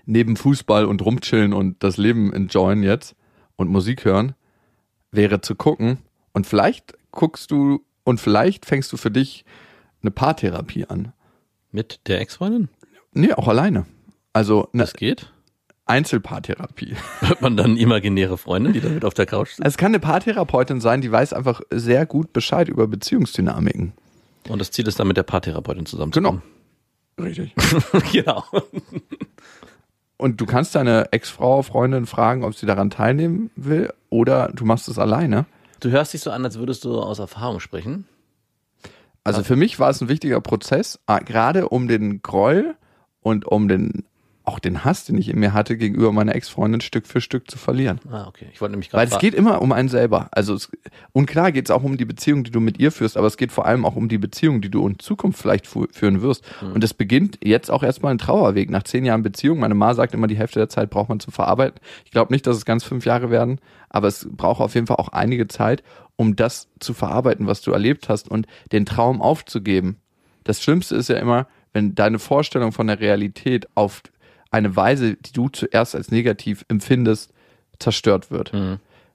neben 0.06 0.36
Fußball 0.36 0.86
und 0.86 1.04
rumchillen 1.04 1.54
und 1.54 1.82
das 1.84 1.98
Leben 1.98 2.32
enjoyen 2.34 2.84
jetzt 2.84 3.16
und 3.56 3.70
Musik 3.70 4.06
hören, 4.06 4.34
wäre 5.12 5.42
zu 5.42 5.56
gucken 5.56 5.98
und 6.34 6.46
vielleicht 6.46 6.94
guckst 7.12 7.52
du 7.52 7.84
und 8.04 8.20
vielleicht 8.20 8.66
fängst 8.66 8.92
du 8.92 8.98
für 8.98 9.12
dich 9.12 9.46
eine 10.04 10.12
Paartherapie 10.12 10.86
an. 10.86 11.14
Mit 11.72 12.02
der 12.08 12.22
Ex-Freundin? 12.22 12.70
Nee, 13.14 13.34
auch 13.34 13.48
alleine. 13.48 13.86
Also 14.32 14.70
eine 14.74 14.84
Das 14.84 14.94
geht? 14.94 15.32
Einzelpaartherapie. 15.86 16.96
Hat 17.22 17.42
man 17.42 17.58
dann 17.58 17.78
imaginäre 17.78 18.38
Freundin, 18.38 18.74
die 18.74 18.82
dann 18.82 18.94
mit 18.94 19.06
auf 19.06 19.14
der 19.14 19.26
Couch 19.26 19.50
sitzt? 19.50 19.68
Es 19.68 19.78
kann 19.78 19.88
eine 19.88 20.00
Paartherapeutin 20.00 20.80
sein, 20.82 21.02
die 21.02 21.12
weiß 21.12 21.34
einfach 21.34 21.62
sehr 21.72 22.06
gut 22.06 22.32
Bescheid 22.32 22.70
über 22.70 22.88
Beziehungsdynamiken. 22.88 23.94
Und 24.50 24.60
das 24.60 24.72
Ziel 24.72 24.88
ist 24.88 25.00
dann 25.00 25.08
mit 25.08 25.18
der 25.18 25.24
Paartherapeutin 25.24 25.86
zusammenzukommen. 25.86 26.42
Richtig. 27.20 27.54
Genau. 27.56 28.04
genau. 28.12 28.44
Und 30.18 30.40
du 30.40 30.46
kannst 30.46 30.76
deine 30.76 31.12
Ex-Frau, 31.12 31.64
Freundin 31.64 32.06
fragen, 32.06 32.44
ob 32.44 32.56
sie 32.56 32.66
daran 32.66 32.90
teilnehmen 32.90 33.52
will 33.56 33.92
oder 34.10 34.50
du 34.54 34.64
machst 34.64 34.88
es 34.88 34.98
alleine. 34.98 35.46
Du 35.80 35.90
hörst 35.92 36.14
dich 36.14 36.22
so 36.22 36.32
an, 36.32 36.46
als 36.46 36.58
würdest 36.58 36.86
du 36.86 37.00
aus 37.00 37.20
Erfahrung 37.20 37.60
sprechen. 37.60 38.06
Also 39.24 39.44
für 39.44 39.56
mich 39.56 39.80
war 39.80 39.90
es 39.90 40.02
ein 40.02 40.10
wichtiger 40.10 40.42
Prozess, 40.42 41.00
ah, 41.06 41.20
gerade 41.20 41.70
um 41.70 41.88
den 41.88 42.22
Groll 42.22 42.76
und 43.22 43.46
um 43.46 43.68
den 43.68 44.04
auch 44.46 44.60
den 44.60 44.84
Hass, 44.84 45.06
den 45.06 45.18
ich 45.18 45.30
in 45.30 45.40
mir 45.40 45.54
hatte, 45.54 45.78
gegenüber 45.78 46.12
meiner 46.12 46.36
Ex-Freundin 46.36 46.82
Stück 46.82 47.08
für 47.08 47.22
Stück 47.22 47.50
zu 47.50 47.58
verlieren. 47.58 48.00
Ah, 48.12 48.28
okay. 48.28 48.48
Ich 48.52 48.60
wollte 48.60 48.74
nämlich 48.74 48.92
Weil 48.92 49.06
gerade 49.06 49.16
es 49.16 49.22
geht 49.22 49.34
immer 49.34 49.62
um 49.62 49.72
einen 49.72 49.88
selber. 49.88 50.28
Also 50.32 50.54
es, 50.54 50.70
und 51.14 51.28
klar 51.28 51.52
geht 51.54 51.66
es 51.66 51.72
auch 51.72 51.84
um 51.84 51.98
die 51.98 52.06
Beziehung, 52.06 52.44
die 52.44 52.52
du 52.52 52.60
mit 52.60 52.78
ihr 52.78 52.92
führst, 52.92 53.16
aber 53.16 53.28
es 53.28 53.38
geht 53.38 53.54
vor 53.54 53.66
allem 53.66 53.86
auch 53.86 53.96
um 53.96 54.10
die 54.10 54.18
Beziehung, 54.18 54.62
die 54.62 54.70
du 54.70 54.86
in 54.86 55.00
Zukunft 55.00 55.40
vielleicht 55.40 55.66
fu 55.66 55.86
führen 55.92 56.22
wirst. 56.22 56.44
Und 56.62 56.84
es 56.84 56.94
beginnt 56.94 57.40
jetzt 57.44 57.72
auch 57.72 57.84
erstmal 57.84 58.14
ein 58.14 58.18
Trauerweg 58.18 58.70
nach 58.70 58.84
zehn 58.84 59.06
Jahren 59.06 59.24
Beziehung. 59.24 59.60
Meine 59.60 59.76
Ma 59.76 59.94
sagt 59.94 60.14
immer, 60.14 60.28
die 60.28 60.38
Hälfte 60.38 60.60
der 60.60 60.70
Zeit 60.70 60.90
braucht 60.90 61.10
man 61.10 61.22
zu 61.22 61.32
verarbeiten. 61.32 61.80
Ich 62.04 62.12
glaube 62.12 62.34
nicht, 62.34 62.46
dass 62.46 62.58
es 62.58 62.66
ganz 62.66 62.84
fünf 62.84 63.06
Jahre 63.06 63.30
werden, 63.30 63.60
aber 63.90 64.08
es 64.08 64.28
braucht 64.30 64.60
auf 64.60 64.76
jeden 64.76 64.88
Fall 64.88 64.98
auch 64.98 65.10
einige 65.10 65.48
Zeit, 65.48 65.84
um 66.18 66.36
das 66.36 66.68
zu 66.80 66.94
verarbeiten, 66.94 67.48
was 67.48 67.62
du 67.62 67.72
erlebt 67.72 68.10
hast 68.10 68.30
und 68.30 68.48
den 68.72 68.86
Traum 68.86 69.22
aufzugeben. 69.22 69.98
Das 70.44 70.62
Schlimmste 70.62 70.96
ist 70.96 71.10
ja 71.10 71.16
immer, 71.16 71.48
wenn 71.72 71.96
deine 71.96 72.20
Vorstellung 72.20 72.72
von 72.72 72.88
der 72.88 73.00
Realität 73.00 73.68
auf 73.76 74.04
eine 74.54 74.76
Weise, 74.76 75.16
die 75.16 75.34
du 75.34 75.50
zuerst 75.50 75.96
als 75.96 76.12
negativ 76.12 76.64
empfindest, 76.68 77.34
zerstört 77.80 78.32
wird. 78.32 78.54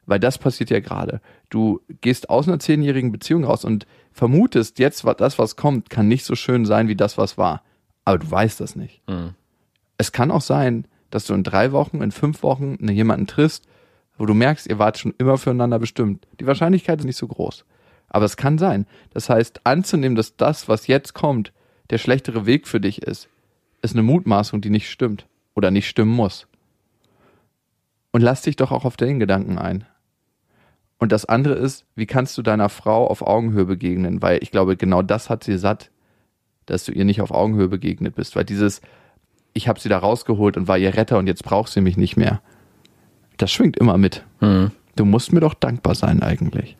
Weil 0.04 0.18
das 0.18 0.38
passiert 0.38 0.70
ja 0.70 0.80
gerade. 0.80 1.20
Du 1.48 1.80
gehst 2.00 2.28
aus 2.28 2.48
einer 2.48 2.58
zehnjährigen 2.58 3.12
Beziehung 3.12 3.44
raus 3.44 3.64
und 3.64 3.86
vermutest 4.12 4.78
jetzt, 4.78 5.04
was 5.04 5.16
das, 5.16 5.38
was 5.38 5.56
kommt, 5.56 5.90
kann 5.90 6.08
nicht 6.08 6.24
so 6.24 6.34
schön 6.34 6.64
sein 6.64 6.88
wie 6.88 6.96
das, 6.96 7.18
was 7.18 7.38
war. 7.38 7.62
Aber 8.04 8.18
du 8.18 8.30
weißt 8.30 8.60
das 8.60 8.74
nicht. 8.74 9.00
Es 9.96 10.12
kann 10.12 10.30
auch 10.30 10.40
sein, 10.40 10.86
dass 11.10 11.26
du 11.26 11.34
in 11.34 11.44
drei 11.44 11.72
Wochen, 11.72 12.02
in 12.02 12.10
fünf 12.10 12.42
Wochen 12.42 12.76
jemanden 12.88 13.26
triffst, 13.26 13.64
wo 14.16 14.26
du 14.26 14.34
merkst, 14.34 14.66
ihr 14.66 14.78
wart 14.78 14.98
schon 14.98 15.14
immer 15.18 15.38
füreinander 15.38 15.78
bestimmt. 15.78 16.26
Die 16.40 16.46
Wahrscheinlichkeit 16.46 16.98
ist 16.98 17.04
nicht 17.04 17.16
so 17.16 17.28
groß. 17.28 17.64
Aber 18.08 18.24
es 18.24 18.36
kann 18.36 18.58
sein. 18.58 18.86
Das 19.12 19.28
heißt, 19.28 19.60
anzunehmen, 19.64 20.16
dass 20.16 20.36
das, 20.36 20.68
was 20.68 20.86
jetzt 20.86 21.14
kommt, 21.14 21.52
der 21.90 21.98
schlechtere 21.98 22.46
Weg 22.46 22.66
für 22.66 22.80
dich 22.80 23.02
ist, 23.02 23.28
ist 23.82 23.94
eine 23.94 24.02
Mutmaßung, 24.02 24.60
die 24.60 24.70
nicht 24.70 24.90
stimmt 24.90 25.26
oder 25.54 25.70
nicht 25.70 25.88
stimmen 25.88 26.12
muss. 26.12 26.46
Und 28.10 28.22
lass 28.22 28.42
dich 28.42 28.56
doch 28.56 28.72
auch 28.72 28.84
auf 28.84 28.96
den 28.96 29.18
Gedanken 29.18 29.58
ein. 29.58 29.84
Und 30.98 31.12
das 31.12 31.24
andere 31.24 31.54
ist, 31.54 31.84
wie 31.94 32.06
kannst 32.06 32.36
du 32.36 32.42
deiner 32.42 32.68
Frau 32.68 33.06
auf 33.06 33.22
Augenhöhe 33.22 33.64
begegnen? 33.66 34.20
Weil 34.20 34.42
ich 34.42 34.50
glaube, 34.50 34.76
genau 34.76 35.02
das 35.02 35.30
hat 35.30 35.44
sie 35.44 35.56
satt, 35.58 35.90
dass 36.66 36.84
du 36.84 36.92
ihr 36.92 37.04
nicht 37.04 37.20
auf 37.20 37.30
Augenhöhe 37.30 37.68
begegnet 37.68 38.16
bist. 38.16 38.34
Weil 38.34 38.44
dieses, 38.44 38.80
ich 39.52 39.68
habe 39.68 39.78
sie 39.78 39.88
da 39.88 39.98
rausgeholt 39.98 40.56
und 40.56 40.66
war 40.66 40.78
ihr 40.78 40.94
Retter 40.94 41.18
und 41.18 41.26
jetzt 41.26 41.44
braucht 41.44 41.70
sie 41.70 41.80
mich 41.80 41.96
nicht 41.96 42.16
mehr, 42.16 42.40
das 43.36 43.52
schwingt 43.52 43.76
immer 43.76 43.96
mit. 43.96 44.24
Du 44.96 45.04
musst 45.04 45.32
mir 45.32 45.40
doch 45.40 45.54
dankbar 45.54 45.94
sein 45.94 46.22
eigentlich. 46.22 46.76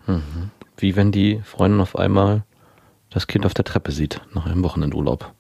Wie 0.77 0.97
wenn 0.97 1.13
die 1.13 1.41
Freundin 1.45 1.81
auf 1.81 1.97
einmal 1.97 2.45
das 3.11 3.29
Kind 3.29 3.47
auf 3.47 3.55
der 3.55 3.65
Treppe 3.65 3.93
sieht, 3.93 4.21
nach 4.35 4.47
einem 4.47 4.65
Wochenendurlaub. 4.65 5.33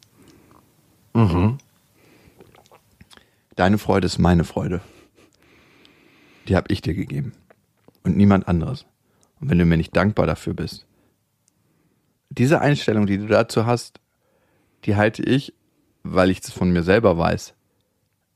Deine 3.56 3.78
Freude 3.78 4.06
ist 4.06 4.18
meine 4.18 4.44
Freude. 4.44 4.80
Die 6.46 6.54
habe 6.54 6.72
ich 6.72 6.80
dir 6.80 6.94
gegeben. 6.94 7.32
Und 8.04 8.16
niemand 8.16 8.46
anderes. 8.46 8.86
Und 9.40 9.50
wenn 9.50 9.58
du 9.58 9.64
mir 9.64 9.76
nicht 9.76 9.96
dankbar 9.96 10.26
dafür 10.26 10.54
bist. 10.54 10.86
Diese 12.30 12.60
Einstellung, 12.60 13.06
die 13.06 13.18
du 13.18 13.26
dazu 13.26 13.66
hast, 13.66 14.00
die 14.84 14.94
halte 14.94 15.22
ich, 15.22 15.54
weil 16.04 16.30
ich 16.30 16.40
es 16.40 16.52
von 16.52 16.70
mir 16.70 16.84
selber 16.84 17.18
weiß, 17.18 17.54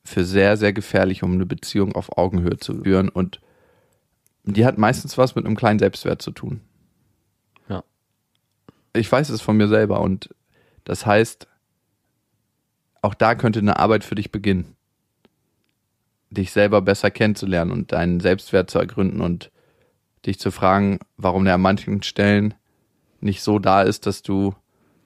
für 0.05 0.25
sehr, 0.25 0.57
sehr 0.57 0.73
gefährlich, 0.73 1.23
um 1.23 1.33
eine 1.35 1.47
Beziehung 1.47 1.95
auf 1.95 2.19
Augenhöhe 2.19 2.57
zu 2.57 2.83
führen. 2.83 3.09
Und 3.09 3.41
die 4.45 4.67
hat 4.67 4.77
meistens 4.77 5.17
was 5.19 5.37
mit 5.37 5.47
einem 5.47 5.57
kleinen 5.57 5.79
Selbstwert 5.79 6.21
zu 6.21 6.33
tun. 6.33 6.61
Ja. 7.69 7.85
Ich 8.93 9.11
weiß 9.11 9.29
es 9.29 9.41
von 9.41 9.57
mir 9.57 9.69
selber. 9.69 10.01
Und 10.01 10.35
das 10.85 11.07
heißt, 11.07 11.47
auch 13.03 13.15
da 13.15 13.35
könnte 13.35 13.59
eine 13.59 13.79
Arbeit 13.79 14.05
für 14.05 14.15
dich 14.15 14.33
beginnen. 14.33 14.77
Dich 16.31 16.53
selber 16.53 16.81
besser 16.81 17.11
kennenzulernen 17.11 17.73
und 17.73 17.93
deinen 17.93 18.21
Selbstwert 18.21 18.71
zu 18.71 18.79
ergründen 18.79 19.21
und 19.21 19.51
dich 20.25 20.39
zu 20.39 20.51
fragen, 20.51 21.01
warum 21.17 21.45
der 21.45 21.55
an 21.55 21.61
manchen 21.61 22.03
Stellen 22.03 22.55
nicht 23.21 23.43
so 23.43 23.59
da 23.59 23.83
ist, 23.83 24.07
dass 24.07 24.23
du 24.23 24.55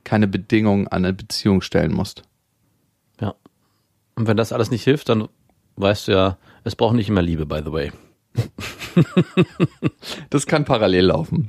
keine 0.04 0.28
Bedingungen 0.28 0.86
an 0.86 1.04
eine 1.04 1.14
Beziehung 1.14 1.62
stellen 1.62 1.92
musst. 1.92 2.22
Ja. 3.20 3.34
Und 4.14 4.28
wenn 4.28 4.36
das 4.36 4.52
alles 4.52 4.70
nicht 4.70 4.84
hilft, 4.84 5.08
dann 5.08 5.28
weißt 5.76 6.08
du 6.08 6.12
ja, 6.12 6.38
es 6.64 6.76
braucht 6.76 6.94
nicht 6.94 7.08
immer 7.08 7.22
Liebe, 7.22 7.46
by 7.46 7.60
the 7.64 7.72
way. 7.72 7.92
Das 10.30 10.46
kann 10.46 10.64
parallel 10.64 11.06
laufen. 11.06 11.48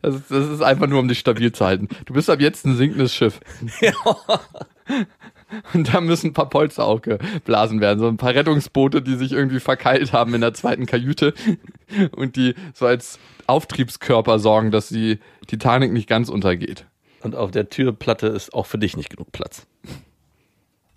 Das 0.00 0.14
ist, 0.14 0.30
das 0.30 0.48
ist 0.48 0.62
einfach 0.62 0.86
nur, 0.86 1.00
um 1.00 1.08
dich 1.08 1.18
stabil 1.18 1.52
zu 1.52 1.66
halten. 1.66 1.88
Du 2.06 2.14
bist 2.14 2.30
ab 2.30 2.40
jetzt 2.40 2.64
ein 2.64 2.76
sinkendes 2.76 3.14
Schiff. 3.14 3.40
Und 5.74 5.92
da 5.92 6.00
müssen 6.00 6.28
ein 6.28 6.32
paar 6.34 6.48
Polster 6.48 6.84
auch 6.84 7.00
geblasen 7.00 7.80
werden. 7.80 7.98
So 7.98 8.08
ein 8.08 8.16
paar 8.16 8.34
Rettungsboote, 8.34 9.02
die 9.02 9.16
sich 9.16 9.32
irgendwie 9.32 9.60
verkeilt 9.60 10.12
haben 10.12 10.34
in 10.34 10.40
der 10.40 10.54
zweiten 10.54 10.86
Kajüte 10.86 11.34
und 12.12 12.36
die 12.36 12.54
so 12.74 12.86
als 12.86 13.18
Auftriebskörper 13.46 14.38
sorgen, 14.38 14.70
dass 14.70 14.88
die 14.88 15.20
Titanic 15.46 15.92
nicht 15.92 16.08
ganz 16.08 16.28
untergeht. 16.28 16.86
Und 17.22 17.34
auf 17.34 17.50
der 17.50 17.68
Türplatte 17.68 18.26
ist 18.28 18.52
auch 18.52 18.66
für 18.66 18.78
dich 18.78 18.96
nicht 18.96 19.10
genug 19.10 19.32
Platz. 19.32 19.66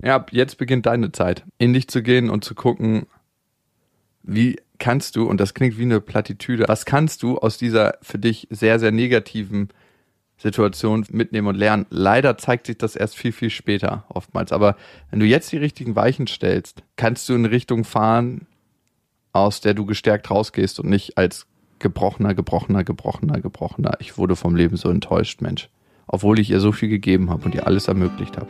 Ja, 0.04 0.26
jetzt 0.32 0.58
beginnt 0.58 0.86
deine 0.86 1.12
Zeit, 1.12 1.46
in 1.58 1.74
dich 1.74 1.88
zu 1.88 2.04
gehen 2.04 2.30
und 2.30 2.44
zu 2.44 2.56
gucken, 2.56 3.06
wie 4.24 4.58
kannst 4.80 5.16
du, 5.16 5.28
und 5.28 5.40
das 5.40 5.54
klingt 5.54 5.78
wie 5.78 5.84
eine 5.84 6.02
Plattitüde, 6.02 6.66
was 6.68 6.86
kannst 6.86 7.24
du 7.24 7.38
aus 7.38 7.58
dieser 7.58 7.98
für 8.02 8.20
dich 8.20 8.48
sehr, 8.50 8.80
sehr 8.80 8.92
negativen 8.92 9.70
Situation 10.42 11.06
mitnehmen 11.12 11.48
und 11.48 11.56
lernen? 11.56 11.86
Leider 11.90 12.38
zeigt 12.38 12.68
sich 12.68 12.78
das 12.78 12.96
erst 12.96 13.16
viel, 13.16 13.32
viel 13.32 13.50
später 13.50 14.06
oftmals. 14.10 14.52
Aber 14.52 14.76
wenn 15.10 15.20
du 15.20 15.26
jetzt 15.26 15.52
die 15.52 15.58
richtigen 15.58 15.96
Weichen 15.96 16.28
stellst, 16.28 16.84
kannst 16.96 17.30
du 17.30 17.34
in 17.34 17.46
eine 17.46 17.52
Richtung 17.52 17.84
fahren, 17.84 18.48
aus 19.34 19.62
der 19.62 19.74
du 19.74 19.86
gestärkt 19.86 20.30
rausgehst 20.30 20.80
und 20.80 20.90
nicht 20.90 21.18
als 21.18 21.46
gebrochener, 21.80 22.34
gebrochener, 22.34 22.84
gebrochener, 22.84 23.40
gebrochener. 23.40 23.94
Ich 24.00 24.18
wurde 24.18 24.36
vom 24.36 24.56
Leben 24.56 24.78
so 24.78 24.90
enttäuscht, 24.90 25.42
Mensch. 25.42 25.70
Obwohl 26.08 26.40
ich 26.40 26.50
ihr 26.50 26.60
so 26.60 26.72
viel 26.72 26.90
gegeben 26.90 27.30
habe 27.30 27.46
und 27.46 27.56
ihr 27.56 27.68
alles 27.68 27.88
ermöglicht 27.88 28.38
habe. 28.38 28.50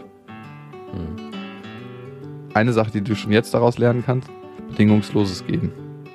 Eine 2.54 2.74
Sache, 2.74 2.92
die 2.92 3.02
du 3.02 3.16
schon 3.16 3.32
jetzt 3.32 3.54
daraus 3.54 3.78
lernen 3.78 4.04
kannst, 4.06 4.30
bedingungsloses 4.70 5.46
Geben. 5.46 5.72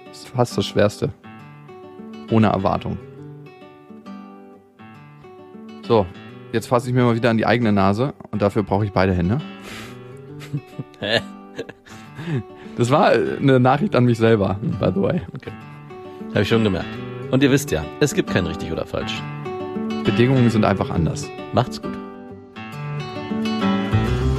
Das 0.08 0.18
ist 0.18 0.28
fast 0.28 0.58
das 0.58 0.66
Schwerste. 0.66 1.12
Ohne 2.30 2.48
Erwartung. 2.48 2.98
So, 5.86 6.04
jetzt 6.52 6.66
fasse 6.66 6.88
ich 6.88 6.94
mir 6.94 7.04
mal 7.04 7.14
wieder 7.14 7.30
an 7.30 7.36
die 7.36 7.46
eigene 7.46 7.72
Nase 7.72 8.14
und 8.32 8.42
dafür 8.42 8.62
brauche 8.62 8.84
ich 8.84 8.92
beide 8.92 9.12
Hände. 9.12 9.40
Hä? 11.00 11.20
Das 12.76 12.90
war 12.90 13.14
äh, 13.14 13.36
eine 13.40 13.60
Nachricht 13.60 13.94
an 13.94 14.04
mich 14.04 14.18
selber, 14.18 14.58
by 14.80 14.90
the 14.94 15.00
way. 15.00 15.20
Okay. 15.34 15.52
Habe 16.30 16.42
ich 16.42 16.48
schon 16.48 16.64
gemerkt. 16.64 16.88
Und 17.30 17.42
ihr 17.42 17.50
wisst 17.50 17.70
ja, 17.70 17.84
es 18.00 18.14
gibt 18.14 18.30
kein 18.30 18.46
richtig 18.46 18.72
oder 18.72 18.84
falsch. 18.84 19.22
Bedingungen 20.04 20.50
sind 20.50 20.64
einfach 20.64 20.90
anders. 20.90 21.28
Macht's 21.52 21.80
gut. 21.80 21.92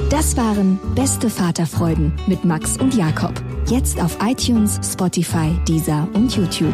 Das 0.09 0.37
waren 0.37 0.79
Beste 0.95 1.29
Vaterfreuden 1.29 2.13
mit 2.27 2.45
Max 2.45 2.77
und 2.77 2.95
Jakob. 2.95 3.33
Jetzt 3.67 4.01
auf 4.01 4.17
iTunes, 4.21 4.79
Spotify, 4.83 5.51
Deezer 5.67 6.07
und 6.13 6.35
YouTube. 6.35 6.73